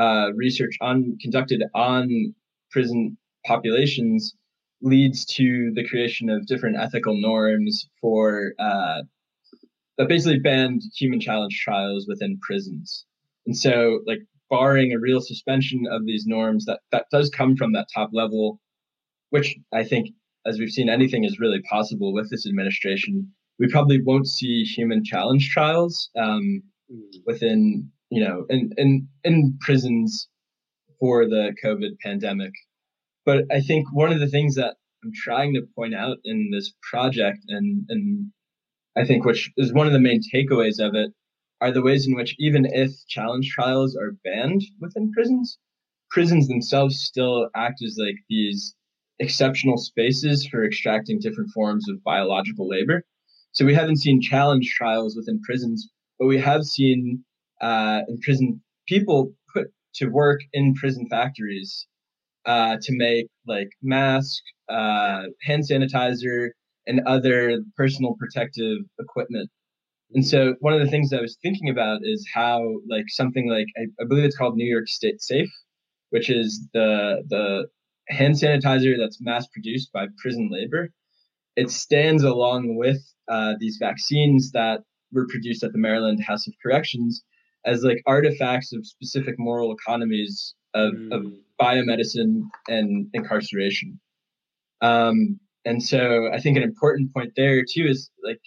uh, 0.00 0.30
research 0.34 0.76
on 0.80 1.16
conducted 1.20 1.62
on 1.74 2.34
prison 2.70 3.16
populations 3.46 4.34
leads 4.82 5.26
to 5.26 5.72
the 5.74 5.86
creation 5.86 6.30
of 6.30 6.46
different 6.46 6.76
ethical 6.78 7.20
norms 7.20 7.86
for 8.00 8.54
uh, 8.58 9.02
that 9.98 10.08
basically 10.08 10.38
banned 10.38 10.82
human 10.96 11.20
challenge 11.20 11.60
trials 11.62 12.06
within 12.08 12.38
prisons. 12.40 13.04
And 13.46 13.56
so, 13.56 14.00
like 14.06 14.20
barring 14.48 14.92
a 14.92 14.98
real 14.98 15.20
suspension 15.20 15.84
of 15.90 16.06
these 16.06 16.24
norms, 16.26 16.64
that 16.64 16.80
that 16.92 17.06
does 17.12 17.28
come 17.30 17.56
from 17.56 17.72
that 17.74 17.88
top 17.94 18.10
level, 18.12 18.60
which 19.30 19.56
I 19.72 19.84
think 19.84 20.08
as 20.46 20.58
we've 20.58 20.70
seen, 20.70 20.88
anything 20.88 21.24
is 21.24 21.38
really 21.38 21.60
possible 21.62 22.12
with 22.12 22.30
this 22.30 22.46
administration. 22.46 23.30
We 23.58 23.68
probably 23.68 24.02
won't 24.02 24.26
see 24.26 24.64
human 24.64 25.04
challenge 25.04 25.50
trials 25.50 26.10
um, 26.16 26.62
mm. 26.90 27.00
within, 27.26 27.90
you 28.10 28.22
know, 28.22 28.44
in, 28.50 28.70
in 28.76 29.08
in 29.24 29.58
prisons 29.60 30.28
for 30.98 31.26
the 31.26 31.54
COVID 31.64 31.98
pandemic. 32.02 32.52
But 33.24 33.44
I 33.50 33.60
think 33.60 33.92
one 33.92 34.12
of 34.12 34.20
the 34.20 34.28
things 34.28 34.54
that 34.56 34.76
I'm 35.02 35.12
trying 35.14 35.54
to 35.54 35.62
point 35.74 35.94
out 35.94 36.18
in 36.24 36.50
this 36.52 36.72
project, 36.90 37.38
and 37.48 37.84
and 37.88 38.30
I 38.96 39.06
think 39.06 39.24
which 39.24 39.50
is 39.56 39.72
one 39.72 39.86
of 39.86 39.92
the 39.92 40.00
main 40.00 40.20
takeaways 40.34 40.80
of 40.80 40.94
it, 40.94 41.12
are 41.60 41.72
the 41.72 41.82
ways 41.82 42.06
in 42.06 42.14
which 42.14 42.34
even 42.38 42.66
if 42.66 42.90
challenge 43.08 43.48
trials 43.50 43.96
are 43.96 44.16
banned 44.24 44.62
within 44.80 45.12
prisons, 45.12 45.58
prisons 46.10 46.48
themselves 46.48 47.00
still 47.04 47.48
act 47.54 47.80
as 47.82 47.96
like 47.98 48.16
these 48.28 48.74
exceptional 49.20 49.76
spaces 49.76 50.46
for 50.46 50.64
extracting 50.64 51.20
different 51.20 51.50
forms 51.50 51.88
of 51.88 52.02
biological 52.02 52.66
labor. 52.68 53.04
So 53.52 53.64
we 53.64 53.74
haven't 53.74 53.98
seen 53.98 54.20
challenge 54.20 54.72
trials 54.76 55.16
within 55.16 55.40
prisons, 55.42 55.90
but 56.18 56.26
we 56.26 56.38
have 56.38 56.64
seen 56.64 57.24
uh, 57.60 58.00
in 58.08 58.18
prison 58.20 58.60
people 58.88 59.32
put 59.52 59.68
to 59.94 60.08
work 60.08 60.40
in 60.52 60.74
prison 60.74 61.06
factories 61.08 61.86
uh, 62.46 62.76
to 62.80 62.92
make 62.96 63.26
like 63.46 63.68
masks, 63.82 64.42
uh, 64.68 65.24
hand 65.42 65.64
sanitizer, 65.68 66.50
and 66.86 67.00
other 67.06 67.60
personal 67.76 68.14
protective 68.18 68.78
equipment. 68.98 69.50
And 70.12 70.26
so 70.26 70.54
one 70.60 70.74
of 70.74 70.80
the 70.80 70.90
things 70.90 71.12
I 71.12 71.20
was 71.20 71.36
thinking 71.42 71.68
about 71.68 72.00
is 72.02 72.26
how 72.32 72.80
like 72.88 73.04
something 73.08 73.48
like 73.48 73.66
I, 73.76 73.82
I 74.02 74.06
believe 74.08 74.24
it's 74.24 74.36
called 74.36 74.56
New 74.56 74.68
York 74.68 74.88
State 74.88 75.20
Safe, 75.20 75.50
which 76.10 76.30
is 76.30 76.66
the 76.72 77.22
the 77.28 77.66
hand 78.08 78.34
sanitizer 78.34 78.96
that's 78.98 79.20
mass 79.20 79.46
produced 79.48 79.92
by 79.92 80.06
prison 80.18 80.48
labor. 80.50 80.90
It 81.56 81.70
stands 81.70 82.24
along 82.24 82.76
with 82.76 83.00
uh, 83.28 83.54
these 83.60 83.76
vaccines 83.80 84.50
that 84.52 84.80
were 85.12 85.26
produced 85.28 85.62
at 85.62 85.72
the 85.72 85.78
Maryland 85.78 86.20
House 86.26 86.46
of 86.48 86.54
Corrections 86.62 87.22
as 87.64 87.82
like 87.82 88.02
artifacts 88.06 88.72
of 88.72 88.86
specific 88.86 89.34
moral 89.38 89.72
economies 89.72 90.54
of, 90.74 90.92
mm. 90.92 91.12
of 91.12 91.32
biomedicine 91.60 92.42
and 92.68 93.08
incarceration. 93.12 94.00
Um, 94.80 95.38
and 95.64 95.82
so 95.82 96.30
I 96.32 96.40
think 96.40 96.56
an 96.56 96.62
important 96.62 97.12
point 97.12 97.32
there 97.36 97.62
too 97.62 97.86
is 97.86 98.10
like 98.24 98.40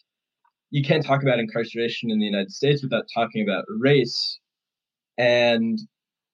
you 0.72 0.84
can't 0.84 1.06
talk 1.06 1.22
about 1.22 1.40
incarceration 1.40 2.10
in 2.10 2.20
the 2.20 2.26
United 2.26 2.52
States 2.52 2.82
without 2.82 3.06
talking 3.14 3.48
about 3.48 3.66
race 3.80 4.40
and 5.20 5.78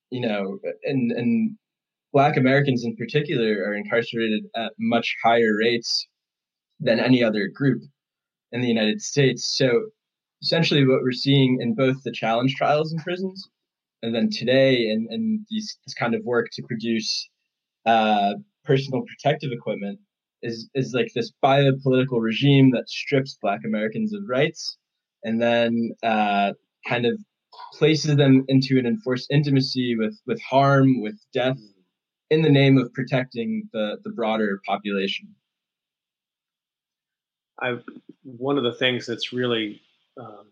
you 0.09 0.21
know 0.21 0.57
and 0.86 1.11
and 1.11 1.57
Black 2.13 2.38
Americans 2.38 2.86
in 2.86 2.95
particular 2.95 3.63
are 3.65 3.73
incarcerated 3.73 4.45
at 4.55 4.71
much 4.80 5.15
higher 5.23 5.55
rates 5.57 6.07
than 6.80 6.99
any 6.99 7.23
other 7.23 7.49
group 7.53 7.82
in 8.51 8.61
the 8.61 8.67
United 8.67 9.01
States. 9.01 9.57
So 9.57 9.89
essentially, 10.42 10.86
what 10.86 11.02
we're 11.02 11.12
seeing 11.12 11.60
in 11.62 11.74
both 11.76 12.04
the 12.04 12.12
challenge 12.12 12.56
trials 12.56 12.92
in 12.94 13.00
prisons 13.00 13.50
and 14.02 14.16
then 14.16 14.30
today 14.30 14.90
and, 14.90 15.08
and 15.10 15.46
these, 15.50 15.78
this 15.86 15.94
kind 15.94 16.16
of 16.16 16.24
work 16.24 16.48
to 16.54 16.64
produce 16.64 17.30
uh, 17.86 18.34
personal 18.64 19.04
protective 19.04 19.52
equipment 19.52 20.00
is, 20.42 20.70
is 20.74 20.94
like 20.94 21.12
this 21.14 21.32
biopolitical 21.44 22.22
regime 22.22 22.72
that 22.72 22.90
strips 22.90 23.38
Black 23.42 23.62
Americans 23.66 24.14
of 24.14 24.22
rights 24.28 24.78
and 25.24 25.42
then 25.42 25.92
uh, 26.04 26.54
kind 26.88 27.06
of 27.06 27.20
places 27.74 28.16
them 28.16 28.46
into 28.48 28.80
an 28.80 28.86
enforced 28.86 29.30
intimacy 29.32 29.98
with, 29.98 30.18
with 30.26 30.42
harm, 30.42 31.02
with 31.02 31.20
death, 31.34 31.60
in 32.30 32.42
the 32.42 32.50
name 32.50 32.78
of 32.78 32.94
protecting 32.94 33.68
the, 33.74 33.98
the 34.04 34.12
broader 34.12 34.62
population. 34.66 35.28
I 37.62 37.80
one 38.24 38.58
of 38.58 38.64
the 38.64 38.74
things 38.74 39.06
that's 39.06 39.34
really 39.34 39.82
um, 40.20 40.45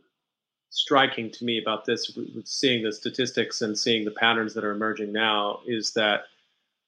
striking 0.70 1.32
to 1.32 1.46
me 1.46 1.60
about 1.60 1.86
this, 1.86 2.18
seeing 2.46 2.84
the 2.84 2.92
statistics 2.92 3.62
and 3.62 3.78
seeing 3.78 4.06
the 4.06 4.12
patterns 4.12 4.54
that 4.54 4.64
are 4.64 4.72
emerging 4.72 5.12
now, 5.12 5.60
is 5.66 5.94
that 5.94 6.26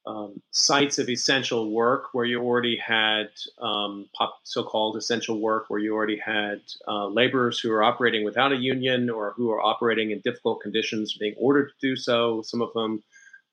um, 0.06 0.42
sites 0.52 0.98
of 0.98 1.10
essential 1.10 1.72
work 1.72 2.14
where 2.14 2.26
you 2.26 2.42
already 2.42 2.78
had 2.78 3.30
um, 3.62 4.08
so-called 4.44 4.96
essential 4.96 5.40
work 5.40 5.66
where 5.70 5.80
you 5.80 5.94
already 5.94 6.18
had 6.18 6.62
uh, 6.88 7.08
laborers 7.08 7.60
who 7.60 7.72
are 7.72 7.84
operating 7.84 8.24
without 8.24 8.52
a 8.52 8.56
union 8.56 9.10
or 9.10 9.34
who 9.36 9.52
are 9.52 9.62
operating 9.62 10.12
in 10.12 10.20
difficult 10.22 10.62
conditions 10.62 11.18
being 11.18 11.36
ordered 11.38 11.70
to 11.70 11.76
do 11.82 11.96
so 11.96 12.42
some 12.42 12.62
of 12.62 12.74
them 12.74 13.04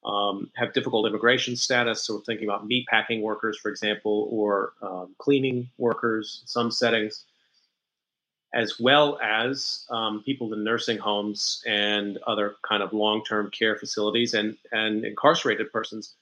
um, 0.06 0.50
have 0.54 0.72
difficult 0.72 1.06
immigration 1.06 1.56
status. 1.56 2.04
So 2.04 2.14
we're 2.14 2.20
thinking 2.22 2.48
about 2.48 2.68
meatpacking 2.68 3.22
workers, 3.22 3.58
for 3.58 3.70
example, 3.70 4.28
or 4.30 4.72
um, 4.80 5.14
cleaning 5.18 5.68
workers 5.78 6.40
in 6.42 6.48
some 6.48 6.70
settings, 6.70 7.24
as 8.54 8.78
well 8.78 9.18
as 9.22 9.84
um, 9.90 10.22
people 10.24 10.52
in 10.52 10.64
nursing 10.64 10.98
homes 10.98 11.62
and 11.66 12.18
other 12.26 12.56
kind 12.66 12.82
of 12.82 12.92
long-term 12.92 13.50
care 13.50 13.76
facilities 13.76 14.34
and, 14.34 14.56
and 14.72 15.04
incarcerated 15.04 15.70
persons. 15.72 16.14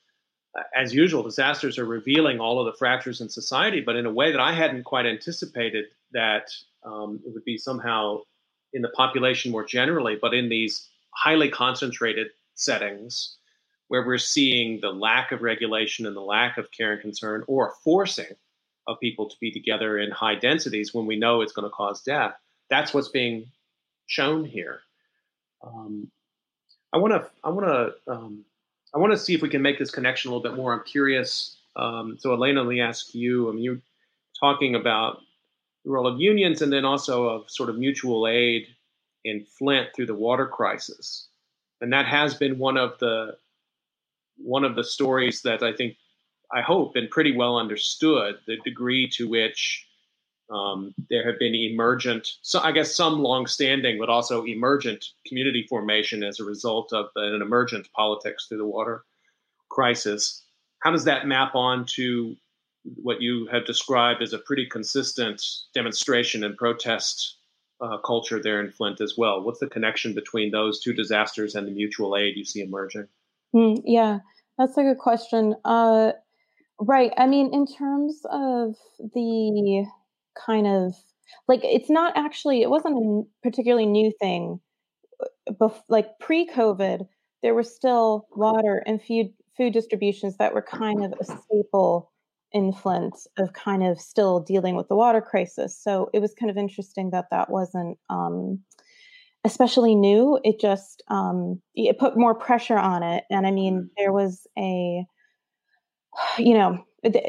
As 0.74 0.94
usual, 0.94 1.22
disasters 1.22 1.78
are 1.78 1.84
revealing 1.84 2.40
all 2.40 2.60
of 2.60 2.66
the 2.66 2.78
fractures 2.78 3.20
in 3.20 3.28
society, 3.28 3.80
but 3.80 3.96
in 3.96 4.06
a 4.06 4.12
way 4.12 4.30
that 4.32 4.40
I 4.40 4.52
hadn't 4.52 4.84
quite 4.84 5.06
anticipated 5.06 5.86
that 6.12 6.50
um, 6.84 7.20
it 7.26 7.34
would 7.34 7.44
be 7.44 7.58
somehow 7.58 8.20
in 8.72 8.82
the 8.82 8.88
population 8.88 9.52
more 9.52 9.64
generally, 9.64 10.16
but 10.20 10.34
in 10.34 10.48
these 10.48 10.88
highly 11.10 11.48
concentrated 11.48 12.28
settings 12.54 13.36
where 13.88 14.04
we're 14.04 14.18
seeing 14.18 14.80
the 14.80 14.90
lack 14.90 15.32
of 15.32 15.42
regulation 15.42 16.06
and 16.06 16.16
the 16.16 16.20
lack 16.20 16.58
of 16.58 16.70
care 16.70 16.92
and 16.92 17.00
concern 17.00 17.44
or 17.46 17.74
forcing 17.84 18.34
of 18.86 19.00
people 19.00 19.28
to 19.28 19.36
be 19.40 19.50
together 19.50 19.98
in 19.98 20.10
high 20.10 20.34
densities 20.34 20.92
when 20.94 21.06
we 21.06 21.16
know 21.16 21.40
it's 21.42 21.52
going 21.52 21.68
to 21.68 21.74
cause 21.74 22.02
death. 22.02 22.34
That's 22.70 22.92
what's 22.94 23.08
being 23.08 23.46
shown 24.06 24.44
here. 24.44 24.80
Um, 25.66 26.10
I 26.92 26.98
want 26.98 27.12
to 27.14 27.30
I 27.42 27.50
want 27.50 27.66
to 27.66 28.12
um, 28.12 28.44
I 28.94 28.98
want 28.98 29.12
to 29.12 29.18
see 29.18 29.34
if 29.34 29.42
we 29.42 29.48
can 29.48 29.62
make 29.62 29.78
this 29.78 29.90
connection 29.90 30.30
a 30.30 30.34
little 30.34 30.48
bit 30.48 30.56
more. 30.56 30.72
I'm 30.72 30.84
curious 30.84 31.56
Um, 31.76 32.16
so, 32.18 32.32
Elena, 32.32 32.60
let 32.62 32.68
me 32.68 32.80
ask 32.80 33.14
you. 33.14 33.48
I 33.48 33.52
mean, 33.52 33.64
you're 33.64 33.80
talking 34.38 34.74
about 34.74 35.18
the 35.84 35.90
role 35.90 36.06
of 36.06 36.20
unions 36.20 36.62
and 36.62 36.72
then 36.72 36.84
also 36.84 37.24
of 37.28 37.50
sort 37.50 37.68
of 37.68 37.78
mutual 37.78 38.26
aid 38.28 38.66
in 39.24 39.44
Flint 39.44 39.88
through 39.94 40.06
the 40.06 40.14
water 40.14 40.46
crisis, 40.46 41.28
and 41.80 41.92
that 41.92 42.06
has 42.06 42.34
been 42.34 42.58
one 42.58 42.76
of 42.76 42.98
the 42.98 43.36
one 44.36 44.64
of 44.64 44.76
the 44.76 44.84
stories 44.84 45.42
that 45.42 45.62
I 45.62 45.72
think 45.72 45.96
I 46.52 46.62
hope 46.62 46.94
been 46.94 47.08
pretty 47.08 47.36
well 47.36 47.56
understood. 47.56 48.36
The 48.46 48.56
degree 48.64 49.08
to 49.14 49.28
which 49.28 49.86
um, 50.50 50.94
there 51.08 51.28
have 51.30 51.38
been 51.38 51.54
emergent, 51.54 52.28
so 52.42 52.60
I 52.60 52.72
guess 52.72 52.94
some 52.94 53.20
longstanding, 53.20 53.98
but 53.98 54.08
also 54.08 54.44
emergent 54.44 55.06
community 55.26 55.66
formation 55.68 56.22
as 56.22 56.38
a 56.38 56.44
result 56.44 56.92
of 56.92 57.06
an 57.16 57.40
emergent 57.40 57.88
politics 57.92 58.46
through 58.46 58.58
the 58.58 58.66
water 58.66 59.04
crisis. 59.70 60.42
How 60.80 60.90
does 60.90 61.04
that 61.04 61.26
map 61.26 61.54
on 61.54 61.86
to 61.94 62.36
what 62.96 63.22
you 63.22 63.46
have 63.50 63.64
described 63.64 64.22
as 64.22 64.32
a 64.32 64.38
pretty 64.38 64.66
consistent 64.66 65.42
demonstration 65.72 66.44
and 66.44 66.56
protest 66.56 67.36
uh, 67.80 67.98
culture 67.98 68.40
there 68.40 68.60
in 68.60 68.70
Flint 68.70 69.00
as 69.00 69.14
well? 69.16 69.42
What's 69.42 69.60
the 69.60 69.66
connection 69.66 70.14
between 70.14 70.50
those 70.50 70.80
two 70.80 70.92
disasters 70.92 71.54
and 71.54 71.66
the 71.66 71.72
mutual 71.72 72.16
aid 72.16 72.36
you 72.36 72.44
see 72.44 72.60
emerging? 72.60 73.08
Mm, 73.54 73.82
yeah, 73.84 74.18
that's 74.58 74.76
a 74.76 74.82
good 74.82 74.98
question. 74.98 75.54
Uh, 75.64 76.12
right. 76.80 77.12
I 77.16 77.26
mean, 77.26 77.52
in 77.52 77.66
terms 77.66 78.20
of 78.30 78.76
the 78.98 79.86
kind 80.34 80.66
of 80.66 80.94
like 81.48 81.60
it's 81.62 81.90
not 81.90 82.16
actually 82.16 82.62
it 82.62 82.70
wasn't 82.70 82.96
a 82.96 83.22
particularly 83.42 83.86
new 83.86 84.12
thing 84.20 84.60
uh, 85.22 85.52
bef- 85.52 85.82
like 85.88 86.18
pre-covid 86.18 87.06
there 87.42 87.54
were 87.54 87.62
still 87.62 88.26
water 88.34 88.82
and 88.86 89.02
food 89.02 89.28
food 89.56 89.72
distributions 89.72 90.36
that 90.38 90.54
were 90.54 90.62
kind 90.62 91.04
of 91.04 91.14
a 91.20 91.24
staple 91.24 92.10
in 92.52 92.72
flint 92.72 93.14
of 93.38 93.52
kind 93.52 93.84
of 93.84 94.00
still 94.00 94.40
dealing 94.40 94.76
with 94.76 94.88
the 94.88 94.96
water 94.96 95.20
crisis 95.20 95.78
so 95.80 96.10
it 96.12 96.20
was 96.20 96.34
kind 96.34 96.50
of 96.50 96.56
interesting 96.56 97.10
that 97.10 97.26
that 97.30 97.50
wasn't 97.50 97.96
um, 98.10 98.58
especially 99.44 99.94
new 99.94 100.38
it 100.44 100.60
just 100.60 101.02
um, 101.08 101.60
it 101.74 101.98
put 101.98 102.16
more 102.16 102.34
pressure 102.34 102.78
on 102.78 103.02
it 103.02 103.24
and 103.30 103.46
i 103.46 103.50
mean 103.50 103.90
there 103.96 104.12
was 104.12 104.46
a 104.58 105.04
you 106.38 106.54
know 106.54 106.84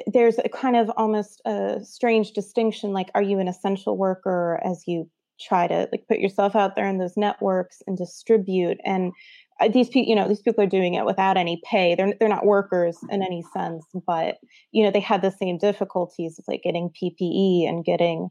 there's 0.08 0.38
a 0.40 0.50
kind 0.50 0.76
of 0.76 0.90
almost 0.96 1.42
a 1.46 1.80
strange 1.84 2.32
distinction 2.32 2.94
like 2.94 3.10
are 3.14 3.22
you 3.22 3.40
an 3.40 3.48
essential 3.48 3.98
worker 3.98 4.60
as 4.64 4.84
you 4.88 5.10
try 5.40 5.68
to 5.68 5.88
like 5.92 6.08
put 6.08 6.20
yourself 6.20 6.56
out 6.56 6.76
there 6.76 6.88
in 6.88 6.98
those 6.98 7.18
networks 7.18 7.82
and 7.88 7.98
distribute? 7.98 8.78
And 8.86 9.12
uh, 9.60 9.68
these 9.68 9.90
people 9.90 10.10
you 10.10 10.16
know 10.16 10.28
these 10.28 10.42
people 10.42 10.64
are 10.64 10.68
doing 10.68 10.94
it 10.94 11.06
without 11.06 11.38
any 11.38 11.62
pay. 11.70 11.96
They're 11.96 12.14
they're 12.20 12.30
not 12.30 12.46
workers 12.46 12.98
in 13.10 13.22
any 13.22 13.44
sense 13.54 13.86
but 14.08 14.38
you 14.72 14.84
know 14.84 14.92
they 14.92 15.00
had 15.00 15.22
the 15.22 15.32
same 15.32 15.58
difficulties 15.58 16.40
of 16.40 16.46
like 16.48 16.64
getting 16.64 16.90
PPE 16.90 17.68
and 17.68 17.84
getting 17.86 18.30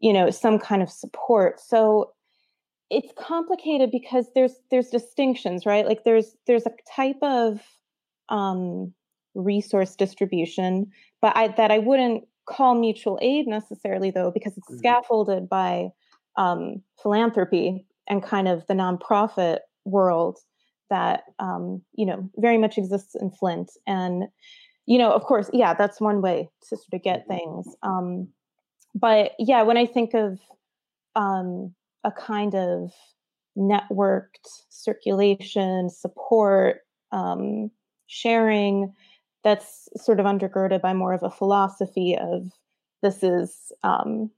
you 0.00 0.12
know 0.12 0.30
some 0.30 0.58
kind 0.58 0.82
of 0.82 0.90
support. 0.90 1.60
So 1.60 2.12
it's 2.90 3.12
complicated 3.18 3.90
because 3.90 4.26
there's 4.34 4.54
there's 4.70 4.88
distinctions 4.88 5.66
right? 5.66 5.86
Like 5.86 6.04
there's 6.04 6.36
there's 6.46 6.66
a 6.66 6.72
type 6.94 7.18
of 7.22 7.60
um 8.28 8.92
resource 9.38 9.96
distribution, 9.96 10.90
but 11.22 11.36
I, 11.36 11.48
that 11.48 11.70
I 11.70 11.78
wouldn't 11.78 12.24
call 12.46 12.74
mutual 12.74 13.18
aid 13.22 13.46
necessarily, 13.46 14.10
though, 14.10 14.30
because 14.30 14.56
it's 14.56 14.68
mm-hmm. 14.68 14.78
scaffolded 14.78 15.48
by 15.48 15.88
um, 16.36 16.82
philanthropy 17.02 17.86
and 18.08 18.22
kind 18.22 18.48
of 18.48 18.66
the 18.66 18.74
nonprofit 18.74 19.58
world 19.84 20.38
that 20.90 21.24
um, 21.38 21.82
you 21.94 22.06
know 22.06 22.28
very 22.36 22.58
much 22.58 22.78
exists 22.78 23.14
in 23.14 23.30
Flint. 23.30 23.70
And 23.86 24.24
you 24.86 24.98
know, 24.98 25.12
of 25.12 25.22
course, 25.22 25.50
yeah, 25.52 25.74
that's 25.74 26.00
one 26.00 26.22
way 26.22 26.48
to 26.68 26.76
sort 26.76 26.94
of 26.94 27.02
get 27.02 27.28
mm-hmm. 27.28 27.32
things. 27.32 27.76
Um, 27.82 28.28
but 28.94 29.32
yeah, 29.38 29.62
when 29.62 29.76
I 29.76 29.86
think 29.86 30.14
of 30.14 30.38
um, 31.14 31.74
a 32.04 32.10
kind 32.10 32.54
of 32.54 32.92
networked 33.56 34.48
circulation, 34.70 35.90
support, 35.90 36.80
um, 37.12 37.70
sharing, 38.06 38.94
that's 39.44 39.88
sort 39.96 40.20
of 40.20 40.26
undergirded 40.26 40.80
by 40.80 40.92
more 40.92 41.12
of 41.12 41.22
a 41.22 41.30
philosophy 41.30 42.16
of 42.18 42.50
this 43.02 43.22
is 43.22 43.72
um, 43.82 44.30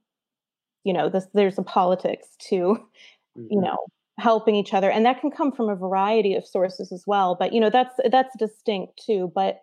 you 0.83 0.93
know 0.93 1.09
this 1.09 1.27
there's 1.33 1.57
a 1.57 1.63
politics 1.63 2.27
to 2.39 2.55
mm-hmm. 2.55 3.47
you 3.49 3.61
know 3.61 3.77
helping 4.19 4.55
each 4.55 4.73
other 4.73 4.91
and 4.91 5.05
that 5.05 5.19
can 5.19 5.31
come 5.31 5.51
from 5.51 5.69
a 5.69 5.75
variety 5.75 6.35
of 6.35 6.45
sources 6.45 6.91
as 6.91 7.03
well 7.07 7.35
but 7.39 7.53
you 7.53 7.59
know 7.59 7.69
that's 7.69 7.95
that's 8.11 8.35
distinct 8.37 9.01
too 9.03 9.31
but 9.33 9.61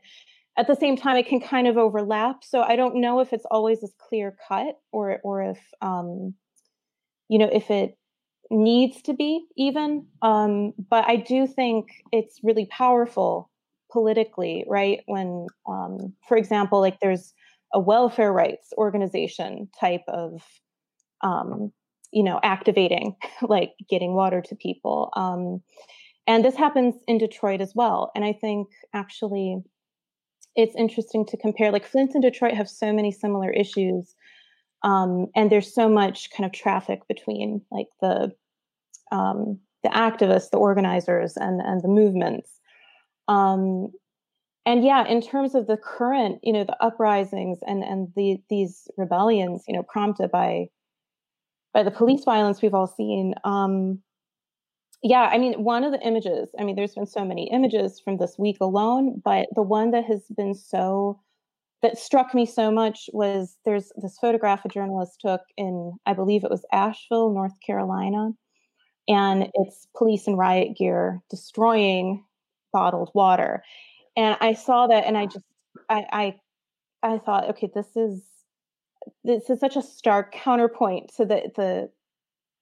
at 0.57 0.67
the 0.67 0.75
same 0.75 0.97
time 0.97 1.17
it 1.17 1.27
can 1.29 1.41
kind 1.41 1.69
of 1.69 1.77
overlap 1.77 2.43
so 2.43 2.63
i 2.63 2.75
don't 2.75 2.97
know 2.97 3.21
if 3.21 3.33
it's 3.33 3.45
always 3.51 3.83
as 3.85 3.93
clear 3.99 4.37
cut 4.49 4.81
or 4.91 5.21
or 5.23 5.43
if 5.43 5.61
um 5.81 6.35
you 7.29 7.39
know 7.39 7.49
if 7.53 7.71
it 7.71 7.97
needs 8.51 9.03
to 9.03 9.13
be 9.13 9.45
even 9.57 10.05
um 10.23 10.73
but 10.91 11.05
i 11.07 11.15
do 11.15 11.47
think 11.47 11.91
it's 12.11 12.41
really 12.43 12.67
powerful 12.67 13.51
politically, 13.91 14.65
right? 14.69 15.01
When, 15.07 15.47
um, 15.67 16.15
for 16.27 16.37
example, 16.37 16.81
like 16.81 17.01
there's 17.01 17.33
a 17.73 17.81
welfare 17.81 18.33
rights 18.33 18.73
organization 18.77 19.69
type 19.79 20.03
of, 20.09 20.43
um, 21.23 21.73
you 22.13 22.23
know, 22.23 22.41
activating, 22.43 23.17
like 23.43 23.73
getting 23.89 24.15
water 24.15 24.41
to 24.43 24.57
people. 24.57 25.11
Um, 25.17 25.63
and 26.27 26.45
this 26.45 26.57
happens 26.57 26.95
in 27.07 27.19
Detroit 27.19 27.61
as 27.61 27.73
well. 27.75 28.13
And 28.15 28.25
I 28.25 28.33
think 28.33 28.69
actually 28.95 29.63
it's 30.57 30.75
interesting 30.77 31.25
to 31.27 31.37
compare, 31.37 31.71
like 31.71 31.87
Flint 31.87 32.13
and 32.15 32.23
Detroit 32.23 32.55
have 32.55 32.69
so 32.69 32.93
many 32.93 33.13
similar 33.13 33.51
issues. 33.51 34.15
Um, 34.83 35.27
and 35.35 35.51
there's 35.51 35.75
so 35.75 35.89
much 35.89 36.31
kind 36.31 36.45
of 36.45 36.53
traffic 36.53 37.01
between 37.09 37.63
like 37.71 37.89
the 38.01 38.33
um, 39.11 39.59
the 39.83 39.89
activists, 39.91 40.51
the 40.51 40.59
organizers, 40.59 41.37
and 41.37 41.61
and 41.61 41.83
the 41.83 41.89
movements. 41.89 42.58
Um, 43.29 43.93
and 44.67 44.85
yeah, 44.85 45.07
in 45.07 45.23
terms 45.23 45.55
of 45.55 45.67
the 45.67 45.77
current, 45.77 46.41
you 46.43 46.53
know, 46.53 46.65
the 46.65 46.77
uprisings 46.83 47.59
and 47.67 47.83
and 47.83 48.09
the 48.17 48.39
these 48.51 48.89
rebellions, 48.97 49.65
you 49.67 49.75
know, 49.75 49.83
prompted 49.83 50.31
by 50.31 50.67
by 51.73 51.83
the 51.83 51.91
police 51.91 52.25
violence 52.25 52.61
we've 52.61 52.75
all 52.75 52.87
seen. 52.87 53.35
Um, 53.45 54.03
yeah, 55.03 55.31
I 55.33 55.39
mean, 55.39 55.63
one 55.63 55.85
of 55.85 55.93
the 55.93 56.01
images. 56.01 56.51
I 56.59 56.65
mean, 56.65 56.77
there's 56.77 56.95
been 56.95 57.07
so 57.07 57.25
many 57.25 57.49
images 57.53 58.01
from 58.01 58.19
this 58.19 58.37
week 58.39 58.57
alone, 58.61 59.23
but 59.25 59.47
the 59.55 59.63
one 59.63 59.93
that 59.93 60.05
has 60.05 60.25
been 60.37 60.55
so 60.55 61.21
that 61.83 61.97
struck 61.97 62.35
me 62.35 62.45
so 62.45 62.71
much 62.71 63.09
was 63.13 63.57
there's 63.65 63.93
this 63.97 64.19
photograph 64.21 64.65
a 64.65 64.69
journalist 64.69 65.21
took 65.21 65.43
in, 65.57 65.93
I 66.07 66.13
believe 66.13 66.43
it 66.43 66.51
was 66.51 66.67
Asheville, 66.73 67.33
North 67.33 67.55
Carolina, 67.65 68.31
and 69.07 69.49
it's 69.55 69.87
police 69.97 70.27
in 70.27 70.37
riot 70.37 70.77
gear 70.77 71.23
destroying 71.31 72.25
bottled 72.73 73.11
water. 73.15 73.63
And 74.17 74.37
I 74.41 74.55
saw 74.55 74.87
that 74.87 75.05
and 75.07 75.17
I 75.17 75.27
just 75.27 75.45
I 75.89 76.07
I 76.13 76.35
I 77.15 77.19
thought, 77.19 77.51
okay, 77.51 77.71
this 77.75 77.97
is 77.97 78.23
this 79.25 79.49
is 79.49 79.61
such 79.61 79.77
a 79.77 79.83
stark 79.83 80.33
counterpoint 80.33 81.13
to 81.17 81.25
the 81.25 81.51
the 81.57 81.91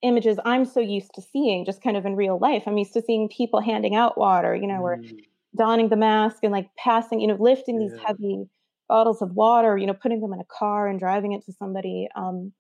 images 0.02 0.38
I'm 0.44 0.64
so 0.64 0.80
used 0.80 1.12
to 1.14 1.22
seeing 1.22 1.64
just 1.64 1.82
kind 1.82 1.96
of 1.96 2.04
in 2.04 2.16
real 2.16 2.38
life. 2.38 2.64
I'm 2.66 2.78
used 2.78 2.92
to 2.94 3.02
seeing 3.02 3.28
people 3.28 3.61
handing 3.61 3.94
out 3.94 4.18
water, 4.18 4.54
you 4.54 4.66
know, 4.66 4.80
mm. 4.80 4.82
or 4.82 5.02
donning 5.57 5.88
the 5.88 5.96
mask 5.96 6.38
and 6.42 6.52
like 6.52 6.68
passing, 6.76 7.20
you 7.20 7.26
know, 7.26 7.36
lifting 7.40 7.80
yeah. 7.80 7.88
these 7.88 7.98
heavy 8.07 8.44
bottles 8.88 9.22
of 9.22 9.32
water, 9.32 9.76
you 9.76 9.86
know, 9.86 9.94
putting 9.94 10.20
them 10.20 10.32
in 10.32 10.40
a 10.40 10.44
car 10.44 10.86
and 10.86 11.00
driving 11.00 11.32
it 11.32 11.44
to 11.46 11.52
somebody. 11.52 12.09
Um, 12.14 12.52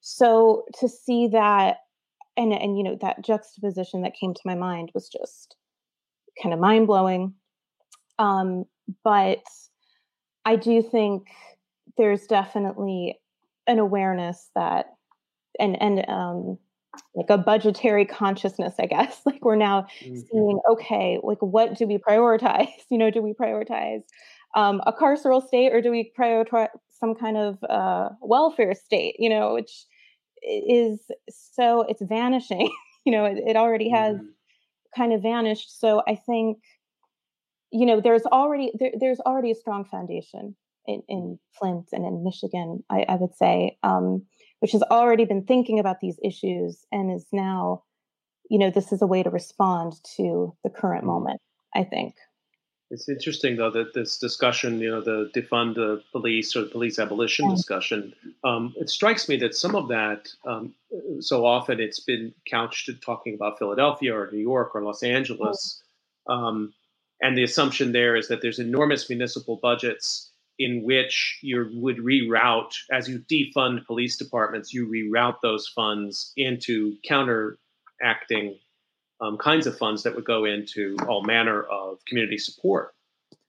so 0.00 0.64
to 0.80 0.88
see 0.88 1.28
that 1.28 1.78
and 2.36 2.52
and 2.52 2.76
you 2.76 2.84
know 2.84 2.96
that 3.00 3.22
juxtaposition 3.22 4.02
that 4.02 4.14
came 4.14 4.34
to 4.34 4.40
my 4.44 4.54
mind 4.54 4.90
was 4.94 5.08
just 5.08 5.56
kind 6.40 6.52
of 6.52 6.60
mind 6.60 6.86
blowing. 6.86 7.34
Um, 8.18 8.64
but 9.04 9.42
I 10.44 10.56
do 10.56 10.82
think 10.82 11.28
there's 11.96 12.26
definitely 12.26 13.18
an 13.66 13.78
awareness 13.78 14.50
that 14.54 14.86
and 15.58 15.80
and 15.80 16.08
um, 16.08 16.58
like 17.14 17.30
a 17.30 17.38
budgetary 17.38 18.04
consciousness, 18.04 18.74
I 18.78 18.86
guess. 18.86 19.20
Like 19.26 19.44
we're 19.44 19.56
now 19.56 19.86
mm-hmm. 20.00 20.16
seeing, 20.30 20.60
okay, 20.70 21.18
like 21.22 21.40
what 21.40 21.76
do 21.76 21.86
we 21.86 21.98
prioritize? 21.98 22.68
You 22.90 22.98
know, 22.98 23.10
do 23.10 23.22
we 23.22 23.32
prioritize 23.32 24.02
um, 24.54 24.82
a 24.86 24.92
carceral 24.92 25.46
state 25.46 25.72
or 25.72 25.80
do 25.80 25.90
we 25.90 26.12
prioritize 26.18 26.68
some 27.00 27.14
kind 27.14 27.36
of 27.36 27.62
uh, 27.64 28.10
welfare 28.20 28.74
state? 28.74 29.16
You 29.18 29.30
know, 29.30 29.54
which 29.54 29.84
is 30.42 31.00
so 31.30 31.82
it's 31.82 32.02
vanishing. 32.02 32.70
you 33.04 33.12
know, 33.12 33.24
it, 33.24 33.38
it 33.46 33.56
already 33.56 33.90
has 33.90 34.16
mm-hmm 34.16 34.26
kind 34.96 35.12
of 35.12 35.22
vanished. 35.22 35.78
So 35.80 36.02
I 36.06 36.14
think, 36.14 36.58
you 37.70 37.86
know, 37.86 38.00
there's 38.00 38.24
already 38.26 38.72
there, 38.78 38.92
there's 38.98 39.20
already 39.20 39.50
a 39.50 39.54
strong 39.56 39.84
foundation 39.84 40.56
in, 40.86 41.02
in 41.08 41.38
Flint 41.58 41.88
and 41.92 42.04
in 42.04 42.24
Michigan, 42.24 42.82
I, 42.90 43.04
I 43.08 43.16
would 43.16 43.34
say, 43.34 43.78
um, 43.82 44.26
which 44.60 44.72
has 44.72 44.82
already 44.84 45.24
been 45.24 45.44
thinking 45.44 45.78
about 45.78 46.00
these 46.00 46.18
issues 46.22 46.84
and 46.90 47.10
is 47.10 47.26
now, 47.32 47.84
you 48.50 48.58
know, 48.58 48.70
this 48.70 48.92
is 48.92 49.02
a 49.02 49.06
way 49.06 49.22
to 49.22 49.30
respond 49.30 49.94
to 50.16 50.54
the 50.64 50.70
current 50.70 51.02
mm-hmm. 51.02 51.12
moment. 51.12 51.40
I 51.74 51.84
think. 51.84 52.14
It's 52.92 53.08
interesting 53.08 53.56
though 53.56 53.70
that 53.70 53.94
this 53.94 54.18
discussion, 54.18 54.78
you 54.78 54.90
know, 54.90 55.00
the 55.00 55.30
defund 55.34 55.76
the 55.76 56.02
police 56.12 56.54
or 56.54 56.64
the 56.64 56.70
police 56.70 56.98
abolition 56.98 57.48
yeah. 57.48 57.56
discussion, 57.56 58.12
um, 58.44 58.74
it 58.76 58.90
strikes 58.90 59.30
me 59.30 59.38
that 59.38 59.54
some 59.54 59.74
of 59.74 59.88
that, 59.88 60.28
um, 60.46 60.74
so 61.20 61.46
often 61.46 61.80
it's 61.80 62.00
been 62.00 62.34
couched 62.50 62.90
talking 63.00 63.34
about 63.34 63.58
Philadelphia 63.58 64.14
or 64.14 64.28
New 64.30 64.40
York 64.40 64.74
or 64.74 64.82
Los 64.82 65.02
Angeles, 65.02 65.82
um, 66.28 66.74
and 67.22 67.36
the 67.36 67.44
assumption 67.44 67.92
there 67.92 68.14
is 68.14 68.28
that 68.28 68.42
there's 68.42 68.58
enormous 68.58 69.08
municipal 69.08 69.56
budgets 69.56 70.30
in 70.58 70.82
which 70.82 71.38
you 71.40 71.70
would 71.72 71.96
reroute 71.96 72.74
as 72.90 73.08
you 73.08 73.20
defund 73.20 73.86
police 73.86 74.18
departments, 74.18 74.74
you 74.74 74.86
reroute 74.86 75.40
those 75.42 75.66
funds 75.66 76.34
into 76.36 76.96
counteracting 77.08 78.58
um, 79.22 79.38
kinds 79.38 79.66
of 79.66 79.78
funds 79.78 80.02
that 80.02 80.14
would 80.14 80.24
go 80.24 80.44
into 80.44 80.96
all 81.08 81.22
manner 81.22 81.62
of 81.62 82.04
community 82.06 82.38
support. 82.38 82.94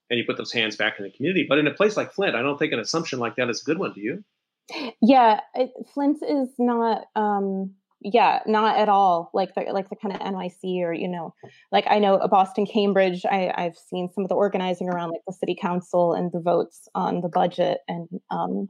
And 0.10 0.20
you 0.20 0.26
put 0.26 0.38
those 0.38 0.52
hands 0.52 0.76
back 0.76 1.00
in 1.00 1.06
the 1.06 1.12
community. 1.12 1.46
But 1.48 1.58
in 1.58 1.66
a 1.66 1.74
place 1.74 1.98
like 1.98 2.14
Flint, 2.14 2.36
I 2.36 2.44
don't 2.44 2.60
think 2.60 2.72
an 2.72 2.80
assumption 2.80 3.20
like 3.20 3.36
that 3.38 3.50
is 3.50 3.62
a 3.62 3.66
good 3.66 3.80
one. 3.80 3.94
Do 3.94 4.02
you? 4.02 4.24
Yeah, 5.02 5.40
it, 5.56 5.72
Flint 5.94 6.20
is 6.22 6.50
not. 6.60 7.06
Um, 7.16 7.74
yeah, 8.06 8.40
not 8.46 8.78
at 8.78 8.90
all 8.90 9.32
like 9.34 9.56
the 9.56 9.62
like 9.72 9.90
the 9.90 9.96
kind 9.96 10.14
of 10.14 10.20
NYC 10.22 10.82
or 10.82 10.94
you 10.94 11.08
know, 11.08 11.34
like 11.72 11.86
I 11.90 12.00
know 12.00 12.20
Boston, 12.30 12.66
Cambridge. 12.66 13.26
I, 13.26 13.52
I've 13.56 13.78
seen 13.78 14.10
some 14.14 14.26
of 14.26 14.30
the 14.30 14.36
organizing 14.36 14.90
around 14.90 15.12
like 15.12 15.22
the 15.26 15.34
city 15.34 15.56
council 15.60 16.14
and 16.14 16.32
the 16.32 16.42
votes 16.42 16.88
on 16.94 17.22
the 17.22 17.30
budget, 17.30 17.80
and 17.88 18.10
um, 18.30 18.68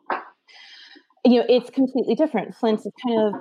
you 1.25 1.39
know, 1.39 1.45
it's 1.49 1.71
completely 1.71 2.15
different. 2.15 2.55
Flint 2.55 2.79
is 2.79 2.91
kind 3.05 3.19
of 3.19 3.33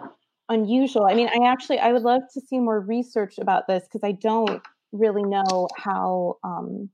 unusual. 0.52 1.06
I 1.06 1.14
mean, 1.14 1.28
I 1.28 1.48
actually 1.50 1.78
I 1.78 1.92
would 1.92 2.02
love 2.02 2.22
to 2.34 2.40
see 2.40 2.58
more 2.58 2.80
research 2.80 3.38
about 3.38 3.66
this 3.66 3.84
because 3.84 4.06
I 4.06 4.12
don't 4.12 4.62
really 4.92 5.24
know 5.24 5.68
how 5.76 6.36
um, 6.44 6.88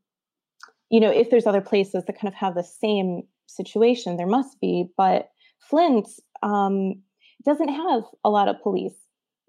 you 0.91 1.01
know 1.01 1.11
if 1.11 1.31
there's 1.31 1.47
other 1.47 1.61
places 1.61 2.05
that 2.07 2.19
kind 2.19 2.29
of 2.29 2.35
have 2.35 2.55
the 2.55 2.65
same 2.65 3.23
situation. 3.47 4.17
There 4.17 4.27
must 4.27 4.61
be, 4.61 4.87
but 4.97 5.31
Flint 5.59 6.09
um, 6.43 6.95
doesn't 7.45 7.69
have 7.69 8.03
a 8.25 8.31
lot 8.31 8.49
of 8.49 8.63
police. 8.63 8.95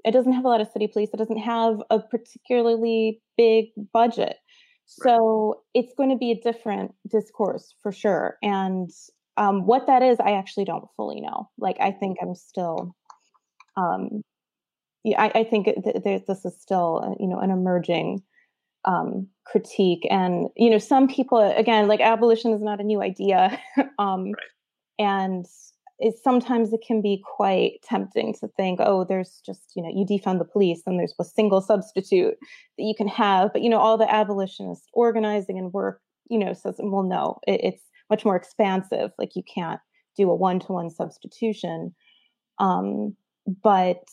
It 0.05 0.11
doesn't 0.11 0.33
have 0.33 0.45
a 0.45 0.47
lot 0.47 0.61
of 0.61 0.69
city 0.71 0.87
police. 0.87 1.09
It 1.13 1.17
doesn't 1.17 1.39
have 1.39 1.81
a 1.89 1.99
particularly 1.99 3.21
big 3.37 3.65
budget. 3.93 4.37
So 4.85 5.61
it's 5.75 5.93
going 5.95 6.09
to 6.09 6.15
be 6.15 6.31
a 6.31 6.41
different 6.41 6.95
discourse 7.11 7.75
for 7.83 7.91
sure. 7.91 8.37
And 8.41 8.89
um, 9.37 9.67
what 9.67 9.85
that 9.87 10.01
is, 10.01 10.19
I 10.19 10.31
actually 10.31 10.65
don't 10.65 10.89
fully 10.95 11.21
know. 11.21 11.49
Like, 11.59 11.77
I 11.79 11.91
think 11.91 12.17
I'm 12.21 12.33
still 12.33 12.95
um, 13.79 14.21
yeah, 15.03 15.21
I, 15.21 15.39
I 15.39 15.43
think 15.43 15.65
th- 15.65 16.23
this 16.27 16.45
is 16.45 16.59
still, 16.59 17.01
uh, 17.03 17.15
you 17.19 17.27
know, 17.27 17.39
an 17.39 17.51
emerging 17.51 18.21
um, 18.85 19.27
critique. 19.45 20.05
And, 20.09 20.49
you 20.55 20.69
know, 20.69 20.77
some 20.77 21.07
people, 21.07 21.39
again, 21.39 21.87
like 21.87 22.01
abolition 22.01 22.51
is 22.53 22.61
not 22.61 22.79
a 22.79 22.83
new 22.83 23.01
idea. 23.01 23.59
um, 23.99 24.25
right. 24.25 24.35
And 24.99 25.45
it, 25.99 26.15
sometimes 26.21 26.73
it 26.73 26.81
can 26.85 27.01
be 27.01 27.23
quite 27.37 27.81
tempting 27.83 28.33
to 28.39 28.47
think, 28.57 28.79
oh, 28.81 29.05
there's 29.05 29.41
just, 29.45 29.71
you 29.75 29.83
know, 29.83 29.91
you 29.93 30.05
defund 30.05 30.39
the 30.39 30.45
police 30.45 30.81
and 30.85 30.99
there's 30.99 31.13
a 31.19 31.23
single 31.23 31.61
substitute 31.61 32.35
that 32.77 32.83
you 32.83 32.93
can 32.95 33.07
have. 33.07 33.51
But, 33.53 33.61
you 33.61 33.69
know, 33.69 33.79
all 33.79 33.97
the 33.97 34.13
abolitionist 34.13 34.83
organizing 34.93 35.57
and 35.57 35.73
work, 35.73 36.01
you 36.29 36.37
know, 36.37 36.53
says, 36.53 36.75
well, 36.79 37.03
no, 37.03 37.39
it, 37.47 37.61
it's 37.63 37.83
much 38.09 38.25
more 38.25 38.35
expansive. 38.35 39.11
Like 39.17 39.35
you 39.35 39.43
can't 39.43 39.79
do 40.17 40.29
a 40.29 40.35
one 40.35 40.59
to 40.61 40.73
one 40.73 40.89
substitution. 40.89 41.95
Um, 42.59 43.15
but 43.63 44.03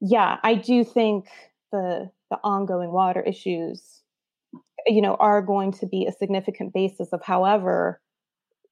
yeah, 0.00 0.38
I 0.42 0.54
do 0.54 0.84
think 0.84 1.26
the 1.72 2.10
the 2.30 2.38
ongoing 2.44 2.92
water 2.92 3.20
issues, 3.20 4.02
you 4.86 5.02
know, 5.02 5.14
are 5.16 5.42
going 5.42 5.72
to 5.72 5.86
be 5.86 6.06
a 6.06 6.12
significant 6.12 6.72
basis 6.72 7.08
of 7.12 7.22
however 7.22 8.00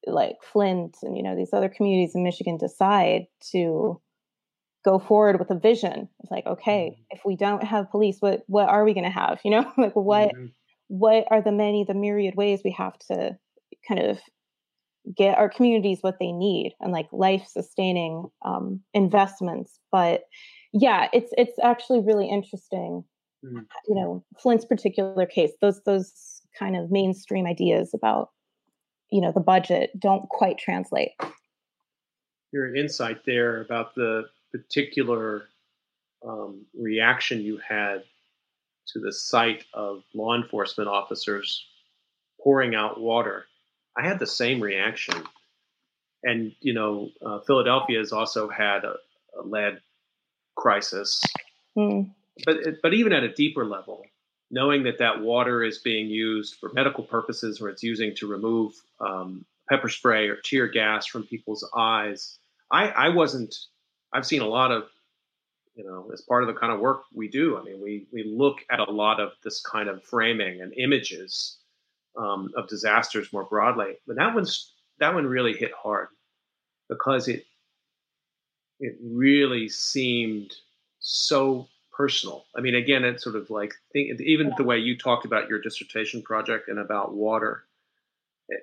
like 0.06 0.36
Flint 0.42 0.96
and 1.02 1.16
you 1.16 1.22
know 1.22 1.36
these 1.36 1.52
other 1.52 1.68
communities 1.68 2.14
in 2.14 2.22
Michigan 2.22 2.56
decide 2.56 3.26
to 3.52 4.00
go 4.84 4.98
forward 4.98 5.38
with 5.38 5.50
a 5.50 5.58
vision. 5.58 6.08
It's 6.20 6.30
like, 6.30 6.46
okay, 6.46 6.92
mm-hmm. 6.92 7.02
if 7.10 7.20
we 7.24 7.36
don't 7.36 7.64
have 7.64 7.90
police, 7.90 8.18
what 8.20 8.42
what 8.46 8.68
are 8.68 8.84
we 8.84 8.94
going 8.94 9.04
to 9.04 9.10
have? 9.10 9.40
You 9.44 9.50
know, 9.52 9.72
like 9.76 9.94
what 9.94 10.30
mm-hmm. 10.30 10.46
what 10.88 11.24
are 11.30 11.42
the 11.42 11.52
many 11.52 11.84
the 11.84 11.94
myriad 11.94 12.34
ways 12.36 12.60
we 12.64 12.72
have 12.72 12.98
to 13.10 13.36
kind 13.86 14.00
of 14.00 14.18
get 15.16 15.38
our 15.38 15.48
communities 15.48 15.98
what 16.02 16.18
they 16.18 16.32
need 16.32 16.74
and 16.80 16.92
like 16.92 17.08
life 17.12 17.46
sustaining 17.46 18.28
um, 18.44 18.80
investments. 18.94 19.78
But 19.90 20.24
yeah 20.74 21.08
it's 21.14 21.32
it's 21.38 21.58
actually 21.62 21.98
really 21.98 22.28
interesting 22.28 23.02
mm-hmm. 23.42 23.60
you 23.88 23.94
know 23.94 24.22
flint's 24.38 24.66
particular 24.66 25.24
case 25.24 25.52
those 25.62 25.82
those 25.84 26.42
kind 26.58 26.76
of 26.76 26.90
mainstream 26.90 27.46
ideas 27.46 27.94
about 27.94 28.28
you 29.10 29.20
know 29.20 29.32
the 29.32 29.40
budget 29.40 29.90
don't 29.98 30.28
quite 30.28 30.58
translate. 30.58 31.12
Your 32.52 32.74
insight 32.74 33.24
there 33.26 33.60
about 33.60 33.94
the 33.94 34.24
particular 34.52 35.48
um, 36.26 36.64
reaction 36.78 37.40
you 37.40 37.58
had 37.58 38.04
to 38.88 39.00
the 39.00 39.12
sight 39.12 39.64
of 39.74 40.02
law 40.14 40.34
enforcement 40.34 40.88
officers 40.88 41.66
pouring 42.42 42.74
out 42.74 43.00
water 43.00 43.46
I 43.98 44.06
had 44.06 44.18
the 44.18 44.26
same 44.26 44.60
reaction. 44.60 45.24
And, 46.22 46.52
you 46.60 46.72
know, 46.72 47.10
uh, 47.24 47.40
Philadelphia 47.40 47.98
has 47.98 48.12
also 48.12 48.48
had 48.48 48.84
a, 48.84 48.94
a 49.38 49.42
lead 49.42 49.80
crisis. 50.56 51.22
Mm. 51.76 52.10
But, 52.44 52.56
but 52.82 52.94
even 52.94 53.12
at 53.12 53.24
a 53.24 53.32
deeper 53.32 53.64
level, 53.64 54.04
knowing 54.50 54.84
that 54.84 54.98
that 54.98 55.20
water 55.20 55.64
is 55.64 55.78
being 55.78 56.08
used 56.08 56.54
for 56.56 56.70
medical 56.72 57.04
purposes 57.04 57.60
or 57.60 57.68
it's 57.68 57.82
using 57.82 58.14
to 58.16 58.26
remove 58.26 58.72
um, 59.00 59.44
pepper 59.68 59.88
spray 59.88 60.28
or 60.28 60.36
tear 60.36 60.68
gas 60.68 61.06
from 61.06 61.24
people's 61.24 61.68
eyes, 61.76 62.38
I, 62.70 62.88
I 62.88 63.08
wasn't, 63.08 63.54
I've 64.12 64.26
seen 64.26 64.42
a 64.42 64.46
lot 64.46 64.70
of, 64.70 64.84
you 65.74 65.84
know, 65.84 66.10
as 66.12 66.20
part 66.22 66.42
of 66.42 66.48
the 66.48 66.58
kind 66.58 66.72
of 66.72 66.80
work 66.80 67.02
we 67.14 67.28
do. 67.28 67.56
I 67.58 67.62
mean, 67.62 67.80
we, 67.82 68.06
we 68.12 68.24
look 68.24 68.58
at 68.70 68.80
a 68.80 68.90
lot 68.90 69.20
of 69.20 69.32
this 69.44 69.60
kind 69.60 69.88
of 69.88 70.02
framing 70.04 70.60
and 70.60 70.72
images 70.74 71.58
um, 72.18 72.50
of 72.56 72.68
disasters 72.68 73.32
more 73.32 73.44
broadly. 73.44 73.94
But 74.06 74.16
that 74.16 74.34
one's 74.34 74.72
that 74.98 75.14
one 75.14 75.26
really 75.26 75.54
hit 75.54 75.72
hard 75.72 76.08
because 76.88 77.28
it 77.28 77.46
it 78.80 78.96
really 79.02 79.68
seemed 79.68 80.54
so 81.00 81.68
personal. 81.92 82.44
I 82.56 82.60
mean, 82.60 82.76
again, 82.76 83.04
it's 83.04 83.24
sort 83.24 83.36
of 83.36 83.50
like 83.50 83.74
think, 83.92 84.20
even 84.20 84.52
the 84.56 84.64
way 84.64 84.78
you 84.78 84.96
talked 84.96 85.24
about 85.24 85.48
your 85.48 85.60
dissertation 85.60 86.22
project 86.22 86.68
and 86.68 86.78
about 86.78 87.14
water 87.14 87.64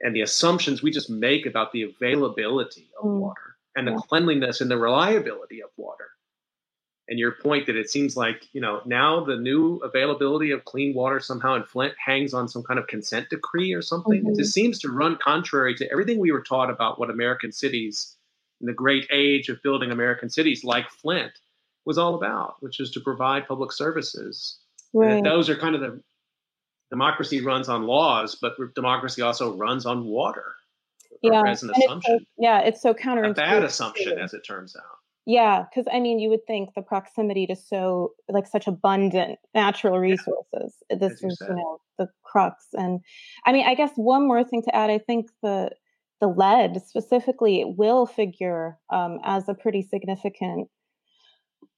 and 0.01 0.15
the 0.15 0.21
assumptions 0.21 0.81
we 0.81 0.91
just 0.91 1.09
make 1.09 1.45
about 1.45 1.71
the 1.71 1.83
availability 1.83 2.89
of 2.99 3.05
mm. 3.05 3.19
water 3.19 3.57
and 3.75 3.87
the 3.87 3.91
yeah. 3.91 3.99
cleanliness 4.07 4.61
and 4.61 4.71
the 4.71 4.77
reliability 4.77 5.61
of 5.61 5.69
water 5.77 6.09
and 7.07 7.19
your 7.19 7.33
point 7.33 7.67
that 7.67 7.75
it 7.75 7.89
seems 7.89 8.17
like 8.17 8.47
you 8.53 8.61
know 8.61 8.81
now 8.85 9.23
the 9.23 9.35
new 9.35 9.77
availability 9.77 10.51
of 10.51 10.65
clean 10.65 10.93
water 10.93 11.19
somehow 11.19 11.55
in 11.55 11.63
Flint 11.63 11.93
hangs 12.03 12.33
on 12.33 12.47
some 12.47 12.63
kind 12.63 12.79
of 12.79 12.87
consent 12.87 13.29
decree 13.29 13.73
or 13.73 13.81
something. 13.81 14.21
Mm-hmm. 14.21 14.31
It 14.31 14.37
just 14.37 14.53
seems 14.53 14.79
to 14.79 14.89
run 14.89 15.17
contrary 15.21 15.75
to 15.75 15.91
everything 15.91 16.19
we 16.19 16.31
were 16.31 16.43
taught 16.43 16.69
about 16.69 16.99
what 16.99 17.09
American 17.09 17.51
cities 17.51 18.15
in 18.61 18.67
the 18.67 18.73
great 18.73 19.07
age 19.11 19.49
of 19.49 19.61
building 19.63 19.91
American 19.91 20.29
cities 20.29 20.63
like 20.63 20.89
Flint 20.89 21.33
was 21.85 21.97
all 21.97 22.15
about, 22.15 22.55
which 22.61 22.79
is 22.79 22.91
to 22.91 22.99
provide 22.99 23.47
public 23.47 23.71
services. 23.71 24.59
Right. 24.93 25.21
those 25.21 25.49
are 25.49 25.57
kind 25.57 25.75
of 25.75 25.81
the 25.81 26.01
democracy 26.89 27.41
runs 27.41 27.67
on 27.67 27.85
laws, 27.85 28.37
but 28.41 28.53
democracy 28.75 29.21
also 29.21 29.55
runs 29.57 29.85
on 29.85 30.05
water. 30.05 30.53
Yeah, 31.21 31.43
as 31.47 31.63
an 31.63 31.71
assumption. 31.71 32.15
It's 32.15 32.23
so, 32.23 32.27
yeah, 32.37 32.59
it's 32.59 32.81
so 32.81 32.93
counterintuitive. 32.93 33.31
A 33.31 33.33
bad 33.33 33.63
assumption, 33.63 34.19
as 34.19 34.33
it 34.33 34.41
turns 34.41 34.75
out. 34.75 34.83
Yeah, 35.25 35.63
because 35.63 35.87
I 35.91 35.99
mean, 35.99 36.19
you 36.19 36.29
would 36.29 36.45
think 36.45 36.69
the 36.75 36.83
proximity 36.83 37.47
to 37.47 37.55
so 37.55 38.13
like 38.29 38.45
such 38.45 38.67
abundant 38.67 39.39
natural 39.55 39.97
resources. 39.99 40.75
Yeah, 40.89 40.97
this 40.97 41.13
is, 41.23 41.37
you, 41.41 41.47
you 41.47 41.55
know, 41.55 41.79
the 41.97 42.07
crux. 42.23 42.67
And 42.73 42.99
I 43.45 43.51
mean, 43.51 43.65
I 43.65 43.73
guess 43.73 43.91
one 43.95 44.27
more 44.27 44.43
thing 44.43 44.61
to 44.63 44.75
add. 44.75 44.89
I 44.89 44.99
think 44.99 45.27
the 45.41 45.71
the 46.21 46.27
lead 46.27 46.81
specifically 46.85 47.59
it 47.59 47.75
will 47.77 48.05
figure 48.05 48.77
um, 48.91 49.19
as 49.23 49.49
a 49.49 49.53
pretty 49.53 49.81
significant 49.81 50.69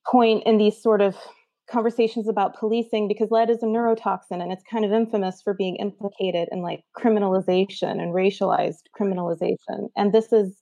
point 0.06 0.44
in 0.46 0.58
these 0.58 0.82
sort 0.82 1.02
of 1.02 1.16
conversations 1.70 2.28
about 2.28 2.58
policing 2.58 3.08
because 3.08 3.30
lead 3.32 3.50
is 3.50 3.62
a 3.62 3.66
neurotoxin 3.66 4.42
and 4.42 4.52
it's 4.52 4.64
kind 4.70 4.86
of 4.86 4.92
infamous 4.92 5.42
for 5.42 5.54
being 5.54 5.76
implicated 5.78 6.48
in 6.52 6.62
like 6.62 6.82
criminalization 6.98 8.02
and 8.02 8.14
racialized 8.14 8.84
criminalization. 8.98 9.90
And 9.98 10.14
this 10.14 10.32
is 10.32 10.58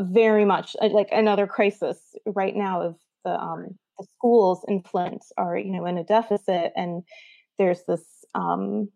very 0.00 0.44
much 0.44 0.76
uh, 0.80 0.88
like 0.88 1.08
another 1.12 1.46
crisis 1.46 1.98
right 2.26 2.56
now 2.56 2.82
of 2.82 2.96
the, 3.24 3.30
um, 3.30 3.78
the 3.98 4.06
schools 4.16 4.64
in 4.68 4.82
Flint 4.82 5.24
are 5.36 5.56
you 5.56 5.72
know 5.72 5.86
in 5.86 5.98
a 5.98 6.04
deficit 6.04 6.72
and 6.76 7.02
there's 7.58 7.80
this 7.88 8.24
um, 8.34 8.88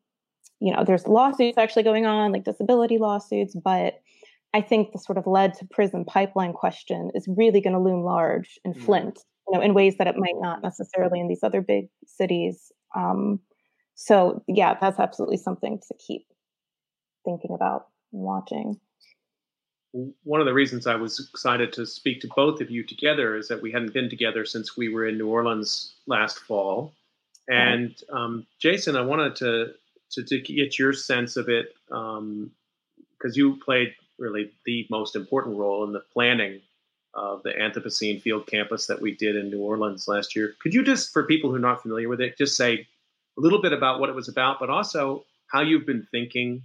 you 0.60 0.74
know 0.74 0.84
there's 0.84 1.06
lawsuits 1.06 1.58
actually 1.58 1.82
going 1.82 2.06
on 2.06 2.32
like 2.32 2.44
disability 2.44 2.98
lawsuits 2.98 3.54
but 3.54 4.00
I 4.52 4.60
think 4.60 4.92
the 4.92 4.98
sort 4.98 5.16
of 5.16 5.26
lead 5.26 5.54
to 5.54 5.66
prison 5.70 6.04
pipeline 6.04 6.52
question 6.52 7.10
is 7.14 7.28
really 7.28 7.60
going 7.60 7.74
to 7.74 7.80
loom 7.80 8.02
large 8.02 8.58
in 8.64 8.72
mm-hmm. 8.72 8.84
Flint 8.84 9.20
you 9.48 9.56
know 9.56 9.64
in 9.64 9.74
ways 9.74 9.96
that 9.98 10.06
it 10.06 10.16
might 10.16 10.36
not 10.38 10.62
necessarily 10.62 11.20
in 11.20 11.28
these 11.28 11.42
other 11.42 11.60
big 11.60 11.86
cities 12.06 12.72
um, 12.96 13.40
so 14.00 14.42
yeah, 14.48 14.78
that's 14.80 14.98
absolutely 14.98 15.36
something 15.36 15.78
to 15.88 15.94
keep 15.94 16.22
thinking 17.24 17.54
about 17.54 17.88
watching. 18.12 18.80
One 19.92 20.40
of 20.40 20.46
the 20.46 20.54
reasons 20.54 20.86
I 20.86 20.94
was 20.94 21.18
excited 21.18 21.72
to 21.74 21.86
speak 21.86 22.20
to 22.20 22.28
both 22.36 22.60
of 22.60 22.70
you 22.70 22.84
together 22.84 23.36
is 23.36 23.48
that 23.48 23.60
we 23.60 23.72
hadn't 23.72 23.92
been 23.92 24.08
together 24.08 24.44
since 24.44 24.76
we 24.76 24.88
were 24.88 25.06
in 25.06 25.18
New 25.18 25.28
Orleans 25.28 25.94
last 26.06 26.38
fall. 26.38 26.92
And 27.48 27.94
um, 28.12 28.46
Jason, 28.60 28.96
I 28.96 29.00
wanted 29.00 29.34
to, 29.36 29.72
to, 30.12 30.22
to 30.22 30.40
get 30.40 30.78
your 30.78 30.92
sense 30.92 31.36
of 31.36 31.48
it 31.48 31.74
because 31.88 32.18
um, 32.18 32.52
you 33.34 33.56
played 33.56 33.94
really 34.18 34.52
the 34.64 34.86
most 34.90 35.16
important 35.16 35.56
role 35.56 35.82
in 35.84 35.92
the 35.92 36.04
planning 36.12 36.60
of 37.14 37.42
the 37.42 37.50
Anthropocene 37.50 38.22
Field 38.22 38.46
Campus 38.46 38.86
that 38.86 39.00
we 39.00 39.16
did 39.16 39.34
in 39.34 39.50
New 39.50 39.60
Orleans 39.60 40.06
last 40.06 40.36
year. 40.36 40.54
Could 40.60 40.74
you 40.74 40.84
just, 40.84 41.12
for 41.12 41.24
people 41.24 41.50
who 41.50 41.56
are 41.56 41.60
not 41.60 41.82
familiar 41.82 42.08
with 42.08 42.20
it, 42.20 42.38
just 42.38 42.56
say 42.56 42.86
a 43.36 43.40
little 43.40 43.60
bit 43.60 43.72
about 43.72 43.98
what 43.98 44.08
it 44.08 44.14
was 44.14 44.28
about, 44.28 44.60
but 44.60 44.70
also 44.70 45.24
how 45.48 45.62
you've 45.62 45.86
been 45.86 46.06
thinking 46.12 46.62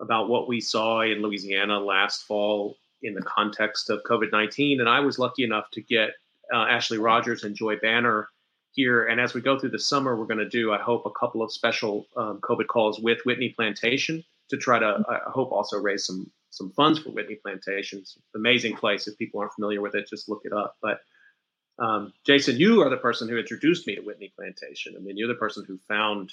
about 0.00 0.28
what 0.28 0.48
we 0.48 0.60
saw 0.60 1.00
in 1.00 1.22
Louisiana 1.22 1.78
last 1.78 2.24
fall 2.24 2.76
in 3.02 3.14
the 3.14 3.22
context 3.22 3.90
of 3.90 4.02
COVID 4.04 4.32
19? 4.32 4.80
And 4.80 4.88
I 4.88 5.00
was 5.00 5.18
lucky 5.18 5.44
enough 5.44 5.70
to 5.72 5.82
get 5.82 6.10
uh, 6.52 6.64
Ashley 6.64 6.98
Rogers 6.98 7.44
and 7.44 7.54
Joy 7.54 7.76
Banner 7.76 8.28
here. 8.72 9.06
And 9.06 9.20
as 9.20 9.34
we 9.34 9.40
go 9.40 9.58
through 9.58 9.70
the 9.70 9.78
summer, 9.78 10.16
we're 10.16 10.26
going 10.26 10.38
to 10.38 10.48
do, 10.48 10.72
I 10.72 10.78
hope, 10.78 11.06
a 11.06 11.10
couple 11.10 11.42
of 11.42 11.52
special 11.52 12.06
um, 12.16 12.40
COVID 12.40 12.66
calls 12.66 13.00
with 13.00 13.18
Whitney 13.24 13.50
Plantation 13.50 14.24
to 14.50 14.56
try 14.56 14.78
to, 14.78 15.04
I 15.08 15.30
hope, 15.30 15.52
also 15.52 15.78
raise 15.78 16.04
some 16.04 16.30
some 16.50 16.70
funds 16.70 17.00
for 17.00 17.10
Whitney 17.10 17.34
Plantations. 17.34 18.16
Amazing 18.36 18.76
place. 18.76 19.08
If 19.08 19.18
people 19.18 19.40
aren't 19.40 19.54
familiar 19.54 19.80
with 19.80 19.96
it, 19.96 20.08
just 20.08 20.28
look 20.28 20.42
it 20.44 20.52
up. 20.52 20.76
But 20.80 21.00
um, 21.78 22.12
Jason, 22.24 22.56
you 22.56 22.82
are 22.82 22.90
the 22.90 22.96
person 22.96 23.28
who 23.28 23.36
introduced 23.36 23.86
me 23.86 23.96
to 23.96 24.02
Whitney 24.02 24.32
Plantation. 24.36 24.94
I 24.96 25.00
mean, 25.00 25.16
you're 25.16 25.28
the 25.28 25.34
person 25.34 25.64
who 25.66 25.78
found 25.88 26.30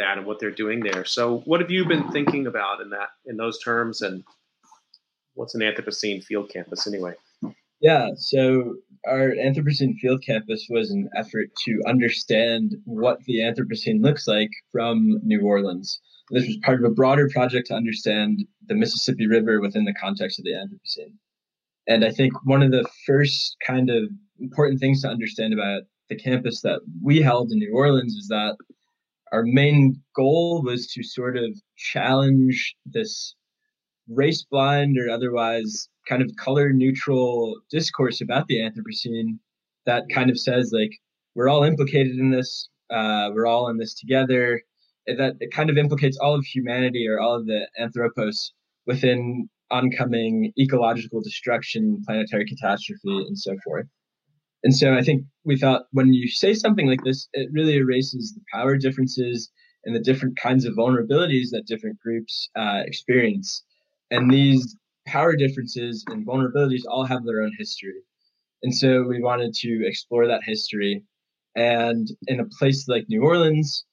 that 0.00 0.18
and 0.18 0.26
what 0.26 0.40
they're 0.40 0.50
doing 0.50 0.80
there. 0.80 1.04
So, 1.04 1.38
what 1.44 1.60
have 1.60 1.70
you 1.70 1.86
been 1.86 2.10
thinking 2.10 2.46
about 2.46 2.80
in 2.80 2.90
that 2.90 3.10
in 3.26 3.36
those 3.36 3.58
terms, 3.60 4.02
and 4.02 4.24
what's 5.34 5.54
an 5.54 5.60
Anthropocene 5.60 6.24
field 6.24 6.50
campus 6.50 6.86
anyway? 6.86 7.14
Yeah, 7.80 8.10
so 8.16 8.76
our 9.06 9.30
Anthropocene 9.30 9.96
field 9.98 10.22
campus 10.24 10.66
was 10.68 10.90
an 10.90 11.08
effort 11.16 11.48
to 11.64 11.80
understand 11.86 12.76
what 12.84 13.24
the 13.24 13.38
Anthropocene 13.38 14.02
looks 14.02 14.28
like 14.28 14.50
from 14.70 15.18
New 15.22 15.40
Orleans. 15.40 15.98
This 16.30 16.46
was 16.46 16.58
part 16.62 16.84
of 16.84 16.90
a 16.90 16.94
broader 16.94 17.28
project 17.32 17.68
to 17.68 17.74
understand 17.74 18.44
the 18.66 18.74
Mississippi 18.74 19.26
River 19.26 19.60
within 19.60 19.84
the 19.84 19.94
context 19.94 20.38
of 20.38 20.44
the 20.44 20.52
Anthropocene. 20.52 21.14
And 21.88 22.04
I 22.04 22.10
think 22.10 22.32
one 22.44 22.62
of 22.62 22.70
the 22.70 22.86
first 23.06 23.56
kind 23.66 23.88
of 23.90 24.04
important 24.38 24.78
things 24.78 25.02
to 25.02 25.08
understand 25.08 25.54
about 25.54 25.82
the 26.10 26.16
campus 26.16 26.60
that 26.60 26.80
we 27.02 27.22
held 27.22 27.50
in 27.50 27.58
New 27.58 27.72
Orleans 27.74 28.14
is 28.14 28.28
that 28.28 28.56
our 29.32 29.44
main 29.44 30.00
goal 30.14 30.62
was 30.62 30.86
to 30.88 31.02
sort 31.02 31.36
of 31.36 31.50
challenge 31.76 32.74
this 32.86 33.34
race 34.08 34.44
blind 34.50 34.98
or 34.98 35.08
otherwise 35.08 35.88
kind 36.08 36.22
of 36.22 36.34
color 36.36 36.72
neutral 36.72 37.60
discourse 37.70 38.20
about 38.20 38.46
the 38.48 38.58
Anthropocene 38.58 39.38
that 39.86 40.04
kind 40.12 40.30
of 40.30 40.38
says 40.38 40.72
like 40.72 40.90
we're 41.34 41.48
all 41.48 41.62
implicated 41.62 42.18
in 42.18 42.30
this, 42.30 42.68
uh, 42.90 43.30
we're 43.32 43.46
all 43.46 43.68
in 43.68 43.78
this 43.78 43.94
together. 43.94 44.62
That 45.06 45.36
it 45.40 45.52
kind 45.52 45.70
of 45.70 45.78
implicates 45.78 46.18
all 46.18 46.34
of 46.34 46.44
humanity 46.44 47.08
or 47.08 47.20
all 47.20 47.34
of 47.34 47.46
the 47.46 47.66
anthropos 47.78 48.52
within 48.86 49.48
oncoming 49.70 50.52
ecological 50.58 51.20
destruction, 51.20 52.02
planetary 52.04 52.44
catastrophe, 52.44 53.24
and 53.26 53.38
so 53.38 53.56
forth. 53.64 53.86
And 54.62 54.74
so 54.74 54.94
I 54.94 55.02
think 55.02 55.24
we 55.44 55.56
thought 55.56 55.86
when 55.92 56.12
you 56.12 56.28
say 56.28 56.52
something 56.54 56.86
like 56.86 57.02
this, 57.04 57.28
it 57.32 57.48
really 57.52 57.76
erases 57.76 58.34
the 58.34 58.42
power 58.52 58.76
differences 58.76 59.50
and 59.84 59.94
the 59.94 60.00
different 60.00 60.36
kinds 60.38 60.66
of 60.66 60.74
vulnerabilities 60.74 61.50
that 61.52 61.66
different 61.66 61.98
groups 61.98 62.50
uh, 62.56 62.82
experience. 62.84 63.64
And 64.10 64.30
these 64.30 64.76
power 65.06 65.34
differences 65.34 66.04
and 66.08 66.26
vulnerabilities 66.26 66.82
all 66.88 67.04
have 67.04 67.24
their 67.24 67.42
own 67.42 67.52
history. 67.58 68.02
And 68.62 68.74
so 68.74 69.04
we 69.04 69.22
wanted 69.22 69.54
to 69.54 69.86
explore 69.86 70.26
that 70.26 70.42
history. 70.44 71.02
And 71.56 72.08
in 72.26 72.40
a 72.40 72.44
place 72.58 72.86
like 72.86 73.06
New 73.08 73.22
Orleans, 73.22 73.84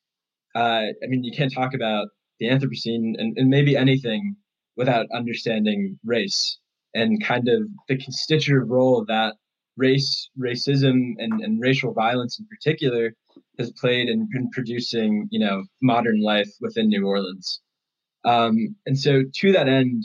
uh, 0.56 0.92
I 1.04 1.08
mean, 1.08 1.24
you 1.24 1.32
can't 1.32 1.54
talk 1.54 1.74
about 1.74 2.10
the 2.40 2.48
Anthropocene 2.48 3.14
and, 3.18 3.38
and 3.38 3.50
maybe 3.50 3.78
anything 3.78 4.36
without 4.76 5.08
understanding 5.14 5.98
race 6.04 6.60
and 6.94 7.24
kind 7.24 7.48
of 7.48 7.64
the 7.88 7.98
constitutive 7.98 8.70
role 8.70 9.06
that 9.08 9.36
race, 9.78 10.30
racism, 10.38 11.14
and, 11.20 11.42
and 11.42 11.62
racial 11.62 11.94
violence 11.94 12.40
in 12.40 12.48
particular 12.48 13.14
has 13.60 13.72
played 13.72 14.10
in, 14.10 14.28
in 14.34 14.50
producing, 14.52 15.28
you 15.32 15.40
know, 15.40 15.64
modern 15.82 16.22
life 16.22 16.50
within 16.60 16.90
New 16.90 17.08
Orleans. 17.08 17.62
Um, 18.26 18.76
and 18.86 18.98
so, 18.98 19.24
to 19.34 19.52
that 19.54 19.68
end, 19.68 20.04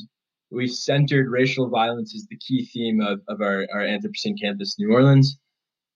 we 0.50 0.68
centered 0.68 1.28
racial 1.30 1.68
violence 1.68 2.14
as 2.14 2.26
the 2.28 2.36
key 2.36 2.66
theme 2.66 3.00
of, 3.00 3.20
of 3.28 3.40
our, 3.40 3.66
our 3.72 3.80
Anthropocene 3.80 4.40
campus, 4.40 4.76
New 4.78 4.92
Orleans. 4.92 5.38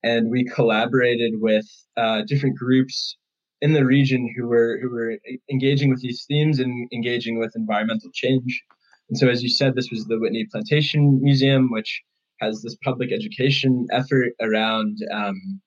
And 0.03 0.31
we 0.31 0.45
collaborated 0.45 1.35
with 1.41 1.67
uh, 1.97 2.23
different 2.27 2.57
groups 2.57 3.17
in 3.61 3.73
the 3.73 3.85
region 3.85 4.33
who 4.37 4.47
were 4.47 4.79
who 4.81 4.91
were 4.91 5.19
engaging 5.51 5.91
with 5.91 6.01
these 6.01 6.25
themes 6.27 6.59
and 6.59 6.89
engaging 6.93 7.39
with 7.39 7.53
environmental 7.57 8.11
change. 8.13 8.63
And 9.09 9.19
so, 9.19 9.29
as 9.29 9.43
you 9.43 9.49
said, 9.49 9.75
this 9.75 9.91
was 9.91 10.05
the 10.05 10.19
Whitney 10.19 10.47
Plantation 10.51 11.21
Museum, 11.23 11.71
which 11.71 12.03
has 12.41 12.63
this 12.63 12.77
public 12.85 13.13
education 13.13 13.87
effort 13.93 14.33
around 14.41 14.99
um, 15.13 15.61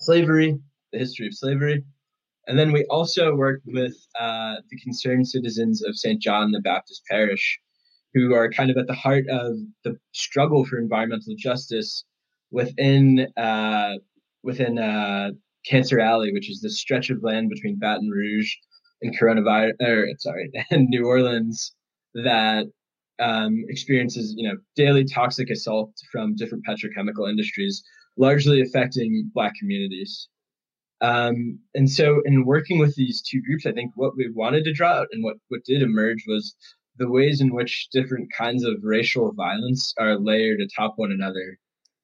slavery, 0.00 0.58
the 0.92 0.98
history 0.98 1.26
of 1.26 1.34
slavery. 1.34 1.84
And 2.46 2.58
then 2.58 2.72
we 2.72 2.84
also 2.86 3.34
worked 3.34 3.64
with 3.66 3.94
uh, 4.18 4.56
the 4.70 4.78
concerned 4.80 5.28
citizens 5.28 5.84
of 5.84 5.98
St. 5.98 6.20
John 6.20 6.50
the 6.50 6.60
Baptist 6.60 7.02
Parish, 7.10 7.58
who 8.14 8.34
are 8.34 8.50
kind 8.50 8.70
of 8.70 8.78
at 8.78 8.86
the 8.86 8.94
heart 8.94 9.26
of 9.28 9.58
the 9.84 9.98
struggle 10.12 10.64
for 10.64 10.78
environmental 10.78 11.34
justice 11.36 12.04
within 12.50 13.28
uh, 13.36 13.94
within 14.42 14.78
uh, 14.78 15.30
Cancer 15.66 16.00
Alley, 16.00 16.32
which 16.32 16.50
is 16.50 16.60
the 16.60 16.70
stretch 16.70 17.10
of 17.10 17.22
land 17.22 17.50
between 17.50 17.78
Baton 17.78 18.08
Rouge 18.08 18.50
and 19.02 19.18
coronavirus, 19.18 19.74
or 19.82 20.06
sorry, 20.18 20.50
and 20.70 20.88
New 20.88 21.06
Orleans 21.06 21.74
that 22.14 22.66
um, 23.20 23.64
experiences, 23.68 24.34
you 24.36 24.48
know, 24.48 24.56
daily 24.76 25.04
toxic 25.04 25.50
assault 25.50 25.92
from 26.12 26.36
different 26.36 26.64
petrochemical 26.66 27.28
industries, 27.28 27.82
largely 28.16 28.60
affecting 28.60 29.30
Black 29.34 29.54
communities. 29.58 30.28
Um, 31.00 31.58
and 31.74 31.88
so, 31.88 32.22
in 32.24 32.44
working 32.44 32.78
with 32.78 32.94
these 32.96 33.22
two 33.22 33.40
groups, 33.42 33.66
I 33.66 33.72
think 33.72 33.92
what 33.94 34.16
we 34.16 34.30
wanted 34.34 34.64
to 34.64 34.72
draw 34.72 34.90
out 34.90 35.08
and 35.12 35.22
what, 35.22 35.36
what 35.48 35.64
did 35.64 35.82
emerge 35.82 36.24
was 36.26 36.56
the 36.96 37.10
ways 37.10 37.40
in 37.40 37.54
which 37.54 37.88
different 37.92 38.28
kinds 38.36 38.64
of 38.64 38.74
racial 38.82 39.32
violence 39.32 39.94
are 39.98 40.18
layered 40.18 40.60
atop 40.60 40.94
one 40.96 41.12
another 41.12 41.58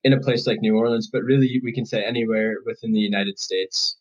in 0.05 0.13
a 0.13 0.21
place 0.21 0.47
like 0.47 0.61
New 0.61 0.77
Orleans, 0.77 1.09
but 1.13 1.23
really 1.23 1.61
we 1.65 1.73
can 1.73 1.87
say 1.87 2.05
anywhere 2.05 2.57
within 2.65 2.93
the 2.93 3.01
United 3.01 3.39
States. 3.39 3.97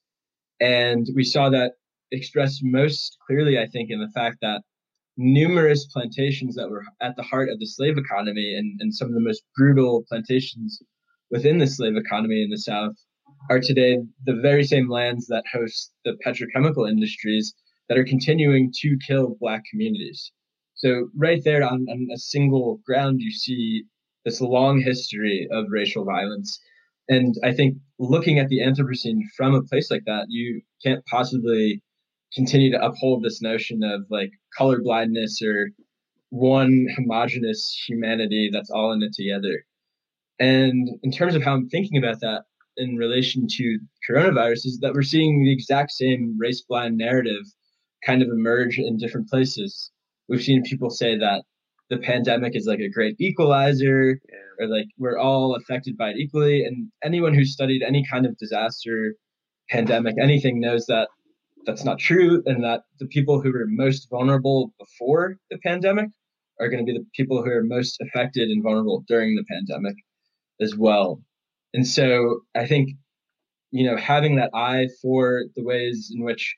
And 0.59 1.07
we 1.15 1.23
saw 1.23 1.49
that 1.49 1.73
expressed 2.11 2.61
most 2.63 3.17
clearly, 3.25 3.57
I 3.57 3.65
think, 3.65 3.89
in 3.89 3.99
the 3.99 4.11
fact 4.13 4.37
that 4.41 4.61
numerous 5.17 5.85
plantations 5.87 6.55
that 6.55 6.69
were 6.69 6.83
at 7.01 7.15
the 7.15 7.23
heart 7.23 7.49
of 7.49 7.59
the 7.59 7.65
slave 7.65 7.97
economy 7.97 8.55
and, 8.57 8.79
and 8.81 8.93
some 8.93 9.07
of 9.07 9.13
the 9.13 9.19
most 9.19 9.43
brutal 9.55 10.03
plantations 10.09 10.81
within 11.29 11.57
the 11.57 11.67
slave 11.67 11.95
economy 11.95 12.43
in 12.43 12.49
the 12.49 12.57
South 12.57 12.93
are 13.49 13.59
today 13.59 13.97
the 14.25 14.39
very 14.41 14.63
same 14.63 14.89
lands 14.89 15.27
that 15.27 15.43
host 15.51 15.93
the 16.05 16.17
petrochemical 16.25 16.89
industries 16.89 17.53
that 17.89 17.97
are 17.97 18.05
continuing 18.05 18.71
to 18.81 18.97
kill 19.05 19.35
Black 19.39 19.63
communities. 19.69 20.31
So, 20.75 21.09
right 21.15 21.41
there 21.43 21.63
on, 21.63 21.85
on 21.89 22.07
a 22.13 22.17
single 22.17 22.79
ground, 22.85 23.21
you 23.21 23.31
see 23.31 23.83
this 24.25 24.41
long 24.41 24.81
history 24.81 25.47
of 25.51 25.65
racial 25.69 26.05
violence. 26.05 26.59
And 27.09 27.35
I 27.43 27.53
think 27.53 27.77
looking 27.99 28.39
at 28.39 28.47
the 28.47 28.59
Anthropocene 28.59 29.19
from 29.35 29.53
a 29.53 29.63
place 29.63 29.91
like 29.91 30.05
that, 30.05 30.25
you 30.29 30.61
can't 30.83 31.05
possibly 31.05 31.81
continue 32.35 32.71
to 32.71 32.83
uphold 32.83 33.23
this 33.23 33.41
notion 33.41 33.83
of 33.83 34.05
like 34.09 34.31
color 34.57 34.81
blindness 34.81 35.41
or 35.41 35.69
one 36.29 36.87
homogenous 36.95 37.83
humanity 37.87 38.49
that's 38.51 38.71
all 38.71 38.91
in 38.91 39.03
it 39.03 39.13
together. 39.13 39.63
And 40.39 40.89
in 41.03 41.11
terms 41.11 41.35
of 41.35 41.43
how 41.43 41.53
I'm 41.53 41.69
thinking 41.69 41.97
about 41.97 42.19
that 42.21 42.43
in 42.77 42.95
relation 42.97 43.45
to 43.47 43.79
coronavirus, 44.09 44.65
is 44.65 44.79
that 44.81 44.93
we're 44.93 45.03
seeing 45.03 45.43
the 45.43 45.53
exact 45.53 45.91
same 45.91 46.35
race 46.39 46.61
blind 46.67 46.97
narrative 46.97 47.43
kind 48.05 48.21
of 48.21 48.29
emerge 48.29 48.79
in 48.79 48.97
different 48.97 49.29
places. 49.29 49.91
We've 50.27 50.41
seen 50.41 50.63
people 50.63 50.89
say 50.89 51.17
that 51.17 51.43
the 51.89 51.97
pandemic 51.97 52.55
is 52.55 52.65
like 52.65 52.79
a 52.79 52.89
great 52.89 53.15
equalizer, 53.19 54.19
or 54.59 54.67
like 54.67 54.87
we're 54.97 55.19
all 55.19 55.55
affected 55.55 55.97
by 55.97 56.09
it 56.09 56.17
equally. 56.17 56.65
And 56.65 56.91
anyone 57.03 57.33
who's 57.33 57.53
studied 57.53 57.83
any 57.83 58.03
kind 58.09 58.25
of 58.25 58.37
disaster, 58.37 59.15
pandemic, 59.69 60.15
anything 60.19 60.59
knows 60.59 60.87
that 60.87 61.09
that's 61.65 61.83
not 61.83 61.99
true 61.99 62.43
and 62.45 62.63
that 62.63 62.83
the 62.99 63.07
people 63.07 63.41
who 63.41 63.51
were 63.51 63.65
most 63.67 64.07
vulnerable 64.09 64.73
before 64.79 65.37
the 65.49 65.57
pandemic 65.59 66.09
are 66.59 66.69
going 66.69 66.85
to 66.85 66.91
be 66.91 66.97
the 66.97 67.05
people 67.15 67.43
who 67.43 67.49
are 67.49 67.63
most 67.63 67.99
affected 68.01 68.49
and 68.49 68.63
vulnerable 68.63 69.03
during 69.07 69.35
the 69.35 69.45
pandemic 69.49 69.95
as 70.61 70.75
well. 70.75 71.21
And 71.73 71.87
so 71.87 72.41
I 72.55 72.67
think, 72.67 72.89
you 73.71 73.85
know, 73.85 73.97
having 73.97 74.35
that 74.35 74.51
eye 74.53 74.87
for 75.01 75.43
the 75.55 75.63
ways 75.63 76.11
in 76.13 76.23
which 76.23 76.55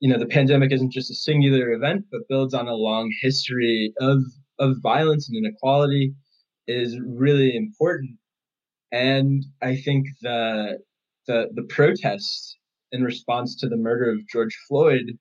you 0.00 0.08
know 0.08 0.18
the 0.18 0.26
pandemic 0.26 0.72
isn't 0.72 0.92
just 0.92 1.10
a 1.10 1.14
singular 1.14 1.72
event, 1.72 2.06
but 2.10 2.22
builds 2.28 2.54
on 2.54 2.68
a 2.68 2.74
long 2.74 3.12
history 3.20 3.92
of 4.00 4.22
of 4.58 4.76
violence 4.82 5.28
and 5.28 5.36
inequality 5.36 6.14
is 6.66 6.98
really 7.06 7.54
important. 7.56 8.16
And 8.92 9.44
I 9.62 9.76
think 9.76 10.06
the 10.22 10.78
the 11.26 11.50
the 11.54 11.64
protests 11.64 12.56
in 12.92 13.02
response 13.02 13.56
to 13.56 13.68
the 13.68 13.76
murder 13.76 14.10
of 14.10 14.26
George 14.28 14.56
Floyd 14.68 15.18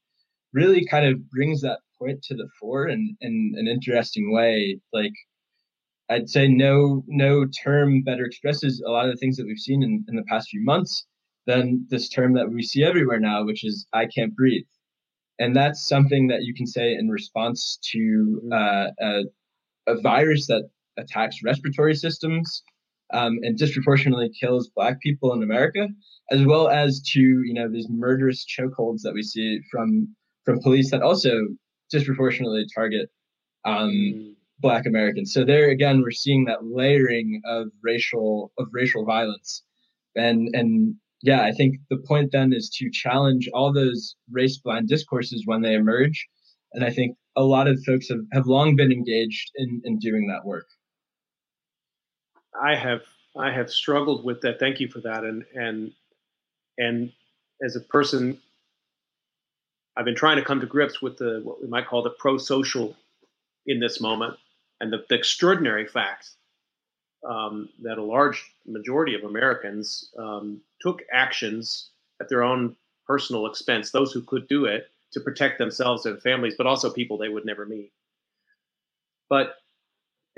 really 0.53 0.86
kind 0.86 1.05
of 1.05 1.30
brings 1.30 1.61
that 1.61 1.80
point 1.99 2.22
to 2.24 2.36
the 2.36 2.47
fore 2.59 2.88
in, 2.88 3.15
in 3.22 3.53
an 3.57 3.67
interesting 3.67 4.32
way. 4.32 4.80
Like 4.93 5.13
I'd 6.09 6.30
say 6.30 6.47
no 6.47 7.03
no 7.07 7.45
term 7.63 8.01
better 8.01 8.26
expresses 8.26 8.82
a 8.86 8.89
lot 8.89 9.05
of 9.05 9.11
the 9.11 9.17
things 9.17 9.38
that 9.38 9.45
we've 9.45 9.57
seen 9.59 9.84
in, 9.84 10.03
in 10.07 10.15
the 10.15 10.24
past 10.24 10.49
few 10.49 10.63
months 10.63 11.05
than 11.45 11.86
this 11.89 12.09
term 12.09 12.34
that 12.34 12.49
we 12.49 12.63
see 12.63 12.84
everywhere 12.84 13.20
now, 13.20 13.45
which 13.45 13.63
is 13.63 13.88
I 13.93 14.07
can't 14.07 14.36
breathe. 14.36 14.65
And 15.39 15.55
that's 15.55 15.88
something 15.88 16.28
that 16.28 16.43
you 16.43 16.53
can 16.53 16.67
say 16.67 16.93
in 16.93 17.09
response 17.09 17.80
to 17.91 18.41
uh, 18.51 18.88
a, 18.99 19.24
a 19.88 20.01
virus 20.01 20.47
that 20.47 20.70
attacks 20.97 21.43
respiratory 21.43 21.95
systems 21.95 22.63
um, 23.12 23.39
and 23.41 23.57
disproportionately 23.57 24.30
kills 24.39 24.70
Black 24.76 24.99
people 25.01 25.34
in 25.34 25.43
America, 25.43 25.88
as 26.32 26.45
well 26.45 26.70
as 26.70 27.01
to 27.14 27.20
you 27.20 27.53
know 27.53 27.70
these 27.70 27.88
murderous 27.89 28.45
chokeholds 28.45 29.01
that 29.03 29.14
we 29.14 29.24
see 29.24 29.60
from 29.72 30.16
from 30.45 30.62
police 30.62 30.91
that 30.91 31.01
also 31.01 31.47
disproportionately 31.91 32.66
target 32.74 33.10
um, 33.66 33.89
mm. 33.89 34.34
Black 34.60 34.86
Americans. 34.86 35.34
So 35.34 35.43
there 35.43 35.70
again, 35.70 36.01
we're 36.01 36.12
seeing 36.12 36.45
that 36.45 36.66
layering 36.66 37.41
of 37.45 37.68
racial 37.82 38.51
of 38.57 38.68
racial 38.72 39.05
violence, 39.05 39.64
and 40.16 40.49
and 40.53 40.95
yeah, 41.22 41.41
I 41.41 41.51
think 41.51 41.78
the 41.89 41.97
point 41.97 42.32
then 42.32 42.53
is 42.53 42.70
to 42.76 42.89
challenge 42.91 43.49
all 43.53 43.74
those 43.74 44.16
race 44.32 44.57
blind 44.57 44.88
discourses 44.88 45.43
when 45.45 45.62
they 45.62 45.74
emerge, 45.74 46.28
and 46.74 46.86
I 46.86 46.91
think 46.91 47.18
a 47.36 47.43
lot 47.43 47.68
of 47.68 47.84
folks 47.86 48.10
have, 48.10 48.20
have 48.34 48.47
long 48.47 48.76
been 48.76 48.91
engaged 48.91 49.51
in 49.55 49.82
in 49.84 49.97
doing 49.99 50.28
that 50.28 50.45
work. 50.45 50.68
I 52.62 52.76
have 52.76 53.01
I 53.38 53.51
have 53.51 53.72
struggled 53.72 54.24
with 54.26 54.41
that. 54.41 54.60
Thank 54.60 54.80
you 54.80 54.88
for 54.88 55.01
that, 55.01 55.24
and 55.24 55.45
and 55.55 55.91
and 56.78 57.12
as 57.64 57.76
a 57.76 57.82
person 57.82 58.39
I've 59.95 60.05
been 60.05 60.16
trying 60.16 60.38
to 60.38 60.45
come 60.45 60.62
to 60.62 60.66
grips 60.66 61.01
with 61.01 61.18
the 61.18 61.41
what 61.43 61.62
we 61.62 61.68
might 61.68 61.88
call 61.88 62.01
the 62.01 62.10
pro-social 62.10 62.95
in 63.66 63.80
this 63.80 63.99
moment, 63.99 64.38
and 64.80 64.93
the, 64.93 65.03
the 65.10 65.16
extraordinary 65.16 65.86
fact 65.86 66.30
um, 67.28 67.70
that 67.82 67.97
a 67.97 68.03
large 68.03 68.49
majority 68.66 69.14
of 69.14 69.24
Americans 69.24 70.10
um, 70.18 70.62
took 70.82 71.01
actions 71.12 71.89
at 72.22 72.30
their 72.30 72.43
own 72.43 72.76
personal 73.05 73.45
expense, 73.45 73.91
those 73.91 74.14
who 74.14 74.22
could 74.22 74.47
do 74.47 74.66
it, 74.66 74.89
to 75.12 75.20
protect 75.20 75.57
themselves 75.57 76.05
and 76.05 76.22
families, 76.22 76.55
but 76.57 76.68
also 76.68 76.89
people 76.89 77.18
they 77.18 77.30
would 77.30 77.45
never 77.45 77.66
meet. 77.66 77.91
But 79.30 79.55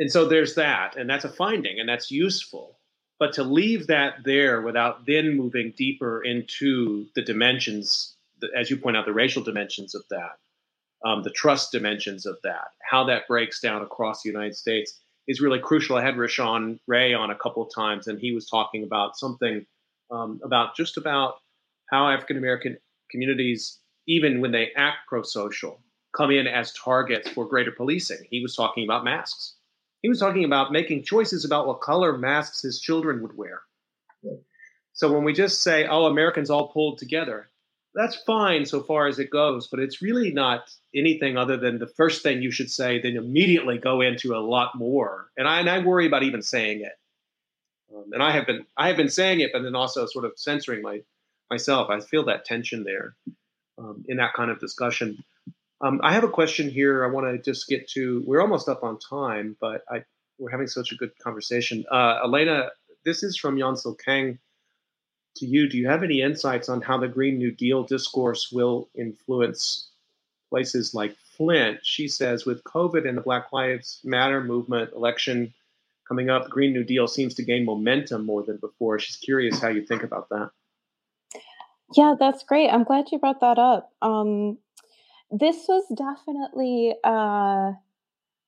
and 0.02 0.12
so 0.12 0.28
there's 0.28 0.56
that, 0.56 0.97
and 0.97 1.10
that's 1.10 1.26
a 1.26 1.30
finding, 1.30 1.80
and 1.80 1.88
that's 1.88 2.12
useful. 2.12 2.78
But 3.20 3.34
to 3.34 3.43
leave 3.43 3.88
that 3.88 4.16
there 4.26 4.62
without 4.62 5.06
then 5.06 5.38
moving 5.38 5.74
deeper 5.78 6.22
into 6.24 7.06
the 7.16 7.22
dimensions 7.22 8.18
as 8.58 8.70
you 8.70 8.78
point 8.78 8.97
out, 8.97 9.06
the 9.06 9.14
racial 9.14 9.43
dimensions 9.43 9.95
of 9.95 10.04
that, 10.10 10.38
um, 11.06 11.24
the 11.24 11.32
trust 11.32 11.72
dimensions 11.72 12.26
of 12.26 12.38
that, 12.43 12.70
how 12.89 13.04
that 13.06 13.28
breaks 13.28 13.60
down 13.60 13.82
across 13.82 14.24
the 14.24 14.30
United 14.30 14.56
States 14.56 14.99
is 15.28 15.41
really 15.41 15.60
crucial. 15.60 15.97
I 15.97 16.02
had 16.04 16.16
Rashawn 16.16 16.80
Ray 16.88 17.14
on 17.14 17.30
a 17.30 17.36
couple 17.36 17.64
of 17.64 17.74
times, 17.74 18.08
and 18.08 18.20
he 18.20 18.32
was 18.32 18.47
talking 18.49 18.84
about 18.84 19.18
something 19.18 19.66
um, 20.10 20.41
about 20.43 20.76
just 20.76 20.97
about 20.97 21.36
how 21.89 22.10
African 22.10 22.38
American 22.38 22.78
communities, 23.10 23.80
even 24.08 24.41
when 24.41 24.52
they 24.52 24.72
act 24.76 24.97
pro-social, 25.08 25.80
come 26.16 26.32
in 26.32 26.47
as 26.47 26.74
targets 26.74 27.30
for 27.30 27.45
greater 27.45 27.72
policing. 27.72 28.26
He 28.30 28.41
was 28.41 28.56
talking 28.56 28.84
about 28.84 29.04
masks. 29.04 29.56
He 30.02 30.10
was 30.10 30.20
talking 30.20 30.45
about 30.45 30.72
making 30.72 31.04
choices 31.04 31.45
about 31.45 31.68
what 31.68 31.82
color 31.82 32.18
masks 32.18 32.62
his 32.62 32.80
children 32.80 33.22
would 33.22 33.38
wear. 33.38 33.62
So 34.93 35.12
when 35.12 35.24
we 35.24 35.34
just 35.34 35.62
say, 35.62 35.88
"Oh, 35.88 36.06
Americans 36.06 36.49
all 36.49 36.70
pulled 36.70 36.97
together," 36.97 37.49
that's 37.93 38.16
fine 38.24 38.66
so 38.66 38.82
far 38.82 39.08
as 39.08 39.20
it 39.20 39.30
goes, 39.30 39.68
but 39.68 39.80
it's 39.80 40.02
really 40.02 40.32
not 40.32 40.70
anything 40.95 41.38
other 41.38 41.58
than 41.58 41.80
the 41.80 41.88
first 41.88 42.24
thing 42.24 42.41
you 42.41 42.52
should 42.52 42.70
say, 42.70 42.99
then 42.99 43.16
immediately 43.16 43.78
go 43.78 44.02
into 44.02 44.36
a 44.36 44.39
lot 44.39 44.76
more. 44.76 45.30
And 45.38 45.47
I, 45.47 45.60
and 45.60 45.70
I 45.70 45.80
worry 45.80 46.08
about 46.08 46.24
even 46.24 46.41
saying 46.41 46.82
it. 46.82 46.93
Um, 47.93 48.06
and 48.14 48.24
I 48.24 48.32
have 48.32 48.47
been 48.47 48.66
I 48.78 48.88
have 48.88 48.97
been 48.97 49.10
saying 49.10 49.41
it, 49.41 49.52
but 49.54 49.64
then 49.64 49.76
also 49.76 50.06
sort 50.06 50.26
of 50.26 50.34
censoring 50.38 50.82
my 50.82 51.02
myself. 51.49 51.89
I 51.89 51.99
feel 51.99 52.26
that 52.26 52.45
tension 52.45 52.84
there 52.84 53.16
um, 53.78 54.06
in 54.08 54.18
that 54.18 54.34
kind 54.34 54.49
of 54.49 54.60
discussion. 54.60 55.24
Um, 55.84 55.99
I 56.03 56.13
have 56.13 56.23
a 56.23 56.29
question 56.29 56.69
here. 56.69 57.03
I 57.03 57.07
want 57.07 57.27
to 57.27 57.38
just 57.41 57.67
get 57.67 57.88
to. 57.91 58.23
We're 58.25 58.41
almost 58.41 58.69
up 58.69 58.84
on 58.84 58.99
time, 58.99 59.57
but 59.59 59.84
I, 59.89 60.03
we're 60.38 60.51
having 60.51 60.67
such 60.67 60.91
a 60.91 60.95
good 60.95 61.11
conversation. 61.19 61.86
Uh, 61.91 62.19
Elena, 62.23 62.69
this 63.03 63.23
is 63.23 63.38
from 63.38 63.57
Yancel 63.57 63.95
Kang 63.95 64.39
to 65.38 65.45
you, 65.45 65.69
do 65.69 65.77
you 65.77 65.88
have 65.88 66.03
any 66.03 66.21
insights 66.21 66.69
on 66.69 66.82
how 66.82 66.97
the 66.97 67.07
Green 67.07 67.38
New 67.38 67.51
Deal 67.51 67.84
discourse 67.84 68.51
will 68.51 68.89
influence 68.95 69.89
places 70.49 70.93
like 70.93 71.15
Flint? 71.38 71.79
She 71.84 72.07
says, 72.07 72.45
with 72.45 72.63
COVID 72.63 73.07
and 73.07 73.17
the 73.17 73.21
Black 73.21 73.51
Lives 73.53 74.01
Matter 74.03 74.43
movement 74.43 74.91
election 74.93 75.53
coming 76.07 76.29
up, 76.29 76.49
Green 76.49 76.73
New 76.73 76.84
Deal 76.84 77.07
seems 77.07 77.36
to 77.36 77.43
gain 77.43 77.65
momentum 77.65 78.25
more 78.25 78.43
than 78.43 78.57
before. 78.57 78.99
She's 78.99 79.15
curious 79.15 79.59
how 79.59 79.69
you 79.69 79.86
think 79.86 80.03
about 80.03 80.29
that. 80.29 80.51
Yeah, 81.95 82.15
that's 82.19 82.43
great. 82.43 82.69
I'm 82.69 82.84
glad 82.84 83.05
you 83.11 83.19
brought 83.19 83.41
that 83.41 83.59
up. 83.59 83.91
Um, 84.01 84.57
this 85.32 85.65
was 85.67 85.84
definitely 85.95 86.93
uh, 87.03 87.71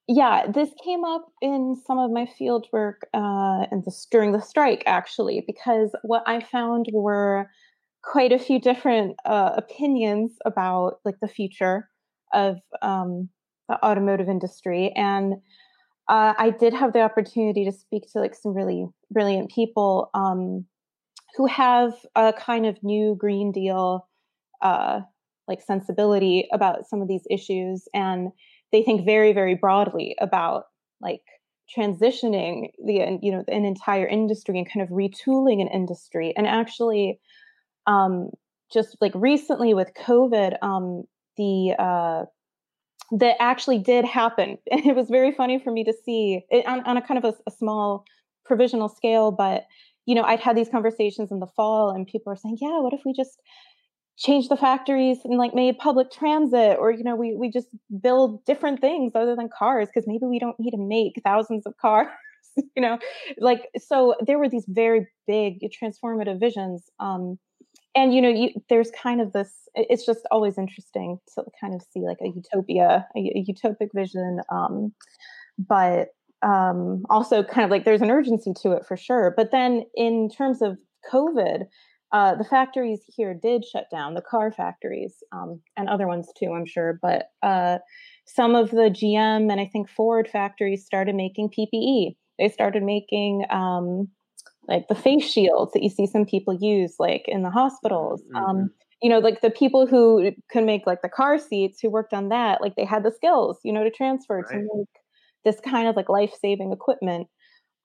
yeah, 0.08 0.48
this 0.52 0.70
came 0.84 1.06
up 1.06 1.26
in 1.42 1.76
some 1.88 1.98
of 1.98 2.12
my 2.12 2.26
field 2.26 2.68
work 2.74 3.08
uh, 3.14 3.66
in 3.72 3.84
the, 3.86 4.06
during 4.12 4.34
the 4.34 4.42
strike, 4.42 4.84
actually, 4.86 5.44
because 5.48 5.96
what 6.02 6.24
I 6.28 6.42
found 6.42 6.88
were 6.92 7.50
quite 8.04 8.34
a 8.34 8.40
few 8.40 8.60
different 8.60 9.16
uh, 9.26 9.52
opinions 9.56 10.34
about 10.46 11.00
like 11.06 11.16
the 11.22 11.28
future 11.30 11.88
of 12.34 12.58
um, 12.82 13.30
the 13.70 13.84
automotive 13.86 14.28
industry, 14.28 14.92
and 14.96 15.36
uh, 16.10 16.34
I 16.38 16.50
did 16.50 16.74
have 16.74 16.92
the 16.92 17.02
opportunity 17.02 17.64
to 17.64 17.72
speak 17.72 18.12
to 18.12 18.20
like 18.20 18.36
some 18.36 18.54
really 18.54 18.88
brilliant 19.10 19.52
people 19.52 20.10
um, 20.14 20.66
who 21.38 21.46
have 21.46 21.94
a 22.16 22.34
kind 22.34 22.66
of 22.66 22.78
new 22.84 23.16
Green 23.18 23.54
Deal 23.54 24.06
uh, 24.62 25.00
like 25.48 25.62
sensibility 25.62 26.48
about 26.52 26.88
some 26.88 27.02
of 27.02 27.08
these 27.08 27.26
issues 27.30 27.88
and 27.94 28.32
they 28.72 28.82
think 28.84 29.06
very 29.06 29.34
very 29.34 29.56
broadly 29.56 30.16
about 30.20 30.66
like 31.02 31.22
transitioning 31.78 32.70
the 32.86 33.18
you 33.22 33.32
know 33.32 33.44
an 33.48 33.66
entire 33.66 34.08
industry 34.08 34.58
and 34.58 34.70
kind 34.70 34.84
of 34.84 34.90
retooling 34.90 35.62
an 35.62 35.68
industry. 35.68 36.34
And 36.36 36.48
actually 36.48 37.20
um 37.88 38.30
just 38.72 38.98
like 39.02 39.12
recently 39.16 39.74
with 39.74 39.92
covid 39.94 40.58
um 40.62 41.04
the 41.38 41.76
uh 41.78 42.26
that 43.20 43.36
actually 43.40 43.78
did 43.78 44.06
happen. 44.06 44.58
And 44.72 44.86
it 44.86 44.96
was 44.96 45.10
very 45.10 45.32
funny 45.32 45.60
for 45.60 45.72
me 45.72 45.84
to 45.84 45.94
see 46.06 46.44
it 46.50 46.66
on, 46.66 46.82
on 46.86 46.98
a 46.98 47.02
kind 47.02 47.24
of 47.24 47.26
a, 47.26 47.50
a 47.50 47.52
small 47.52 48.06
provisional 48.46 48.90
scale 48.90 49.32
but 49.32 49.66
you 50.06 50.14
know 50.16 50.24
i'd 50.24 50.40
had 50.40 50.58
these 50.58 50.68
conversations 50.68 51.32
in 51.32 51.40
the 51.40 51.48
fall 51.48 51.90
and 51.90 52.06
people 52.08 52.32
are 52.32 52.36
saying 52.36 52.58
yeah 52.60 52.80
what 52.80 52.94
if 52.94 53.00
we 53.06 53.14
just 53.14 53.40
change 54.18 54.48
the 54.48 54.58
factories 54.58 55.20
and 55.24 55.38
like 55.38 55.56
made 55.56 55.78
public 55.78 56.12
transit 56.12 56.78
or 56.80 56.92
you 56.92 57.04
know 57.04 57.16
we 57.16 57.36
we 57.36 57.50
just 57.50 57.68
build 58.02 58.46
different 58.46 58.80
things 58.80 59.14
other 59.16 59.36
than 59.36 59.50
cars 59.50 59.88
because 59.88 60.08
maybe 60.08 60.26
we 60.26 60.40
don't 60.40 60.60
need 60.60 60.72
to 60.72 60.78
make 60.78 61.20
thousands 61.24 61.66
of 61.66 61.76
cars 61.78 62.08
you 62.76 62.82
know? 62.82 63.00
Like 63.40 63.70
so 63.78 64.16
there 64.26 64.38
were 64.38 64.50
these 64.50 64.66
very 64.68 65.08
big 65.28 65.60
transformative 65.72 66.40
visions 66.40 66.90
um 67.00 67.38
and 67.96 68.14
you 68.14 68.22
know 68.22 68.30
you, 68.30 68.50
there's 68.70 68.92
kind 68.92 69.22
of 69.22 69.32
this 69.34 69.68
it's 69.76 70.06
just 70.06 70.22
always 70.32 70.58
interesting 70.58 71.18
to 71.34 71.44
kind 71.60 71.74
of 71.74 71.82
see 71.82 72.02
like 72.02 72.18
a 72.22 72.28
utopia 72.28 73.08
a, 73.16 73.20
a 73.20 73.46
utopic 73.50 73.90
vision 73.96 74.40
um 74.52 74.94
but 75.58 76.10
um 76.42 77.04
also 77.10 77.44
kind 77.44 77.64
of 77.64 77.72
like 77.72 77.86
there's 77.86 78.02
an 78.02 78.12
urgency 78.12 78.52
to 78.62 78.72
it 78.72 78.86
for 78.86 78.98
sure 78.98 79.34
but 79.38 79.52
then 79.52 79.84
in 79.96 80.30
terms 80.30 80.62
of 80.62 80.78
covid 81.12 81.64
uh, 82.14 82.36
the 82.36 82.44
factories 82.44 83.02
here 83.08 83.34
did 83.34 83.66
shut 83.66 83.90
down, 83.90 84.14
the 84.14 84.22
car 84.22 84.52
factories 84.52 85.16
um, 85.32 85.60
and 85.76 85.90
other 85.90 86.08
ones 86.08 86.28
too, 86.38 86.54
I'm 86.56 86.66
sure. 86.66 87.00
But 87.02 87.26
uh, 87.42 87.80
some 88.26 88.54
of 88.54 88.70
the 88.70 88.92
GM 88.92 89.52
and 89.52 89.60
I 89.60 89.66
think 89.66 89.90
Ford 89.90 90.30
factories 90.32 90.86
started 90.86 91.16
making 91.16 91.50
PPE. 91.50 92.16
They 92.38 92.50
started 92.50 92.84
making 92.84 93.46
um, 93.50 94.08
like 94.68 94.88
the 94.90 94.96
face 94.96 95.26
shields 95.26 95.74
that 95.74 95.82
you 95.82 95.90
see 95.90 96.06
some 96.06 96.26
people 96.26 96.54
use, 96.54 96.96
like 97.00 97.24
in 97.28 97.42
the 97.42 97.50
hospitals. 97.50 98.22
Mm-hmm. 98.22 98.46
Um, 98.46 98.70
you 99.02 99.10
know, 99.10 99.20
like 99.20 99.42
the 99.42 99.50
people 99.50 99.88
who 99.88 100.32
could 100.52 100.64
make 100.64 100.86
like 100.86 101.02
the 101.02 101.10
car 101.10 101.40
seats 101.40 101.80
who 101.82 101.90
worked 101.90 102.14
on 102.14 102.30
that, 102.30 102.62
like 102.62 102.76
they 102.76 102.86
had 102.86 103.04
the 103.04 103.12
skills, 103.12 103.58
you 103.64 103.74
know, 103.74 103.84
to 103.84 103.92
transfer 103.92 104.38
right. 104.38 104.50
to 104.50 104.58
make 104.76 104.88
this 105.44 105.60
kind 105.60 105.88
of 105.88 105.96
like 105.96 106.10
life 106.10 106.34
saving 106.40 106.72
equipment. 106.72 107.28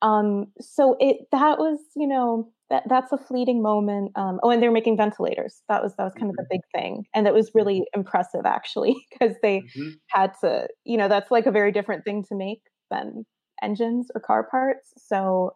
Um, 0.02 0.46
so 0.60 0.96
it 1.00 1.16
that 1.32 1.58
was, 1.58 1.78
you 1.96 2.06
know, 2.06 2.52
that 2.70 2.84
that's 2.88 3.12
a 3.12 3.18
fleeting 3.18 3.62
moment. 3.62 4.12
Um, 4.14 4.40
oh, 4.42 4.50
and 4.50 4.62
they're 4.62 4.70
making 4.70 4.96
ventilators. 4.96 5.62
That 5.68 5.82
was 5.82 5.94
that 5.96 6.04
was 6.04 6.12
kind 6.14 6.30
of 6.30 6.36
the 6.36 6.42
mm-hmm. 6.42 6.56
big 6.56 6.60
thing, 6.74 7.06
and 7.14 7.26
that 7.26 7.34
was 7.34 7.52
really 7.54 7.80
mm-hmm. 7.80 8.00
impressive 8.00 8.42
actually 8.44 8.96
because 9.12 9.36
they 9.42 9.60
mm-hmm. 9.60 9.90
had 10.08 10.32
to. 10.42 10.68
You 10.84 10.96
know, 10.96 11.08
that's 11.08 11.30
like 11.30 11.46
a 11.46 11.52
very 11.52 11.72
different 11.72 12.04
thing 12.04 12.24
to 12.28 12.34
make 12.34 12.62
than 12.90 13.24
engines 13.62 14.08
or 14.14 14.20
car 14.20 14.48
parts. 14.50 14.92
So, 14.96 15.52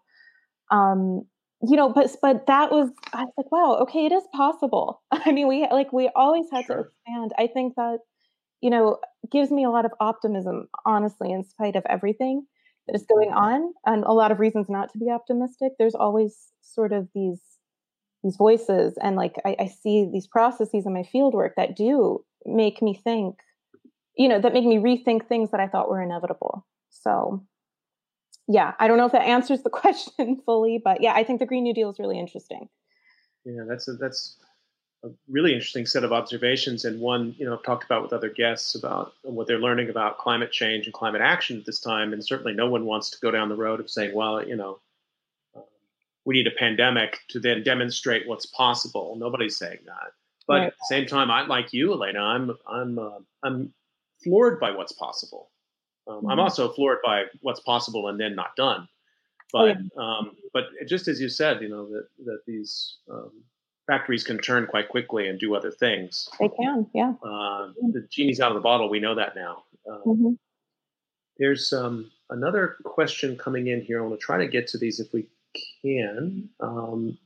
um, 0.71 1.23
you 1.63 1.77
know, 1.77 1.93
but 1.93 2.15
but 2.23 2.47
that 2.47 2.73
was 2.73 2.91
I 3.13 3.25
was 3.25 3.33
like, 3.37 3.53
wow, 3.53 3.79
okay, 3.83 4.07
it 4.07 4.13
is 4.13 4.25
possible. 4.35 5.03
I 5.11 5.33
mean, 5.33 5.49
we 5.49 5.67
like 5.71 5.93
we 5.93 6.11
always 6.17 6.47
had 6.51 6.65
sure. 6.65 6.77
to 6.77 6.83
expand. 6.83 7.33
I 7.39 7.47
think 7.47 7.75
that 7.77 7.99
you 8.61 8.71
know 8.71 8.99
gives 9.31 9.51
me 9.51 9.65
a 9.65 9.71
lot 9.71 9.85
of 9.85 9.93
optimism, 10.01 10.69
honestly, 10.87 11.31
in 11.31 11.45
spite 11.45 11.77
of 11.77 11.85
everything 11.89 12.47
that 12.87 12.97
is 12.97 13.05
going 13.07 13.30
on 13.30 13.72
and 13.87 14.05
a 14.05 14.12
lot 14.12 14.33
of 14.33 14.41
reasons 14.41 14.68
not 14.68 14.93
to 14.93 14.99
be 14.99 15.11
optimistic. 15.11 15.72
There's 15.78 15.95
always 15.95 16.49
sort 16.62 16.93
of 16.93 17.09
these 17.14 17.41
these 18.22 18.37
voices 18.37 18.97
and 19.03 19.16
like 19.16 19.35
I, 19.45 19.57
I 19.59 19.66
see 19.66 20.09
these 20.12 20.28
processes 20.28 20.87
in 20.87 20.95
my 20.95 21.03
field 21.03 21.35
work 21.35 21.55
that 21.57 21.76
do 21.76 22.24
make 22.47 22.80
me 22.80 22.95
think 22.95 23.37
you 24.16 24.28
know 24.28 24.41
that 24.41 24.53
make 24.53 24.64
me 24.64 24.76
rethink 24.76 25.26
things 25.26 25.51
that 25.51 25.61
i 25.61 25.66
thought 25.66 25.89
were 25.89 26.03
inevitable. 26.03 26.66
So 26.91 27.45
yeah 28.49 28.74
i 28.78 28.87
don't 28.87 28.99
know 28.99 29.07
if 29.07 29.12
that 29.12 29.22
answers 29.22 29.62
the 29.62 29.70
question 29.83 30.41
fully 30.45 30.80
but 30.83 31.01
yeah 31.01 31.14
i 31.14 31.24
think 31.24 31.41
the 31.41 31.47
green 31.47 31.64
new 31.64 31.74
deal 31.74 31.91
is 31.91 31.99
really 31.99 32.18
interesting. 32.18 32.68
Yeah 33.45 33.64
that's 33.68 33.89
a, 33.89 33.95
that's 33.95 34.39
a 35.05 35.09
really 35.28 35.53
interesting 35.53 35.86
set 35.86 36.05
of 36.05 36.12
observations 36.12 36.84
and 36.84 37.00
one 37.00 37.34
you 37.38 37.44
know 37.44 37.55
I've 37.55 37.62
talked 37.62 37.84
about 37.84 38.03
with 38.03 38.12
other 38.12 38.28
guests 38.28 38.74
about 38.74 39.12
what 39.22 39.46
they're 39.46 39.59
learning 39.59 39.90
about 39.90 40.18
climate 40.18 40.53
change 40.53 40.86
and 40.86 40.94
climate 40.94 41.20
action 41.20 41.59
at 41.59 41.66
this 41.66 41.80
time 41.80 42.12
and 42.12 42.24
certainly 42.24 42.55
no 42.55 42.68
one 42.70 42.84
wants 42.84 43.11
to 43.11 43.18
go 43.20 43.30
down 43.30 43.48
the 43.48 43.57
road 43.57 43.80
of 43.80 43.90
saying 43.90 44.14
well 44.14 44.46
you 44.46 44.57
know 44.57 44.78
um, 45.57 45.64
we 46.24 46.34
need 46.34 46.46
a 46.46 46.57
pandemic 46.59 47.18
to 47.30 47.40
then 47.40 47.62
demonstrate 47.62 48.28
what's 48.28 48.46
possible 48.46 49.16
nobody's 49.18 49.57
saying 49.57 49.78
that 49.86 50.12
but 50.46 50.55
right. 50.55 50.66
at 50.68 50.74
the 50.74 50.94
same 50.94 51.07
time 51.07 51.30
I 51.30 51.46
like 51.46 51.72
you 51.72 51.92
Elena 51.92 52.20
I'm 52.20 52.57
I'm 52.66 52.98
uh, 52.98 53.18
I'm 53.42 53.72
floored 54.22 54.61
by 54.61 54.70
what's 54.70 54.92
possible 54.92 55.50
um, 56.07 56.18
mm-hmm. 56.18 56.30
I'm 56.30 56.40
also 56.40 56.72
floored 56.72 56.98
by 57.05 57.24
what's 57.40 57.61
possible 57.61 58.09
and 58.09 58.20
then 58.20 58.36
not 58.36 58.55
done 58.57 58.86
but 59.53 59.59
oh, 59.59 59.66
yeah. 59.66 59.74
um, 59.98 60.36
but 60.53 60.66
just 60.86 61.09
as 61.09 61.20
you 61.20 61.28
said 61.28 61.61
you 61.61 61.68
know 61.68 61.88
that 61.88 62.07
that 62.24 62.40
these 62.46 62.98
um, 63.11 63.32
factories 63.87 64.24
can 64.24 64.39
turn 64.39 64.66
quite 64.66 64.89
quickly 64.89 65.28
and 65.28 65.39
do 65.39 65.55
other 65.55 65.70
things. 65.70 66.28
They 66.39 66.49
can, 66.49 66.87
yeah. 66.95 67.14
Uh, 67.22 67.72
the 67.93 68.07
genie's 68.11 68.41
out 68.41 68.53
of 68.53 68.57
the 68.57 68.62
bottle. 68.62 68.89
We 68.89 69.01
know 69.01 69.14
that 69.14 69.35
now. 69.35 69.64
Um, 69.91 70.03
mm-hmm. 70.07 70.33
There's 71.39 71.72
um, 71.72 72.11
another 72.30 72.76
question 72.85 73.37
coming 73.37 73.66
in 73.66 73.80
here. 73.80 74.03
I 74.03 74.07
want 74.07 74.18
to 74.20 74.24
try 74.24 74.39
to 74.39 74.47
get 74.47 74.68
to 74.68 74.78
these 74.78 75.01
if 75.01 75.12
we 75.12 75.26
can. 75.83 76.51
Um, 76.61 77.18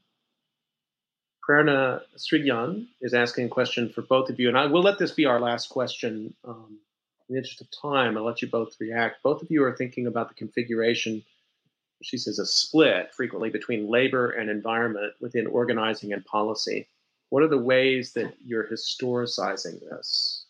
Prerna 1.49 2.01
Srigyan 2.17 2.87
is 3.01 3.15
asking 3.15 3.47
a 3.47 3.49
question 3.49 3.89
for 3.89 4.03
both 4.03 4.31
of 4.31 4.41
you, 4.41 4.49
and 4.49 4.59
I 4.59 4.67
will 4.67 4.83
let 4.83 4.99
this 4.99 5.13
be 5.13 5.27
our 5.27 5.41
last 5.41 5.69
question. 5.69 6.35
Um, 6.45 6.79
in 7.29 7.35
the 7.35 7.39
interest 7.39 7.61
of 7.61 7.69
time, 7.71 8.17
I'll 8.17 8.25
let 8.25 8.43
you 8.43 8.49
both 8.49 8.75
react. 8.81 9.23
Both 9.23 9.43
of 9.43 9.51
you 9.51 9.63
are 9.65 9.77
thinking 9.77 10.07
about 10.07 10.29
the 10.29 10.35
configuration 10.35 11.25
she 12.03 12.19
says, 12.19 12.39
a 12.39 12.47
split 12.47 13.15
frequently 13.15 13.51
between 13.51 13.89
labor 13.89 14.31
and 14.31 14.51
environment 14.51 15.15
within 15.21 15.47
organizing 15.47 16.13
and 16.13 16.25
policy. 16.25 16.89
What 17.31 17.43
are 17.43 17.49
the 17.49 17.59
ways 17.59 18.13
that 18.13 18.35
you're 18.45 18.69
historicizing 18.69 19.81
this? 19.81 20.47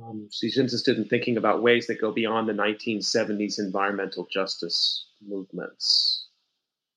Um, 0.00 0.28
she's 0.30 0.58
interested 0.58 0.98
in 0.98 1.06
thinking 1.06 1.36
about 1.36 1.62
ways 1.62 1.86
that 1.86 2.00
go 2.00 2.12
beyond 2.12 2.48
the 2.48 2.52
1970s 2.52 3.58
environmental 3.58 4.26
justice 4.30 5.06
movements. 5.26 6.26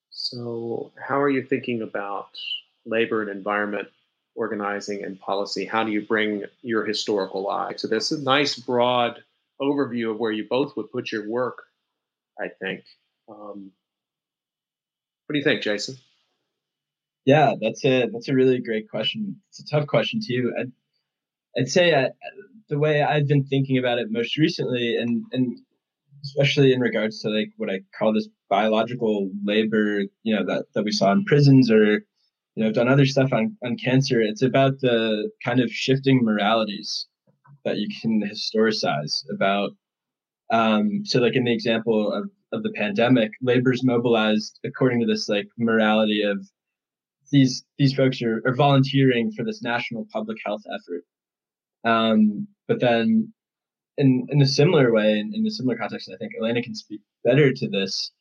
So, 0.09 0.91
how 1.07 1.19
are 1.21 1.29
you 1.29 1.43
thinking 1.43 1.81
about 1.81 2.29
labor 2.85 3.21
and 3.21 3.31
environment 3.31 3.87
organizing 4.35 5.03
and 5.03 5.19
policy? 5.19 5.65
How 5.65 5.83
do 5.83 5.91
you 5.91 6.05
bring 6.05 6.43
your 6.61 6.85
historical 6.85 7.49
eye 7.49 7.73
to 7.77 7.87
this? 7.87 8.11
A 8.11 8.21
nice 8.21 8.57
broad 8.57 9.23
overview 9.61 10.11
of 10.11 10.19
where 10.19 10.31
you 10.31 10.45
both 10.49 10.75
would 10.75 10.91
put 10.91 11.11
your 11.11 11.29
work, 11.29 11.63
I 12.39 12.47
think. 12.61 12.83
Um, 13.27 13.71
what 15.25 15.33
do 15.33 15.37
you 15.37 15.43
think, 15.43 15.61
Jason? 15.61 15.95
Yeah, 17.25 17.53
that's 17.61 17.85
a 17.85 18.07
that's 18.11 18.29
a 18.29 18.33
really 18.33 18.59
great 18.59 18.89
question. 18.89 19.39
It's 19.49 19.59
a 19.59 19.65
tough 19.65 19.87
question 19.87 20.19
too. 20.25 20.53
I'd, 20.59 20.71
I'd 21.57 21.69
say 21.69 21.93
I, 21.93 22.05
uh, 22.05 22.09
the 22.69 22.79
way 22.79 23.01
I've 23.01 23.27
been 23.27 23.45
thinking 23.45 23.77
about 23.77 23.99
it 23.99 24.07
most 24.09 24.37
recently, 24.37 24.97
and 24.97 25.23
and 25.31 25.59
especially 26.23 26.73
in 26.73 26.79
regards 26.79 27.21
to 27.21 27.29
like 27.29 27.51
what 27.57 27.69
I 27.69 27.81
call 27.97 28.13
this 28.13 28.27
biological 28.49 29.29
labor, 29.43 30.01
you 30.23 30.35
know, 30.35 30.45
that 30.45 30.65
that 30.73 30.83
we 30.83 30.91
saw 30.91 31.11
in 31.11 31.25
prisons 31.25 31.69
or 31.69 31.99
you 32.55 32.63
know, 32.63 32.67
I've 32.67 32.73
done 32.75 32.89
other 32.89 33.05
stuff 33.05 33.31
on, 33.31 33.55
on 33.63 33.77
cancer. 33.77 34.21
It's 34.21 34.41
about 34.41 34.79
the 34.81 35.29
kind 35.43 35.59
of 35.59 35.71
shifting 35.71 36.23
moralities 36.23 37.07
that 37.63 37.77
you 37.77 37.87
can 38.01 38.21
historicize 38.21 39.23
about. 39.33 39.71
Um, 40.51 41.01
so, 41.05 41.19
like 41.19 41.35
in 41.35 41.43
the 41.43 41.53
example 41.53 42.11
of 42.11 42.29
of 42.51 42.63
the 42.63 42.71
pandemic, 42.71 43.31
labor's 43.41 43.83
mobilized 43.83 44.59
according 44.65 44.99
to 45.01 45.05
this 45.05 45.29
like 45.29 45.47
morality 45.57 46.23
of 46.23 46.45
these 47.31 47.63
these 47.77 47.93
folks 47.93 48.21
are, 48.21 48.41
are 48.45 48.55
volunteering 48.55 49.31
for 49.31 49.43
this 49.45 49.61
national 49.61 50.07
public 50.11 50.37
health 50.45 50.63
effort. 50.73 51.03
Um, 51.85 52.47
but 52.67 52.79
then 52.79 53.33
in 53.97 54.25
in 54.29 54.41
a 54.41 54.47
similar 54.47 54.91
way, 54.91 55.19
in, 55.19 55.31
in 55.33 55.45
a 55.45 55.51
similar 55.51 55.77
context, 55.77 56.09
I 56.13 56.17
think 56.17 56.33
Elena 56.39 56.63
can 56.63 56.75
speak 56.75 57.01
better 57.23 57.53
to 57.53 57.69
this. 57.69 58.11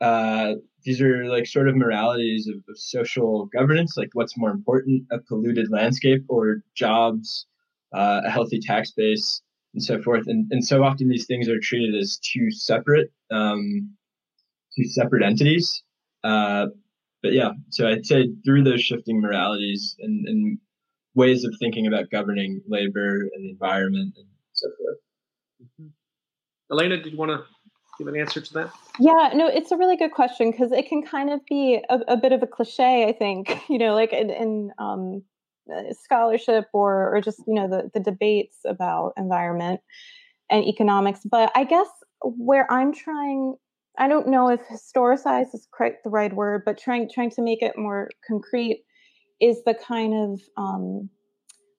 Uh, 0.00 0.54
these 0.84 1.00
are 1.00 1.26
like 1.26 1.46
sort 1.46 1.68
of 1.68 1.76
moralities 1.76 2.46
of, 2.46 2.56
of, 2.68 2.78
social 2.78 3.46
governance, 3.46 3.96
like 3.96 4.10
what's 4.12 4.38
more 4.38 4.50
important, 4.50 5.02
a 5.10 5.18
polluted 5.18 5.72
landscape 5.72 6.24
or 6.28 6.62
jobs, 6.76 7.46
uh, 7.92 8.20
a 8.24 8.30
healthy 8.30 8.60
tax 8.60 8.92
base, 8.92 9.42
and 9.74 9.82
so 9.82 10.00
forth. 10.02 10.26
And, 10.26 10.50
and 10.50 10.64
so 10.64 10.82
often 10.82 11.08
these 11.08 11.26
things 11.26 11.48
are 11.48 11.58
treated 11.60 11.94
as 11.94 12.18
two 12.18 12.50
separate, 12.50 13.12
um, 13.30 13.94
two 14.76 14.84
separate 14.84 15.22
entities. 15.22 15.82
Uh, 16.24 16.66
but 17.22 17.32
yeah, 17.32 17.50
so 17.70 17.86
I'd 17.88 18.06
say 18.06 18.28
through 18.44 18.64
those 18.64 18.80
shifting 18.80 19.20
moralities 19.20 19.96
and, 20.00 20.26
and 20.26 20.58
ways 21.14 21.44
of 21.44 21.54
thinking 21.58 21.86
about 21.86 22.10
governing 22.10 22.60
labor 22.68 23.28
and 23.34 23.44
the 23.44 23.50
environment 23.50 24.14
and 24.16 24.26
so 24.52 24.68
forth. 24.78 24.98
Mm-hmm. 25.62 25.88
Elena, 26.72 26.96
did 27.02 27.12
you 27.12 27.18
want 27.18 27.30
to 27.32 27.44
give 27.98 28.06
an 28.06 28.18
answer 28.18 28.40
to 28.40 28.54
that? 28.54 28.70
Yeah, 29.00 29.30
no, 29.34 29.48
it's 29.48 29.72
a 29.72 29.76
really 29.76 29.96
good 29.96 30.12
question 30.12 30.50
because 30.50 30.70
it 30.70 30.88
can 30.88 31.02
kind 31.02 31.30
of 31.30 31.44
be 31.46 31.80
a, 31.88 31.98
a, 32.08 32.16
bit 32.16 32.32
of 32.32 32.42
a 32.42 32.46
cliche, 32.46 33.06
I 33.08 33.12
think, 33.12 33.50
you 33.68 33.78
know, 33.78 33.94
like 33.94 34.12
in, 34.12 34.30
in 34.30 34.70
um, 34.78 35.22
scholarship 35.92 36.66
or 36.72 37.14
or 37.14 37.20
just 37.20 37.42
you 37.46 37.54
know 37.54 37.68
the 37.68 37.90
the 37.94 38.00
debates 38.00 38.58
about 38.66 39.12
environment 39.16 39.80
and 40.50 40.64
economics 40.64 41.20
but 41.30 41.50
i 41.54 41.64
guess 41.64 41.88
where 42.22 42.70
i'm 42.70 42.92
trying 42.92 43.54
i 43.98 44.08
don't 44.08 44.28
know 44.28 44.48
if 44.48 44.60
historicize 44.62 45.54
is 45.54 45.68
correct 45.72 46.04
the 46.04 46.10
right 46.10 46.32
word 46.34 46.62
but 46.64 46.78
trying 46.78 47.08
trying 47.12 47.30
to 47.30 47.42
make 47.42 47.62
it 47.62 47.76
more 47.76 48.10
concrete 48.26 48.84
is 49.40 49.62
the 49.64 49.74
kind 49.74 50.14
of 50.14 50.40
um, 50.56 51.08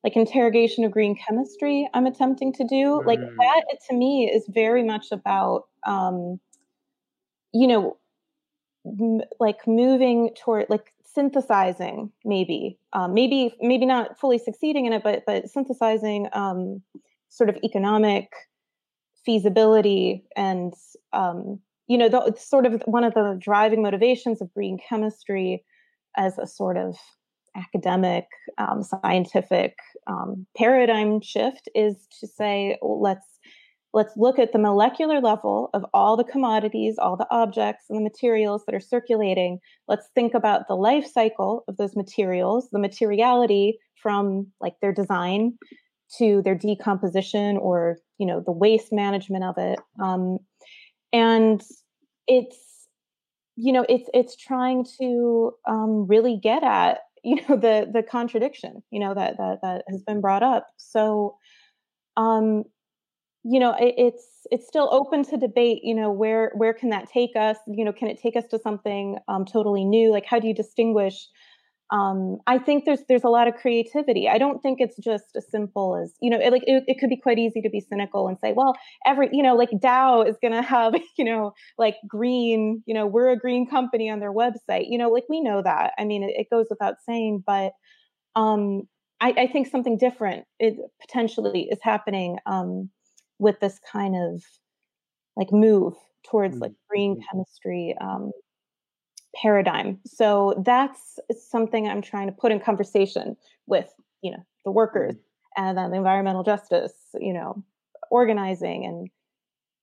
like 0.04 0.16
interrogation 0.16 0.84
of 0.84 0.92
green 0.92 1.16
chemistry 1.16 1.90
i'm 1.94 2.06
attempting 2.06 2.54
to 2.54 2.64
do 2.66 3.02
mm. 3.02 3.06
like 3.06 3.20
that 3.20 3.64
to 3.90 3.96
me 3.96 4.32
is 4.34 4.46
very 4.50 4.84
much 4.84 5.08
about 5.12 5.64
um, 5.86 6.40
you 7.54 7.68
know 7.68 7.98
m- 8.86 9.22
like 9.40 9.68
moving 9.68 10.30
toward 10.42 10.68
like 10.70 10.94
synthesizing 11.14 12.12
maybe. 12.26 12.78
Um, 12.94 13.14
maybe 13.14 13.56
maybe 13.62 13.86
not 13.86 14.20
fully 14.20 14.38
succeeding 14.38 14.86
in 14.86 14.94
it 14.94 15.04
but 15.04 15.24
but 15.26 15.50
synthesizing 15.50 16.28
um, 16.34 16.82
sort 17.30 17.50
of 17.50 17.58
economic 17.64 18.32
feasibility 19.26 20.24
and 20.36 20.74
um, 21.14 21.60
you 21.88 21.98
know 21.98 22.10
the, 22.10 22.36
sort 22.38 22.66
of 22.66 22.82
one 22.86 23.04
of 23.04 23.14
the 23.14 23.38
driving 23.40 23.82
motivations 23.82 24.42
of 24.42 24.54
green 24.54 24.78
chemistry 24.88 25.64
as 26.18 26.38
a 26.38 26.48
sort 26.48 26.78
of 26.78 26.96
academic 27.56 28.28
um, 28.58 28.84
scientific 28.84 29.78
um, 30.08 30.46
paradigm 30.56 31.22
shift 31.22 31.68
is 31.76 32.08
to 32.20 32.28
say 32.28 32.78
let's 32.82 33.39
let's 33.94 34.16
look 34.16 34.38
at 34.38 34.54
the 34.54 34.60
molecular 34.60 35.20
level 35.20 35.70
of 35.74 35.86
all 35.94 36.16
the 36.16 36.24
commodities, 36.24 36.98
all 36.98 37.18
the 37.18 37.28
objects 37.32 37.86
and 37.90 37.98
the 37.98 38.04
materials 38.04 38.64
that 38.66 38.76
are 38.76 38.80
circulating. 38.80 39.60
Let's 39.88 40.08
think 40.14 40.34
about 40.34 40.68
the 40.68 40.76
life 40.76 41.08
cycle 41.12 41.64
of 41.68 41.78
those 41.78 41.96
materials, 41.96 42.70
the 42.72 42.80
materiality 42.80 43.80
from 44.02 44.48
like 44.62 44.76
their 44.82 44.94
design 44.94 45.58
to 46.18 46.42
their 46.44 46.56
decomposition 46.56 47.58
or 47.58 47.98
you 48.18 48.26
know 48.26 48.42
the 48.46 48.52
waste 48.52 48.92
management 48.92 49.44
of 49.44 49.56
it. 49.58 49.80
Um, 50.02 50.40
and 51.12 51.62
it's 52.28 52.88
you 53.56 53.74
know 53.74 53.86
it's 53.90 54.10
it's 54.14 54.36
trying 54.36 54.86
to 55.00 55.52
um, 55.68 56.08
really 56.08 56.40
get 56.42 56.64
at 56.64 57.00
you 57.24 57.36
know 57.38 57.58
the 57.58 57.90
the 57.92 58.04
contradiction 58.04 58.82
you 58.92 59.00
know 59.00 59.14
that 59.14 59.38
that 59.38 59.60
that 59.62 59.84
has 59.90 60.04
been 60.04 60.22
brought 60.22 60.44
up. 60.44 60.68
So 60.78 61.36
um, 62.18 62.64
you 63.44 63.60
know 63.60 63.74
it, 63.80 63.96
it's 63.98 64.26
it's 64.52 64.68
still 64.68 64.90
open 64.92 65.24
to 65.26 65.38
debate. 65.38 65.80
You 65.84 65.96
know, 65.96 66.12
where 66.12 66.52
where 66.56 66.74
can 66.74 66.90
that 66.90 67.10
take 67.10 67.32
us? 67.36 67.58
You 67.68 67.86
know, 67.86 67.94
can 67.94 68.08
it 68.08 68.20
take 68.22 68.36
us 68.36 68.46
to 68.52 68.60
something 68.60 69.18
um, 69.28 69.46
totally 69.46 69.86
new? 69.86 70.12
Like, 70.12 70.26
how 70.26 70.40
do 70.40 70.48
you 70.48 70.54
distinguish? 70.54 71.28
Um, 71.92 72.38
I 72.46 72.60
think 72.60 72.86
there's 72.86 73.02
there's 73.08 73.24
a 73.24 73.30
lot 73.30 73.48
of 73.48 73.56
creativity. 73.56 74.30
I 74.30 74.38
don't 74.38 74.62
think 74.62 74.80
it's 74.80 74.98
just 74.98 75.26
as 75.36 75.50
simple 75.50 76.00
as 76.02 76.14
you 76.22 76.30
know. 76.30 76.40
It, 76.40 76.52
like 76.52 76.64
it, 76.68 76.84
it 76.88 77.00
could 77.00 77.10
be 77.10 77.18
quite 77.18 77.40
easy 77.40 77.62
to 77.62 77.70
be 77.70 77.80
cynical 77.80 78.28
and 78.28 78.38
say, 78.40 78.54
well, 78.54 78.76
every 79.06 79.30
you 79.32 79.42
know, 79.42 79.56
like 79.56 79.72
Dow 79.80 80.22
is 80.22 80.38
going 80.42 80.54
to 80.54 80.62
have 80.62 80.94
you 81.18 81.26
know 81.26 81.54
like 81.78 81.96
green. 82.08 82.84
You 82.86 82.94
know, 82.94 83.08
we're 83.08 83.30
a 83.30 83.38
green 83.38 83.68
company 83.68 84.10
on 84.10 84.20
their 84.20 84.34
website. 84.34 84.86
You 84.90 84.98
know, 84.98 85.10
like 85.10 85.26
we 85.30 85.42
know 85.42 85.62
that. 85.64 85.94
I 85.98 86.06
mean, 86.06 86.24
it, 86.24 86.34
it 86.36 86.48
goes 86.52 86.68
without 86.70 86.96
saying, 87.06 87.44
but 87.46 87.72
um, 88.36 88.84
I, 89.20 89.34
I, 89.38 89.48
think 89.48 89.68
something 89.68 89.98
different 89.98 90.46
it 90.60 90.76
potentially 91.02 91.68
is 91.72 91.80
happening 91.82 92.38
um, 92.46 92.90
with 93.40 93.60
this 93.60 93.80
kind 93.92 94.16
of 94.16 94.44
like 95.36 95.52
move 95.52 95.94
towards 96.30 96.58
like 96.58 96.74
green 96.90 97.16
mm-hmm. 97.16 97.24
chemistry 97.32 97.96
um, 98.02 98.32
paradigm. 99.36 100.00
So 100.06 100.62
that's 100.66 101.20
something 101.50 101.88
I'm 101.88 102.02
trying 102.02 102.28
to 102.28 102.34
put 102.34 102.52
in 102.52 102.60
conversation 102.60 103.36
with 103.66 103.92
you 104.22 104.32
know 104.32 104.46
the 104.66 104.72
workers 104.72 105.16
mm-hmm. 105.16 105.64
and 105.64 105.78
then 105.78 105.92
the 105.92 105.98
environmental 105.98 106.44
justice, 106.44 106.94
you 107.20 107.34
know, 107.34 107.64
organizing 108.12 108.86
and 108.86 109.10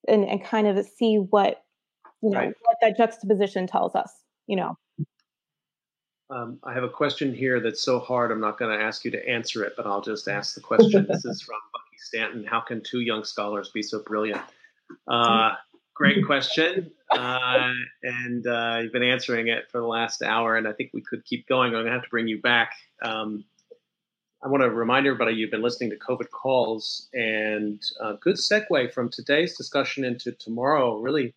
and 0.07 0.28
and 0.28 0.45
kind 0.45 0.66
of 0.66 0.85
see 0.87 1.16
what 1.16 1.65
you 2.23 2.31
know 2.31 2.39
right. 2.39 2.55
what 2.62 2.77
that 2.83 2.97
juxtaposition 2.97 3.66
tells 3.66 3.95
us. 3.95 4.12
You 4.47 4.57
know. 4.57 4.78
Um, 6.28 6.59
I 6.65 6.74
have 6.74 6.83
a 6.83 6.89
question 6.89 7.33
here 7.33 7.61
that's 7.61 7.81
so 7.81 8.01
hard, 8.01 8.33
I'm 8.33 8.41
not 8.41 8.59
going 8.59 8.77
to 8.77 8.85
ask 8.85 9.05
you 9.05 9.12
to 9.12 9.28
answer 9.28 9.62
it, 9.62 9.74
but 9.77 9.87
I'll 9.87 10.01
just 10.01 10.27
ask 10.27 10.57
the 10.57 10.61
question. 10.61 11.07
this 11.09 11.24
is 11.24 11.41
from 11.47 11.55
Stanton. 11.98 12.44
How 12.44 12.60
can 12.60 12.82
two 12.82 13.01
young 13.01 13.24
scholars 13.24 13.70
be 13.73 13.82
so 13.82 14.02
brilliant? 14.02 14.40
Uh, 15.09 15.55
great 15.94 16.24
question. 16.27 16.90
Uh, 17.10 17.73
and 18.02 18.47
uh, 18.47 18.81
you've 18.82 18.93
been 18.93 19.02
answering 19.02 19.48
it 19.48 19.70
for 19.70 19.81
the 19.81 19.86
last 19.86 20.23
hour, 20.23 20.56
and 20.56 20.66
I 20.66 20.73
think 20.73 20.90
we 20.93 21.02
could 21.02 21.24
keep 21.24 21.47
going. 21.48 21.68
I'm 21.68 21.73
going 21.73 21.86
to 21.86 21.93
have 21.93 22.02
to 22.02 22.10
bring 22.10 22.28
you 22.28 22.40
back. 22.40 22.73
Um, 23.02 23.44
I 24.44 24.48
want 24.48 24.62
to 24.62 24.70
remind 24.70 25.06
everybody 25.06 25.35
you've 25.35 25.51
been 25.51 25.62
listening 25.62 25.90
to 25.90 25.97
COVID 25.97 26.31
Calls, 26.31 27.09
and 27.14 27.82
a 28.01 28.14
good 28.14 28.36
segue 28.36 28.93
from 28.93 29.09
today's 29.09 29.56
discussion 29.56 30.05
into 30.05 30.32
tomorrow. 30.32 30.98
Really 30.98 31.35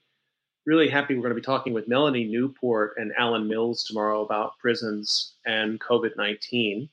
really 0.65 0.89
happy 0.89 1.15
we're 1.15 1.21
going 1.21 1.31
to 1.31 1.35
be 1.35 1.41
talking 1.41 1.73
with 1.73 1.87
Melanie 1.87 2.25
Newport 2.25 2.93
and 2.97 3.11
Alan 3.17 3.47
Mills 3.47 3.83
tomorrow 3.83 4.23
about 4.23 4.57
prisons 4.59 5.33
and 5.45 5.79
COVID 5.79 6.11
19. 6.15 6.87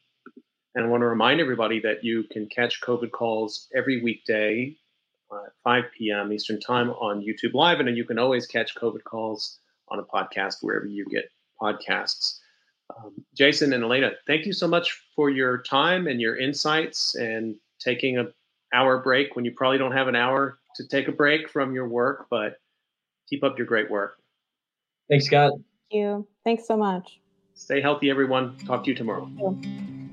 And 0.76 0.84
I 0.84 0.88
want 0.88 1.00
to 1.00 1.06
remind 1.06 1.40
everybody 1.40 1.80
that 1.80 2.04
you 2.04 2.22
can 2.30 2.46
catch 2.46 2.80
COVID 2.80 3.10
calls 3.10 3.66
every 3.74 4.00
weekday 4.00 4.76
uh, 5.32 5.46
at 5.46 5.52
5 5.64 5.84
p.m. 5.98 6.32
Eastern 6.32 6.60
Time 6.60 6.90
on 6.90 7.20
YouTube 7.20 7.54
Live. 7.54 7.80
And 7.80 7.96
you 7.96 8.04
can 8.04 8.18
always 8.18 8.46
catch 8.46 8.76
COVID 8.76 9.02
calls 9.02 9.58
on 9.88 9.98
a 9.98 10.04
podcast 10.04 10.56
wherever 10.60 10.86
you 10.86 11.04
get 11.06 11.30
podcasts. 11.60 12.38
Um, 12.96 13.14
Jason 13.34 13.72
and 13.72 13.82
Elena, 13.82 14.12
thank 14.28 14.46
you 14.46 14.52
so 14.52 14.68
much 14.68 15.02
for 15.16 15.30
your 15.30 15.62
time 15.62 16.06
and 16.06 16.20
your 16.20 16.36
insights 16.36 17.16
and 17.16 17.56
taking 17.80 18.18
a 18.18 18.26
hour 18.72 18.98
break 18.98 19.34
when 19.34 19.44
you 19.44 19.52
probably 19.56 19.78
don't 19.78 19.92
have 19.92 20.06
an 20.06 20.14
hour 20.14 20.58
to 20.76 20.86
take 20.86 21.08
a 21.08 21.12
break 21.12 21.48
from 21.48 21.74
your 21.74 21.88
work, 21.88 22.26
but 22.30 22.58
Keep 23.28 23.42
up 23.42 23.58
your 23.58 23.66
great 23.66 23.90
work. 23.90 24.18
Thanks, 25.08 25.26
Scott. 25.26 25.52
Thank 25.52 26.02
you. 26.02 26.26
Thanks 26.44 26.66
so 26.66 26.76
much. 26.76 27.20
Stay 27.54 27.80
healthy, 27.80 28.10
everyone. 28.10 28.56
Talk 28.66 28.84
to 28.84 28.90
you 28.90 28.96
tomorrow. 28.96 29.28
You. 29.36 30.05